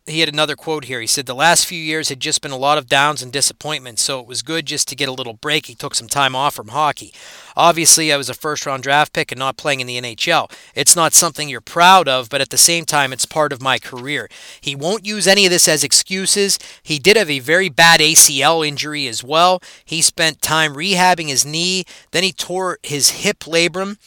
he 0.07 0.21
had 0.21 0.29
another 0.29 0.55
quote 0.55 0.85
here. 0.85 1.01
He 1.01 1.07
said, 1.07 1.27
The 1.27 1.35
last 1.35 1.67
few 1.67 1.81
years 1.81 2.09
had 2.09 2.21
just 2.21 2.41
been 2.41 2.53
a 2.53 2.57
lot 2.57 2.79
of 2.79 2.89
downs 2.89 3.23
and 3.23 3.33
disappointments, 3.33 4.03
so 4.03 4.21
it 4.21 4.27
was 4.27 4.43
good 4.43 4.65
just 4.65 4.87
to 4.89 4.97
get 4.97 5.09
a 5.09 5.13
little 5.13 5.33
break. 5.33 5.67
He 5.67 5.75
took 5.75 5.97
some 5.97 6.07
time 6.07 6.37
off 6.37 6.55
from 6.55 6.69
hockey. 6.69 7.13
Obviously, 7.57 8.13
I 8.13 8.17
was 8.17 8.29
a 8.29 8.35
first 8.35 8.67
round 8.67 8.85
draft 8.85 9.13
pick 9.13 9.33
and 9.33 9.39
not 9.39 9.57
playing 9.57 9.81
in 9.81 9.89
the 9.89 10.01
NHL. 10.01 10.51
It's 10.77 10.95
not 10.95 11.13
something 11.13 11.49
you're 11.49 11.61
proud 11.61 12.09
of, 12.09 12.29
but 12.29 12.41
at 12.41 12.51
the 12.51 12.59
same 12.59 12.85
time, 12.85 13.13
it's 13.13 13.27
part 13.27 13.53
of 13.53 13.61
my 13.61 13.79
career. 13.79 14.29
He 14.61 14.77
won't 14.77 15.05
use 15.05 15.27
any 15.27 15.45
of 15.45 15.51
this 15.51 15.67
as 15.67 15.83
excuses. 15.83 16.61
He 16.83 17.01
did 17.01 17.17
have 17.17 17.31
a 17.31 17.41
very 17.41 17.69
bad 17.69 17.99
ACL 17.99 18.67
injury 18.67 19.09
as 19.09 19.25
well. 19.25 19.61
He 19.85 20.03
spent 20.03 20.41
time 20.41 20.75
rehabbing 20.75 21.29
his 21.29 21.45
knee, 21.45 21.85
then 22.13 22.23
he 22.23 22.33
tore 22.33 22.79
his 22.85 23.11
hip 23.11 23.41
labrum. 23.41 23.99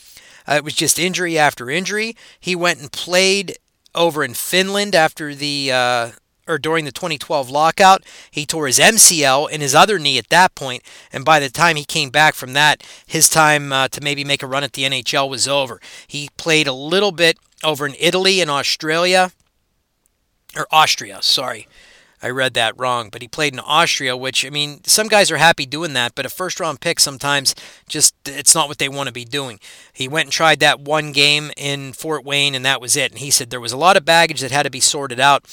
Uh, 0.48 0.54
it 0.54 0.64
was 0.64 0.76
just 0.76 0.98
injury 0.98 1.38
after 1.38 1.70
injury. 1.70 2.16
He 2.40 2.56
went 2.56 2.80
and 2.80 2.92
played 2.92 3.58
over 3.96 4.24
in 4.24 4.34
Finland 4.34 4.96
after 4.96 5.34
the 5.34 5.72
uh, 5.72 6.12
or 6.48 6.58
during 6.58 6.84
the 6.84 6.92
2012 6.92 7.50
lockout. 7.50 8.04
He 8.32 8.46
tore 8.46 8.68
his 8.68 8.80
MCL 8.80 9.50
in 9.50 9.62
his 9.62 9.76
other 9.76 10.00
knee 10.00 10.18
at 10.18 10.30
that 10.30 10.56
point, 10.56 10.84
and 11.14 11.24
by 11.24 11.40
the 11.40 11.50
time 11.50 11.76
he 11.76 11.86
came 11.86 12.10
back 12.10 12.34
from 12.34 12.54
that, 12.54 12.84
his 13.06 13.30
time 13.30 13.72
uh, 13.72 13.88
to 13.90 14.02
maybe 14.02 14.24
make 14.24 14.42
a 14.42 14.48
run 14.48 14.64
at 14.64 14.74
the 14.74 14.84
NHL 14.84 15.30
was 15.30 15.48
over. 15.48 15.80
He 16.08 16.30
played 16.38 16.68
a 16.68 16.74
little 16.74 17.12
bit 17.12 17.38
over 17.64 17.86
in 17.86 17.96
Italy 18.00 18.42
and 18.42 18.50
Australia, 18.50 19.32
or 20.56 20.68
Austria, 20.72 21.20
sorry. 21.22 21.68
I 22.22 22.30
read 22.30 22.54
that 22.56 22.78
wrong, 22.78 23.10
but 23.10 23.22
he 23.22 23.28
played 23.28 23.54
in 23.54 23.60
Austria, 23.60 24.16
which 24.18 24.46
I 24.46 24.50
mean, 24.50 24.84
some 24.84 25.08
guys 25.08 25.32
are 25.32 25.38
happy 25.38 25.66
doing 25.66 25.94
that, 25.94 26.16
but 26.16 26.26
a 26.26 26.30
first 26.30 26.60
round 26.60 26.82
pick 26.82 27.00
sometimes 27.00 27.56
just 27.88 28.14
it's 28.26 28.54
not 28.54 28.68
what 28.68 28.78
they 28.78 28.90
want 28.90 29.08
to 29.08 29.14
be 29.14 29.26
doing. 29.26 29.60
He 29.94 30.08
went 30.08 30.26
and 30.26 30.34
tried 30.34 30.60
that 30.60 30.82
one 30.82 31.12
game 31.12 31.52
in 31.56 31.94
Fort 31.94 32.26
Wayne, 32.26 32.56
and 32.56 32.66
that 32.66 32.82
was 32.82 32.98
it. 32.98 33.12
And 33.12 33.20
he 33.20 33.32
said 33.32 33.50
there 33.50 33.62
was 33.62 33.72
a 33.72 33.78
lot 33.78 33.98
of 33.98 34.06
baggage 34.06 34.42
that 34.42 34.52
had 34.52 34.64
to 34.64 34.70
be 34.70 34.82
sorted 34.82 35.20
out. 35.20 35.46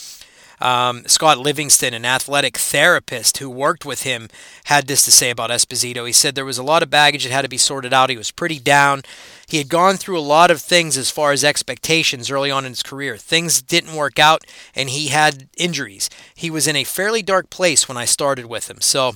Um, 0.61 1.05
Scott 1.07 1.39
Livingston, 1.39 1.95
an 1.95 2.05
athletic 2.05 2.57
therapist 2.57 3.39
who 3.39 3.51
worked 3.51 3.85
with 3.85 4.03
him, 4.03 4.29
had 4.65 4.87
this 4.87 5.05
to 5.05 5.13
say 5.13 5.31
about 5.31 5.51
Esposito. 5.51 6.07
He 6.07 6.13
said 6.13 6.35
there 6.35 6.45
was 6.45 6.59
a 6.59 6.63
lot 6.63 6.83
of 6.83 6.91
baggage 6.91 7.25
that 7.25 7.33
had 7.33 7.43
to 7.43 7.49
be 7.49 7.59
sorted 7.59 7.93
out. 7.93 8.11
He 8.11 8.17
was 8.17 8.31
pretty 8.31 8.59
down. 8.59 9.03
He 9.49 9.59
had 9.59 9.69
gone 9.69 9.97
through 9.97 10.19
a 10.19 10.21
lot 10.21 10.51
of 10.51 10.61
things 10.61 10.97
as 10.97 11.11
far 11.11 11.33
as 11.33 11.45
expectations 11.45 12.31
early 12.31 12.51
on 12.51 12.65
in 12.65 12.73
his 12.73 12.83
career. 12.83 13.17
Things 13.17 13.63
didn't 13.63 13.95
work 13.95 14.19
out, 14.19 14.45
and 14.75 14.91
he 14.91 15.09
had 15.09 15.49
injuries. 15.57 16.11
He 16.35 16.51
was 16.51 16.67
in 16.67 16.77
a 16.77 16.85
fairly 16.85 17.23
dark 17.23 17.51
place 17.51 17.89
when 17.89 17.97
I 17.97 18.05
started 18.07 18.47
with 18.47 18.69
him. 18.71 18.81
So 18.81 19.13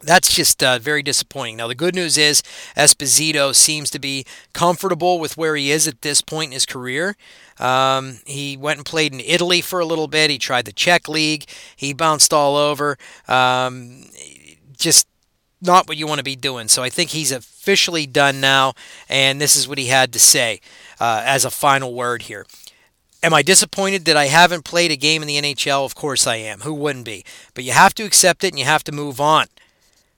that's 0.00 0.34
just 0.34 0.62
uh, 0.62 0.78
very 0.78 1.02
disappointing. 1.02 1.56
Now, 1.56 1.68
the 1.68 1.74
good 1.74 1.94
news 1.94 2.18
is 2.18 2.42
Esposito 2.76 3.54
seems 3.54 3.90
to 3.90 3.98
be 3.98 4.24
comfortable 4.52 5.18
with 5.18 5.36
where 5.36 5.56
he 5.56 5.70
is 5.70 5.86
at 5.88 6.02
this 6.02 6.20
point 6.20 6.48
in 6.48 6.52
his 6.52 6.66
career. 6.66 7.16
Um, 7.58 8.18
he 8.26 8.56
went 8.56 8.78
and 8.78 8.86
played 8.86 9.12
in 9.12 9.20
Italy 9.20 9.60
for 9.60 9.80
a 9.80 9.86
little 9.86 10.08
bit. 10.08 10.30
He 10.30 10.38
tried 10.38 10.66
the 10.66 10.72
Czech 10.72 11.08
League. 11.08 11.46
He 11.74 11.92
bounced 11.92 12.32
all 12.32 12.56
over. 12.56 12.98
Um, 13.28 14.04
just 14.76 15.08
not 15.60 15.88
what 15.88 15.96
you 15.96 16.06
want 16.06 16.18
to 16.18 16.24
be 16.24 16.36
doing. 16.36 16.68
So 16.68 16.82
I 16.82 16.90
think 16.90 17.10
he's 17.10 17.32
officially 17.32 18.06
done 18.06 18.40
now, 18.40 18.74
and 19.08 19.40
this 19.40 19.56
is 19.56 19.66
what 19.66 19.78
he 19.78 19.86
had 19.86 20.12
to 20.12 20.18
say 20.18 20.60
uh, 21.00 21.22
as 21.24 21.44
a 21.44 21.50
final 21.50 21.94
word 21.94 22.22
here. 22.22 22.46
Am 23.22 23.32
I 23.34 23.42
disappointed 23.42 24.04
that 24.04 24.16
I 24.16 24.26
haven't 24.26 24.64
played 24.64 24.90
a 24.90 24.96
game 24.96 25.22
in 25.22 25.28
the 25.28 25.40
NHL? 25.40 25.84
Of 25.84 25.94
course 25.94 26.26
I 26.26 26.36
am. 26.36 26.60
Who 26.60 26.74
wouldn't 26.74 27.06
be? 27.06 27.24
But 27.54 27.64
you 27.64 27.72
have 27.72 27.94
to 27.94 28.04
accept 28.04 28.44
it 28.44 28.52
and 28.52 28.58
you 28.58 28.66
have 28.66 28.84
to 28.84 28.92
move 28.92 29.20
on. 29.20 29.46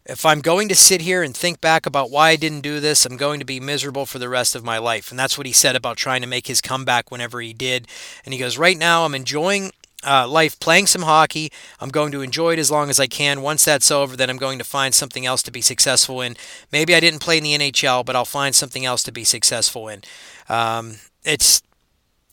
If 0.09 0.25
I'm 0.25 0.41
going 0.41 0.71
to 0.71 0.75
sit 0.75 1.03
here 1.03 1.23
and 1.23 1.37
think 1.37 1.61
back 1.61 1.85
about 1.85 2.11
why 2.11 2.31
I 2.31 2.37
didn't 2.37 2.63
do 2.63 2.81
this, 2.81 3.05
I'm 3.05 3.19
going 3.19 3.41
to 3.41 3.45
be 3.45 3.61
miserable 3.61 4.07
for 4.07 4.19
the 4.19 4.31
rest 4.31 4.55
of 4.55 4.65
my 4.65 4.79
life. 4.79 5.11
And 5.11 5.19
that's 5.19 5.37
what 5.37 5.47
he 5.47 5.53
said 5.53 5.77
about 5.77 5.99
trying 5.99 6.23
to 6.23 6.27
make 6.27 6.47
his 6.47 6.63
comeback 6.63 7.11
whenever 7.11 7.43
he 7.43 7.53
did. 7.53 7.87
And 8.25 8.33
he 8.33 8.41
goes, 8.41 8.57
Right 8.57 8.79
now, 8.79 9.05
I'm 9.05 9.15
enjoying 9.15 9.71
uh, 10.07 10.27
life 10.27 10.59
playing 10.61 10.87
some 10.87 11.03
hockey. 11.03 11.53
I'm 11.79 11.91
going 11.91 12.11
to 12.13 12.23
enjoy 12.23 12.55
it 12.55 12.59
as 12.59 12.71
long 12.71 12.89
as 12.89 12.99
I 12.99 13.07
can. 13.07 13.43
Once 13.43 13.67
that's 13.67 13.91
over, 13.91 14.17
then 14.17 14.31
I'm 14.31 14.39
going 14.39 14.57
to 14.59 14.65
find 14.65 14.95
something 14.95 15.27
else 15.27 15.43
to 15.43 15.51
be 15.51 15.61
successful 15.61 16.23
in. 16.23 16.37
Maybe 16.73 16.95
I 16.95 17.01
didn't 17.01 17.21
play 17.21 17.37
in 17.37 17.45
the 17.45 17.59
NHL, 17.59 18.07
but 18.07 18.17
I'll 18.17 18.25
find 18.25 18.55
something 18.55 18.87
else 18.87 19.03
to 19.03 19.13
be 19.13 19.25
successful 19.25 19.89
in. 19.89 20.05
Um, 20.49 20.97
it's 21.23 21.61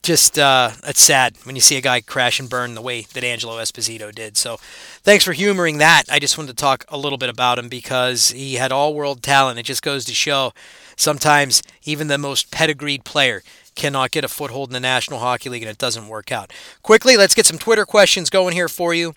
just 0.05 0.37
uh, 0.37 0.71
it's 0.83 1.01
sad 1.01 1.35
when 1.43 1.55
you 1.55 1.61
see 1.61 1.77
a 1.77 1.81
guy 1.81 1.99
crash 1.99 2.39
and 2.39 2.49
burn 2.49 2.75
the 2.75 2.81
way 2.81 3.01
that 3.13 3.23
Angelo 3.23 3.55
Esposito 3.57 4.13
did. 4.13 4.37
So, 4.37 4.57
thanks 5.01 5.25
for 5.25 5.33
humoring 5.33 5.79
that. 5.79 6.03
I 6.11 6.19
just 6.19 6.37
wanted 6.37 6.49
to 6.49 6.61
talk 6.61 6.85
a 6.89 6.97
little 6.97 7.17
bit 7.17 7.29
about 7.29 7.57
him 7.57 7.67
because 7.67 8.29
he 8.29 8.55
had 8.55 8.71
all 8.71 8.93
world 8.93 9.23
talent. 9.23 9.59
It 9.59 9.63
just 9.63 9.81
goes 9.81 10.05
to 10.05 10.13
show 10.13 10.53
sometimes 10.95 11.63
even 11.83 12.07
the 12.07 12.17
most 12.17 12.51
pedigreed 12.51 13.03
player 13.03 13.41
cannot 13.75 14.11
get 14.11 14.23
a 14.23 14.27
foothold 14.27 14.69
in 14.69 14.73
the 14.73 14.79
National 14.79 15.19
Hockey 15.19 15.49
League 15.49 15.63
and 15.63 15.71
it 15.71 15.77
doesn't 15.77 16.07
work 16.07 16.31
out. 16.31 16.53
Quickly, 16.81 17.17
let's 17.17 17.35
get 17.35 17.45
some 17.45 17.57
Twitter 17.57 17.85
questions 17.85 18.29
going 18.29 18.53
here 18.53 18.69
for 18.69 18.93
you. 18.93 19.13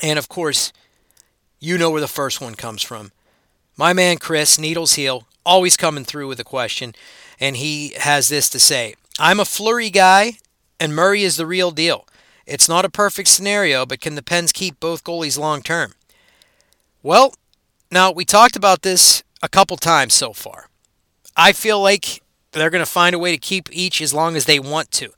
And 0.00 0.18
of 0.18 0.28
course, 0.28 0.72
you 1.60 1.76
know 1.76 1.90
where 1.90 2.00
the 2.00 2.08
first 2.08 2.40
one 2.40 2.54
comes 2.54 2.82
from. 2.82 3.12
My 3.76 3.92
man 3.92 4.18
Chris, 4.18 4.58
Needles 4.58 4.94
Heel, 4.94 5.26
always 5.44 5.76
coming 5.76 6.04
through 6.04 6.28
with 6.28 6.40
a 6.40 6.44
question. 6.44 6.94
And 7.40 7.56
he 7.56 7.94
has 7.98 8.28
this 8.28 8.48
to 8.50 8.60
say 8.60 8.94
I'm 9.18 9.40
a 9.40 9.44
Fleury 9.44 9.90
guy, 9.90 10.38
and 10.80 10.94
Murray 10.94 11.22
is 11.22 11.36
the 11.36 11.46
real 11.46 11.70
deal. 11.70 12.06
It's 12.46 12.68
not 12.68 12.84
a 12.84 12.90
perfect 12.90 13.28
scenario, 13.28 13.84
but 13.84 14.00
can 14.00 14.14
the 14.14 14.22
Pens 14.22 14.52
keep 14.52 14.80
both 14.80 15.04
goalies 15.04 15.38
long 15.38 15.62
term? 15.62 15.92
Well, 17.02 17.34
now 17.90 18.10
we 18.10 18.24
talked 18.24 18.56
about 18.56 18.82
this 18.82 19.22
a 19.42 19.48
couple 19.48 19.76
times 19.76 20.14
so 20.14 20.32
far. 20.32 20.68
I 21.36 21.52
feel 21.52 21.80
like 21.80 22.22
they're 22.52 22.70
going 22.70 22.84
to 22.84 22.90
find 22.90 23.14
a 23.14 23.18
way 23.18 23.32
to 23.32 23.38
keep 23.38 23.68
each 23.70 24.00
as 24.00 24.14
long 24.14 24.34
as 24.34 24.46
they 24.46 24.58
want 24.58 24.90
to, 24.92 25.10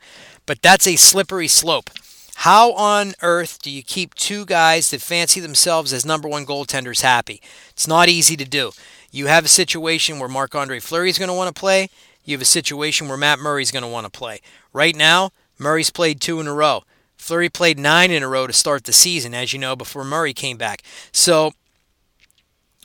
but 0.45 0.61
that's 0.61 0.87
a 0.87 0.97
slippery 0.97 1.49
slope. 1.49 1.91
How 2.37 2.73
on 2.73 3.15
earth 3.23 3.63
do 3.63 3.71
you 3.71 3.83
keep 3.83 4.15
two 4.15 4.45
guys 4.45 4.91
that 4.91 5.01
fancy 5.01 5.39
themselves 5.39 5.93
as 5.93 6.05
number 6.05 6.29
one 6.29 6.45
goaltenders 6.45 7.03
happy? 7.03 7.41
It's 7.71 7.87
not 7.87 8.09
easy 8.09 8.37
to 8.37 8.45
do. 8.45 8.73
You 9.13 9.29
have 9.29 9.45
a 9.45 9.49
situation 9.49 10.19
where 10.19 10.29
Marc 10.29 10.57
Andre 10.57 10.81
Fleury 10.81 11.11
is 11.11 11.19
going 11.19 11.29
to 11.29 11.35
want 11.35 11.55
to 11.55 11.59
play, 11.59 11.89
you 12.25 12.35
have 12.35 12.43
a 12.43 12.47
situation 12.47 13.09
where 13.09 13.17
Matt 13.17 13.39
Murray's 13.39 13.71
going 13.71 13.83
to 13.83 13.89
want 13.89 14.05
to 14.05 14.11
play. 14.11 14.41
Right 14.73 14.97
now, 14.97 15.31
Murray's 15.59 15.91
played 15.91 16.21
two 16.21 16.41
in 16.41 16.47
a 16.47 16.55
row. 16.55 16.85
Fleury 17.17 17.49
played 17.49 17.79
nine 17.79 18.11
in 18.11 18.23
a 18.23 18.29
row 18.29 18.47
to 18.47 18.53
start 18.53 18.85
the 18.85 18.93
season, 18.93 19.35
as 19.35 19.53
you 19.53 19.59
know, 19.59 19.77
before 19.77 20.05
Murray 20.05 20.35
came 20.35 20.57
back. 20.57 20.83
So, 21.13 21.53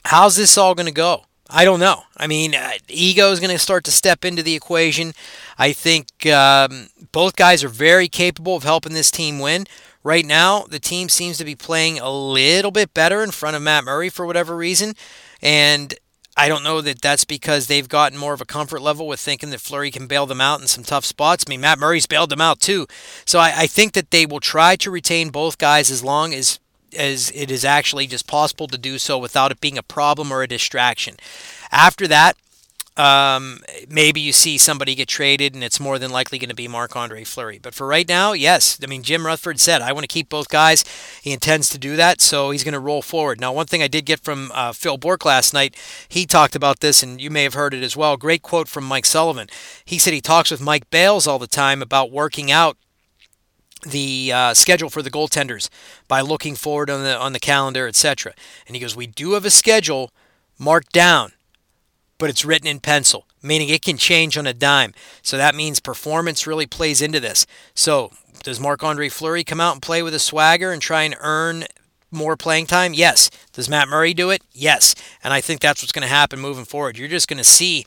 how's 0.05 0.35
this 0.35 0.57
all 0.57 0.75
going 0.75 0.85
to 0.85 0.93
go? 0.93 1.25
I 1.49 1.65
don't 1.65 1.79
know. 1.79 2.03
I 2.15 2.27
mean, 2.27 2.53
uh, 2.53 2.73
ego 2.87 3.31
is 3.31 3.39
going 3.39 3.51
to 3.51 3.59
start 3.59 3.83
to 3.85 3.91
step 3.91 4.23
into 4.23 4.43
the 4.43 4.55
equation. 4.55 5.13
I 5.57 5.73
think 5.73 6.27
um, 6.27 6.89
both 7.11 7.35
guys 7.35 7.63
are 7.63 7.69
very 7.69 8.07
capable 8.07 8.55
of 8.55 8.63
helping 8.63 8.93
this 8.93 9.09
team 9.09 9.39
win. 9.39 9.65
Right 10.03 10.25
now, 10.25 10.65
the 10.69 10.79
team 10.79 11.09
seems 11.09 11.37
to 11.39 11.45
be 11.45 11.55
playing 11.55 11.99
a 11.99 12.09
little 12.09 12.71
bit 12.71 12.93
better 12.93 13.23
in 13.23 13.31
front 13.31 13.55
of 13.55 13.63
Matt 13.63 13.83
Murray 13.83 14.09
for 14.09 14.25
whatever 14.25 14.55
reason. 14.55 14.93
And 15.41 15.95
I 16.39 16.47
don't 16.47 16.63
know 16.63 16.79
that 16.79 17.01
that's 17.01 17.25
because 17.25 17.67
they've 17.67 17.89
gotten 17.89 18.17
more 18.17 18.31
of 18.31 18.39
a 18.39 18.45
comfort 18.45 18.81
level 18.81 19.09
with 19.09 19.19
thinking 19.19 19.49
that 19.49 19.59
Fleury 19.59 19.91
can 19.91 20.07
bail 20.07 20.25
them 20.25 20.39
out 20.39 20.61
in 20.61 20.67
some 20.67 20.85
tough 20.85 21.03
spots. 21.03 21.43
I 21.45 21.49
mean, 21.49 21.59
Matt 21.59 21.79
Murray's 21.79 22.05
bailed 22.05 22.29
them 22.29 22.39
out 22.39 22.61
too. 22.61 22.87
So 23.25 23.39
I, 23.39 23.51
I 23.57 23.67
think 23.67 23.91
that 23.91 24.11
they 24.11 24.25
will 24.25 24.39
try 24.39 24.77
to 24.77 24.89
retain 24.89 25.31
both 25.31 25.57
guys 25.57 25.91
as 25.91 26.01
long 26.01 26.33
as 26.33 26.59
as 26.97 27.29
it 27.35 27.51
is 27.51 27.65
actually 27.65 28.07
just 28.07 28.25
possible 28.25 28.67
to 28.67 28.77
do 28.77 28.97
so 28.97 29.17
without 29.17 29.51
it 29.51 29.59
being 29.59 29.77
a 29.77 29.83
problem 29.83 30.31
or 30.31 30.41
a 30.41 30.47
distraction. 30.47 31.17
After 31.73 32.07
that, 32.07 32.37
um, 32.99 33.61
maybe 33.87 34.19
you 34.19 34.33
see 34.33 34.57
somebody 34.57 34.93
get 34.93 35.07
traded, 35.07 35.53
and 35.53 35.63
it's 35.63 35.79
more 35.79 35.97
than 35.97 36.11
likely 36.11 36.37
going 36.37 36.49
to 36.49 36.55
be 36.55 36.67
Marc 36.67 36.97
Andre 36.97 37.23
Fleury. 37.23 37.57
But 37.57 37.73
for 37.73 37.87
right 37.87 38.07
now, 38.07 38.33
yes. 38.33 38.77
I 38.83 38.87
mean, 38.87 39.03
Jim 39.03 39.25
Rutherford 39.25 39.61
said, 39.61 39.81
I 39.81 39.93
want 39.93 40.03
to 40.03 40.13
keep 40.13 40.27
both 40.27 40.49
guys. 40.49 40.83
He 41.21 41.31
intends 41.31 41.69
to 41.69 41.77
do 41.77 41.95
that, 41.95 42.19
so 42.19 42.51
he's 42.51 42.65
going 42.65 42.73
to 42.73 42.79
roll 42.79 43.01
forward. 43.01 43.39
Now, 43.39 43.53
one 43.53 43.67
thing 43.67 43.81
I 43.81 43.87
did 43.87 44.05
get 44.05 44.19
from 44.19 44.51
uh, 44.53 44.73
Phil 44.73 44.97
Bourque 44.97 45.23
last 45.23 45.53
night, 45.53 45.77
he 46.09 46.25
talked 46.25 46.57
about 46.57 46.81
this, 46.81 47.01
and 47.01 47.21
you 47.21 47.29
may 47.29 47.43
have 47.43 47.53
heard 47.53 47.73
it 47.73 47.83
as 47.83 47.95
well. 47.95 48.17
Great 48.17 48.41
quote 48.41 48.67
from 48.67 48.83
Mike 48.83 49.05
Sullivan. 49.05 49.47
He 49.85 49.97
said 49.97 50.13
he 50.13 50.19
talks 50.19 50.51
with 50.51 50.59
Mike 50.59 50.89
Bales 50.89 51.25
all 51.25 51.39
the 51.39 51.47
time 51.47 51.81
about 51.81 52.11
working 52.11 52.51
out 52.51 52.75
the 53.87 54.29
uh, 54.33 54.53
schedule 54.53 54.89
for 54.89 55.01
the 55.01 55.09
goaltenders 55.09 55.69
by 56.09 56.19
looking 56.19 56.55
forward 56.55 56.89
on 56.89 57.03
the 57.03 57.17
on 57.17 57.31
the 57.31 57.39
calendar, 57.39 57.87
etc. 57.87 58.33
And 58.67 58.75
he 58.75 58.81
goes, 58.81 58.93
"We 58.93 59.07
do 59.07 59.31
have 59.33 59.45
a 59.45 59.49
schedule 59.49 60.11
marked 60.57 60.91
down 60.91 61.31
but 62.19 62.29
it's 62.29 62.45
written 62.45 62.67
in 62.67 62.79
pencil, 62.79 63.25
meaning 63.41 63.69
it 63.69 63.81
can 63.81 63.97
change 63.97 64.37
on 64.37 64.45
a 64.45 64.53
dime. 64.53 64.93
So 65.23 65.37
that 65.37 65.55
means 65.55 65.79
performance 65.79 66.45
really 66.45 66.67
plays 66.67 67.01
into 67.01 67.19
this. 67.19 67.47
So 67.73 68.11
does 68.43 68.59
Marc 68.59 68.83
Andre 68.83 69.09
Fleury 69.09 69.43
come 69.43 69.59
out 69.59 69.73
and 69.73 69.81
play 69.81 70.03
with 70.03 70.13
a 70.13 70.19
swagger 70.19 70.71
and 70.71 70.81
try 70.81 71.03
and 71.03 71.15
earn 71.21 71.63
more 72.11 72.37
playing 72.37 72.67
time? 72.67 72.93
Yes. 72.93 73.31
Does 73.53 73.69
Matt 73.69 73.87
Murray 73.87 74.13
do 74.13 74.29
it? 74.29 74.43
Yes. 74.53 74.93
And 75.23 75.33
I 75.33 75.41
think 75.41 75.61
that's 75.61 75.81
what's 75.81 75.91
going 75.91 76.07
to 76.07 76.13
happen 76.13 76.39
moving 76.39 76.65
forward. 76.65 76.97
You're 76.97 77.07
just 77.07 77.27
going 77.27 77.37
to 77.37 77.43
see 77.43 77.85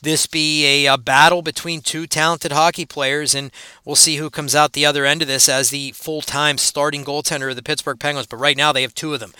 this 0.00 0.26
be 0.26 0.84
a, 0.86 0.94
a, 0.94 0.98
battle 0.98 1.42
between 1.42 1.80
two 1.80 2.06
talented 2.06 2.52
hockey 2.52 2.86
players, 2.86 3.34
and 3.34 3.50
we'll 3.84 3.96
see 3.96 4.16
who 4.16 4.30
comes 4.30 4.54
out 4.54 4.72
the 4.72 4.86
other 4.86 5.04
end 5.04 5.22
of 5.22 5.28
this 5.28 5.48
as 5.48 5.70
the 5.70 5.90
full 5.90 6.22
time 6.22 6.56
starting 6.56 7.04
goaltender 7.04 7.50
of 7.50 7.56
the 7.56 7.64
Pittsburgh 7.64 7.98
Penguins. 7.98 8.28
But 8.28 8.36
right 8.36 8.56
now, 8.56 8.72
they 8.72 8.82
have 8.82 8.94
two 8.94 9.12
of 9.12 9.18
them. 9.18 9.32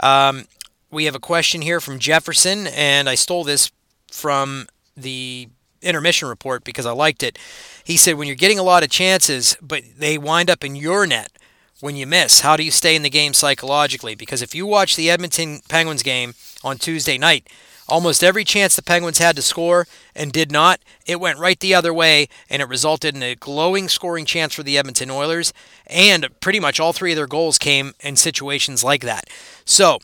Um, 0.00 0.44
we 0.90 1.06
have 1.06 1.14
a 1.14 1.20
question 1.20 1.62
here 1.62 1.80
from 1.80 1.98
Jefferson, 1.98 2.66
and 2.66 3.08
I 3.08 3.14
stole 3.14 3.44
this 3.44 3.70
from 4.12 4.66
the 4.96 5.48
intermission 5.80 6.28
report 6.28 6.64
because 6.64 6.86
I 6.86 6.92
liked 6.92 7.22
it. 7.22 7.38
He 7.84 7.96
said 7.96 8.16
when 8.16 8.28
you're 8.28 8.36
getting 8.36 8.58
a 8.58 8.62
lot 8.62 8.84
of 8.84 8.90
chances, 8.90 9.56
but 9.60 9.82
they 9.96 10.18
wind 10.18 10.48
up 10.48 10.64
in 10.64 10.76
your 10.76 11.06
net 11.06 11.32
when 11.80 11.96
you 11.96 12.06
miss, 12.06 12.40
how 12.40 12.56
do 12.56 12.62
you 12.62 12.70
stay 12.70 12.94
in 12.94 13.02
the 13.02 13.10
game 13.10 13.34
psychologically? 13.34 14.14
Because 14.14 14.40
if 14.40 14.54
you 14.54 14.66
watch 14.66 14.94
the 14.94 15.10
Edmonton 15.10 15.60
Penguins 15.68 16.04
game 16.04 16.34
on 16.62 16.78
Tuesday 16.78 17.18
night, 17.18 17.48
almost 17.88 18.22
every 18.22 18.44
chance 18.44 18.76
the 18.76 18.82
Penguins 18.82 19.18
had 19.18 19.34
to 19.34 19.42
score 19.42 19.88
and 20.14 20.32
did 20.32 20.52
not, 20.52 20.80
it 21.06 21.18
went 21.18 21.40
right 21.40 21.58
the 21.58 21.74
other 21.74 21.92
way, 21.92 22.28
and 22.48 22.62
it 22.62 22.68
resulted 22.68 23.16
in 23.16 23.22
a 23.24 23.34
glowing 23.34 23.88
scoring 23.88 24.24
chance 24.24 24.54
for 24.54 24.62
the 24.62 24.78
Edmonton 24.78 25.10
Oilers. 25.10 25.52
And 25.88 26.28
pretty 26.38 26.60
much 26.60 26.78
all 26.78 26.92
three 26.92 27.10
of 27.12 27.16
their 27.16 27.26
goals 27.26 27.58
came 27.58 27.94
in 27.98 28.14
situations 28.14 28.84
like 28.84 29.02
that. 29.02 29.28
So, 29.64 29.98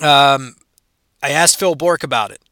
um, 0.00 0.56
I 1.22 1.30
asked 1.30 1.56
Phil 1.56 1.76
Bourque 1.76 2.02
about 2.02 2.32
it. 2.32 2.42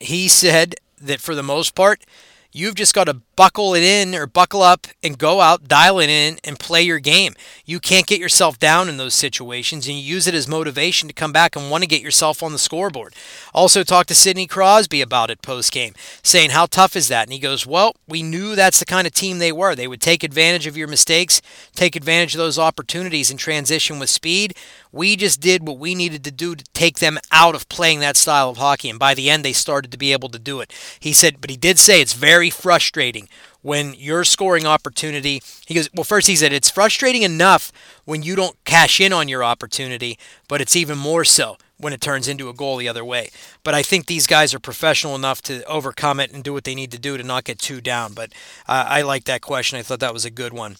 He 0.00 0.28
said 0.28 0.76
that 1.00 1.20
for 1.20 1.34
the 1.34 1.42
most 1.42 1.74
part, 1.74 2.02
You've 2.50 2.76
just 2.76 2.94
got 2.94 3.04
to 3.04 3.20
buckle 3.36 3.74
it 3.74 3.82
in 3.82 4.14
or 4.14 4.26
buckle 4.26 4.62
up 4.62 4.86
and 5.02 5.18
go 5.18 5.42
out, 5.42 5.68
dial 5.68 6.00
it 6.00 6.08
in, 6.08 6.38
and 6.42 6.58
play 6.58 6.82
your 6.82 6.98
game. 6.98 7.34
You 7.66 7.78
can't 7.78 8.06
get 8.06 8.18
yourself 8.18 8.58
down 8.58 8.88
in 8.88 8.96
those 8.96 9.12
situations, 9.12 9.86
and 9.86 9.98
you 9.98 10.02
use 10.02 10.26
it 10.26 10.34
as 10.34 10.48
motivation 10.48 11.08
to 11.08 11.14
come 11.14 11.30
back 11.30 11.54
and 11.54 11.70
want 11.70 11.84
to 11.84 11.88
get 11.88 12.00
yourself 12.00 12.42
on 12.42 12.52
the 12.52 12.58
scoreboard. 12.58 13.14
Also, 13.52 13.84
talked 13.84 14.08
to 14.08 14.14
Sidney 14.14 14.46
Crosby 14.46 15.02
about 15.02 15.28
it 15.28 15.42
post 15.42 15.72
game, 15.72 15.92
saying, 16.22 16.50
How 16.50 16.64
tough 16.64 16.96
is 16.96 17.08
that? 17.08 17.24
And 17.24 17.34
he 17.34 17.38
goes, 17.38 17.66
Well, 17.66 17.94
we 18.08 18.22
knew 18.22 18.56
that's 18.56 18.78
the 18.78 18.86
kind 18.86 19.06
of 19.06 19.12
team 19.12 19.38
they 19.38 19.52
were. 19.52 19.74
They 19.74 19.86
would 19.86 20.00
take 20.00 20.24
advantage 20.24 20.66
of 20.66 20.76
your 20.76 20.88
mistakes, 20.88 21.42
take 21.74 21.96
advantage 21.96 22.34
of 22.34 22.38
those 22.38 22.58
opportunities, 22.58 23.30
and 23.30 23.38
transition 23.38 23.98
with 23.98 24.08
speed. 24.08 24.56
We 24.92 25.16
just 25.16 25.40
did 25.40 25.66
what 25.66 25.78
we 25.78 25.94
needed 25.94 26.24
to 26.24 26.30
do 26.30 26.54
to 26.54 26.64
take 26.72 26.98
them 26.98 27.18
out 27.30 27.54
of 27.54 27.68
playing 27.68 28.00
that 28.00 28.16
style 28.16 28.50
of 28.50 28.56
hockey. 28.56 28.88
And 28.90 28.98
by 28.98 29.14
the 29.14 29.30
end, 29.30 29.44
they 29.44 29.52
started 29.52 29.92
to 29.92 29.98
be 29.98 30.12
able 30.12 30.28
to 30.30 30.38
do 30.38 30.60
it. 30.60 30.72
He 30.98 31.12
said, 31.12 31.40
but 31.40 31.50
he 31.50 31.56
did 31.56 31.78
say 31.78 32.00
it's 32.00 32.14
very 32.14 32.50
frustrating 32.50 33.28
when 33.62 33.94
your 33.94 34.24
scoring 34.24 34.66
opportunity. 34.66 35.42
He 35.66 35.74
goes, 35.74 35.88
well, 35.94 36.04
first 36.04 36.26
he 36.26 36.36
said 36.36 36.52
it's 36.52 36.70
frustrating 36.70 37.22
enough 37.22 37.72
when 38.04 38.22
you 38.22 38.36
don't 38.36 38.56
cash 38.64 39.00
in 39.00 39.12
on 39.12 39.28
your 39.28 39.44
opportunity, 39.44 40.18
but 40.48 40.60
it's 40.60 40.76
even 40.76 40.96
more 40.96 41.24
so 41.24 41.56
when 41.76 41.92
it 41.92 42.00
turns 42.00 42.26
into 42.28 42.48
a 42.48 42.54
goal 42.54 42.76
the 42.76 42.88
other 42.88 43.04
way. 43.04 43.30
But 43.62 43.74
I 43.74 43.82
think 43.82 44.06
these 44.06 44.26
guys 44.26 44.54
are 44.54 44.58
professional 44.58 45.14
enough 45.14 45.42
to 45.42 45.62
overcome 45.64 46.18
it 46.20 46.32
and 46.32 46.42
do 46.42 46.52
what 46.52 46.64
they 46.64 46.74
need 46.74 46.90
to 46.92 46.98
do 46.98 47.16
to 47.16 47.22
not 47.22 47.44
get 47.44 47.58
too 47.58 47.80
down. 47.80 48.14
But 48.14 48.32
uh, 48.66 48.84
I 48.88 49.02
like 49.02 49.24
that 49.24 49.42
question. 49.42 49.78
I 49.78 49.82
thought 49.82 50.00
that 50.00 50.14
was 50.14 50.24
a 50.24 50.30
good 50.30 50.52
one. 50.52 50.76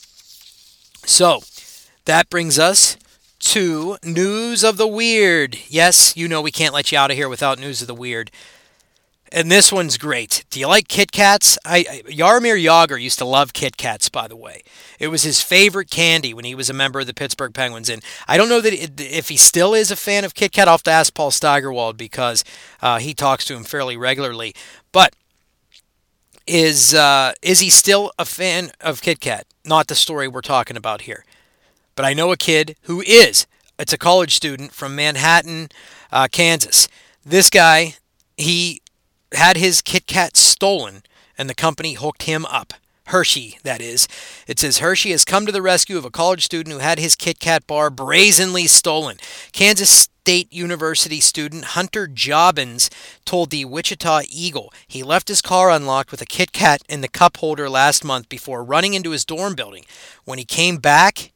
So 1.04 1.42
that 2.04 2.30
brings 2.30 2.58
us 2.58 2.96
to 3.40 3.96
News 4.02 4.64
of 4.64 4.76
the 4.76 4.86
Weird. 4.86 5.58
Yes, 5.68 6.16
you 6.16 6.28
know 6.28 6.42
we 6.42 6.50
can't 6.50 6.74
let 6.74 6.90
you 6.90 6.98
out 6.98 7.10
of 7.10 7.16
here 7.16 7.28
without 7.28 7.58
News 7.58 7.80
of 7.80 7.88
the 7.88 7.94
Weird. 7.94 8.30
And 9.30 9.50
this 9.52 9.70
one's 9.70 9.98
great. 9.98 10.44
Do 10.48 10.58
you 10.58 10.66
like 10.66 10.88
Kit 10.88 11.12
Kats? 11.12 11.58
I, 11.64 11.78
I 11.78 12.02
Jaromir 12.10 12.62
Jagr 12.62 13.00
used 13.00 13.18
to 13.18 13.26
love 13.26 13.52
Kit 13.52 13.76
Kats, 13.76 14.08
by 14.08 14.26
the 14.26 14.36
way. 14.36 14.62
It 14.98 15.08
was 15.08 15.22
his 15.22 15.42
favorite 15.42 15.90
candy 15.90 16.32
when 16.32 16.46
he 16.46 16.54
was 16.54 16.70
a 16.70 16.74
member 16.74 17.00
of 17.00 17.06
the 17.06 17.12
Pittsburgh 17.12 17.52
Penguins. 17.52 17.90
And 17.90 18.02
I 18.26 18.38
don't 18.38 18.48
know 18.48 18.62
that 18.62 18.72
it, 18.72 18.98
if 18.98 19.28
he 19.28 19.36
still 19.36 19.74
is 19.74 19.90
a 19.90 19.96
fan 19.96 20.24
of 20.24 20.34
Kit 20.34 20.52
Kat. 20.52 20.66
I'll 20.66 20.74
have 20.74 20.82
to 20.84 20.90
ask 20.90 21.12
Paul 21.12 21.30
Steigerwald 21.30 21.98
because 21.98 22.42
uh, 22.80 22.98
he 22.98 23.12
talks 23.12 23.44
to 23.46 23.54
him 23.54 23.64
fairly 23.64 23.98
regularly. 23.98 24.54
But 24.92 25.14
is 26.46 26.94
uh, 26.94 27.34
is 27.42 27.60
he 27.60 27.68
still 27.68 28.12
a 28.18 28.24
fan 28.24 28.70
of 28.80 29.02
Kit 29.02 29.20
Kat? 29.20 29.46
Not 29.62 29.88
the 29.88 29.94
story 29.94 30.26
we're 30.26 30.40
talking 30.40 30.76
about 30.76 31.02
here 31.02 31.24
but 31.98 32.04
I 32.04 32.14
know 32.14 32.30
a 32.30 32.36
kid 32.36 32.76
who 32.82 33.00
is. 33.00 33.48
It's 33.76 33.92
a 33.92 33.98
college 33.98 34.32
student 34.32 34.72
from 34.72 34.94
Manhattan, 34.94 35.68
uh, 36.12 36.28
Kansas. 36.30 36.86
This 37.26 37.50
guy, 37.50 37.96
he 38.36 38.82
had 39.32 39.56
his 39.56 39.82
Kit 39.82 40.06
Kat 40.06 40.36
stolen, 40.36 41.02
and 41.36 41.50
the 41.50 41.56
company 41.56 41.94
hooked 41.94 42.22
him 42.22 42.46
up. 42.46 42.72
Hershey, 43.06 43.58
that 43.64 43.80
is. 43.82 44.06
It 44.46 44.60
says 44.60 44.78
Hershey 44.78 45.10
has 45.10 45.24
come 45.24 45.44
to 45.44 45.50
the 45.50 45.60
rescue 45.60 45.98
of 45.98 46.04
a 46.04 46.10
college 46.10 46.44
student 46.44 46.72
who 46.72 46.78
had 46.78 47.00
his 47.00 47.16
Kit 47.16 47.40
Kat 47.40 47.66
bar 47.66 47.90
brazenly 47.90 48.68
stolen. 48.68 49.16
Kansas 49.50 49.90
State 49.90 50.52
University 50.52 51.18
student 51.18 51.64
Hunter 51.64 52.06
Jobbins 52.06 52.90
told 53.24 53.50
the 53.50 53.64
Wichita 53.64 54.20
Eagle 54.30 54.72
he 54.86 55.02
left 55.02 55.26
his 55.26 55.42
car 55.42 55.68
unlocked 55.68 56.12
with 56.12 56.22
a 56.22 56.26
Kit 56.26 56.52
Kat 56.52 56.80
in 56.88 57.00
the 57.00 57.08
cup 57.08 57.38
holder 57.38 57.68
last 57.68 58.04
month 58.04 58.28
before 58.28 58.62
running 58.62 58.94
into 58.94 59.10
his 59.10 59.24
dorm 59.24 59.56
building. 59.56 59.84
When 60.24 60.38
he 60.38 60.44
came 60.44 60.76
back, 60.76 61.32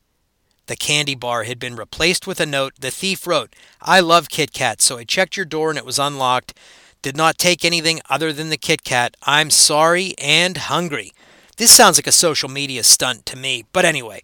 the 0.66 0.76
candy 0.76 1.14
bar 1.14 1.44
had 1.44 1.58
been 1.58 1.76
replaced 1.76 2.26
with 2.26 2.40
a 2.40 2.46
note. 2.46 2.74
The 2.78 2.90
thief 2.90 3.26
wrote, 3.26 3.54
I 3.80 4.00
love 4.00 4.28
Kit 4.28 4.52
Kat, 4.52 4.80
so 4.80 4.98
I 4.98 5.04
checked 5.04 5.36
your 5.36 5.46
door 5.46 5.70
and 5.70 5.78
it 5.78 5.86
was 5.86 5.98
unlocked. 5.98 6.54
Did 7.02 7.16
not 7.16 7.38
take 7.38 7.64
anything 7.64 8.00
other 8.08 8.32
than 8.32 8.48
the 8.48 8.56
Kit 8.56 8.84
Kat. 8.84 9.16
I'm 9.24 9.50
sorry 9.50 10.14
and 10.18 10.56
hungry. 10.56 11.12
This 11.56 11.72
sounds 11.72 11.98
like 11.98 12.06
a 12.06 12.12
social 12.12 12.48
media 12.48 12.84
stunt 12.84 13.26
to 13.26 13.36
me. 13.36 13.64
But 13.72 13.84
anyway, 13.84 14.22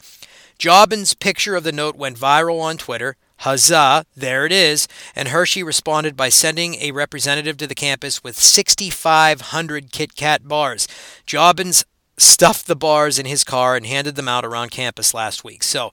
Jobbins' 0.59 1.15
picture 1.15 1.57
of 1.57 1.65
the 1.65 1.73
note 1.73 1.97
went 1.97 2.19
viral 2.19 2.61
on 2.61 2.79
Twitter. 2.79 3.17
Huzzah, 3.39 4.05
there 4.17 4.47
it 4.47 4.53
is. 4.53 4.89
And 5.15 5.29
Hershey 5.29 5.63
responded 5.63 6.17
by 6.17 6.29
sending 6.29 6.77
a 6.77 6.93
representative 6.93 7.57
to 7.59 7.67
the 7.67 7.75
campus 7.75 8.25
with 8.25 8.39
6,500 8.39 9.93
Kit 9.93 10.17
Kat 10.17 10.49
bars. 10.49 10.89
Jobbins 11.27 11.85
stuffed 12.17 12.67
the 12.67 12.77
bars 12.77 13.19
in 13.19 13.27
his 13.27 13.45
car 13.45 13.77
and 13.77 13.87
handed 13.87 14.17
them 14.17 14.29
out 14.29 14.45
around 14.45 14.71
campus 14.71 15.15
last 15.15 15.45
week. 15.45 15.63
So, 15.63 15.93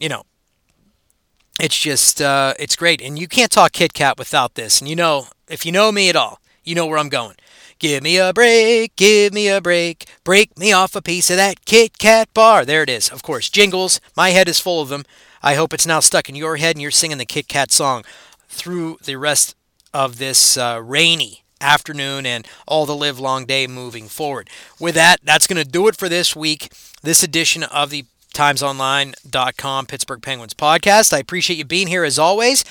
you 0.00 0.08
know, 0.08 0.24
it's 1.60 1.78
just 1.78 2.20
uh, 2.20 2.54
it's 2.58 2.74
great, 2.74 3.00
and 3.00 3.18
you 3.18 3.28
can't 3.28 3.52
talk 3.52 3.72
Kit 3.72 3.92
Kat 3.92 4.18
without 4.18 4.54
this. 4.54 4.80
And 4.80 4.88
you 4.88 4.96
know, 4.96 5.26
if 5.48 5.64
you 5.66 5.72
know 5.72 5.92
me 5.92 6.08
at 6.08 6.16
all, 6.16 6.40
you 6.64 6.74
know 6.74 6.86
where 6.86 6.98
I'm 6.98 7.10
going. 7.10 7.36
Give 7.78 8.02
me 8.02 8.18
a 8.18 8.32
break, 8.32 8.96
give 8.96 9.32
me 9.32 9.48
a 9.48 9.60
break, 9.60 10.06
break 10.24 10.58
me 10.58 10.72
off 10.72 10.96
a 10.96 11.02
piece 11.02 11.30
of 11.30 11.36
that 11.36 11.64
Kit 11.64 11.98
Kat 11.98 12.32
bar. 12.34 12.64
There 12.64 12.82
it 12.82 12.90
is. 12.90 13.08
Of 13.10 13.22
course, 13.22 13.48
jingles. 13.48 14.00
My 14.16 14.30
head 14.30 14.48
is 14.48 14.60
full 14.60 14.82
of 14.82 14.88
them. 14.88 15.04
I 15.42 15.54
hope 15.54 15.72
it's 15.72 15.86
now 15.86 16.00
stuck 16.00 16.28
in 16.28 16.34
your 16.34 16.56
head 16.56 16.76
and 16.76 16.82
you're 16.82 16.90
singing 16.90 17.18
the 17.18 17.24
Kit 17.24 17.48
Kat 17.48 17.70
song 17.70 18.04
through 18.48 18.98
the 19.04 19.16
rest 19.16 19.54
of 19.94 20.18
this 20.18 20.58
uh, 20.58 20.80
rainy 20.82 21.44
afternoon 21.60 22.26
and 22.26 22.46
all 22.66 22.86
the 22.86 22.96
live 22.96 23.18
long 23.18 23.46
day 23.46 23.66
moving 23.66 24.08
forward. 24.08 24.50
With 24.78 24.94
that, 24.94 25.20
that's 25.22 25.46
going 25.46 25.62
to 25.62 25.70
do 25.70 25.88
it 25.88 25.96
for 25.96 26.08
this 26.08 26.36
week, 26.36 26.72
this 27.02 27.22
edition 27.22 27.62
of 27.62 27.90
the 27.90 28.04
timesonline.com 28.32 29.86
Pittsburgh 29.86 30.22
Penguins 30.22 30.54
podcast. 30.54 31.12
I 31.12 31.18
appreciate 31.18 31.56
you 31.56 31.64
being 31.64 31.88
here 31.88 32.04
as 32.04 32.18
always. 32.18 32.64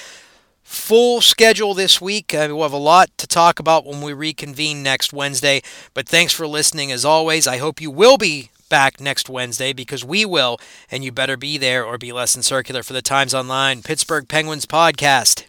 Full 0.63 1.21
schedule 1.21 1.73
this 1.73 1.99
week. 1.99 2.33
Uh, 2.33 2.47
we'll 2.49 2.61
have 2.61 2.71
a 2.71 2.77
lot 2.77 3.09
to 3.17 3.25
talk 3.27 3.59
about 3.59 3.85
when 3.85 4.01
we 4.01 4.13
reconvene 4.13 4.83
next 4.83 5.11
Wednesday. 5.11 5.61
But 5.93 6.07
thanks 6.07 6.31
for 6.31 6.47
listening 6.47 6.91
as 6.91 7.03
always. 7.03 7.47
I 7.47 7.57
hope 7.57 7.81
you 7.81 7.89
will 7.89 8.17
be 8.17 8.51
back 8.69 9.01
next 9.01 9.29
Wednesday 9.29 9.73
because 9.73 10.05
we 10.05 10.25
will, 10.25 10.59
and 10.91 11.03
you 11.03 11.11
better 11.11 11.37
be 11.37 11.57
there 11.57 11.83
or 11.83 11.97
be 11.97 12.11
less 12.11 12.33
than 12.33 12.43
circular 12.43 12.83
for 12.83 12.93
the 12.93 13.01
Times 13.01 13.33
Online 13.33 13.81
Pittsburgh 13.81 14.27
Penguins 14.27 14.67
podcast. 14.67 15.48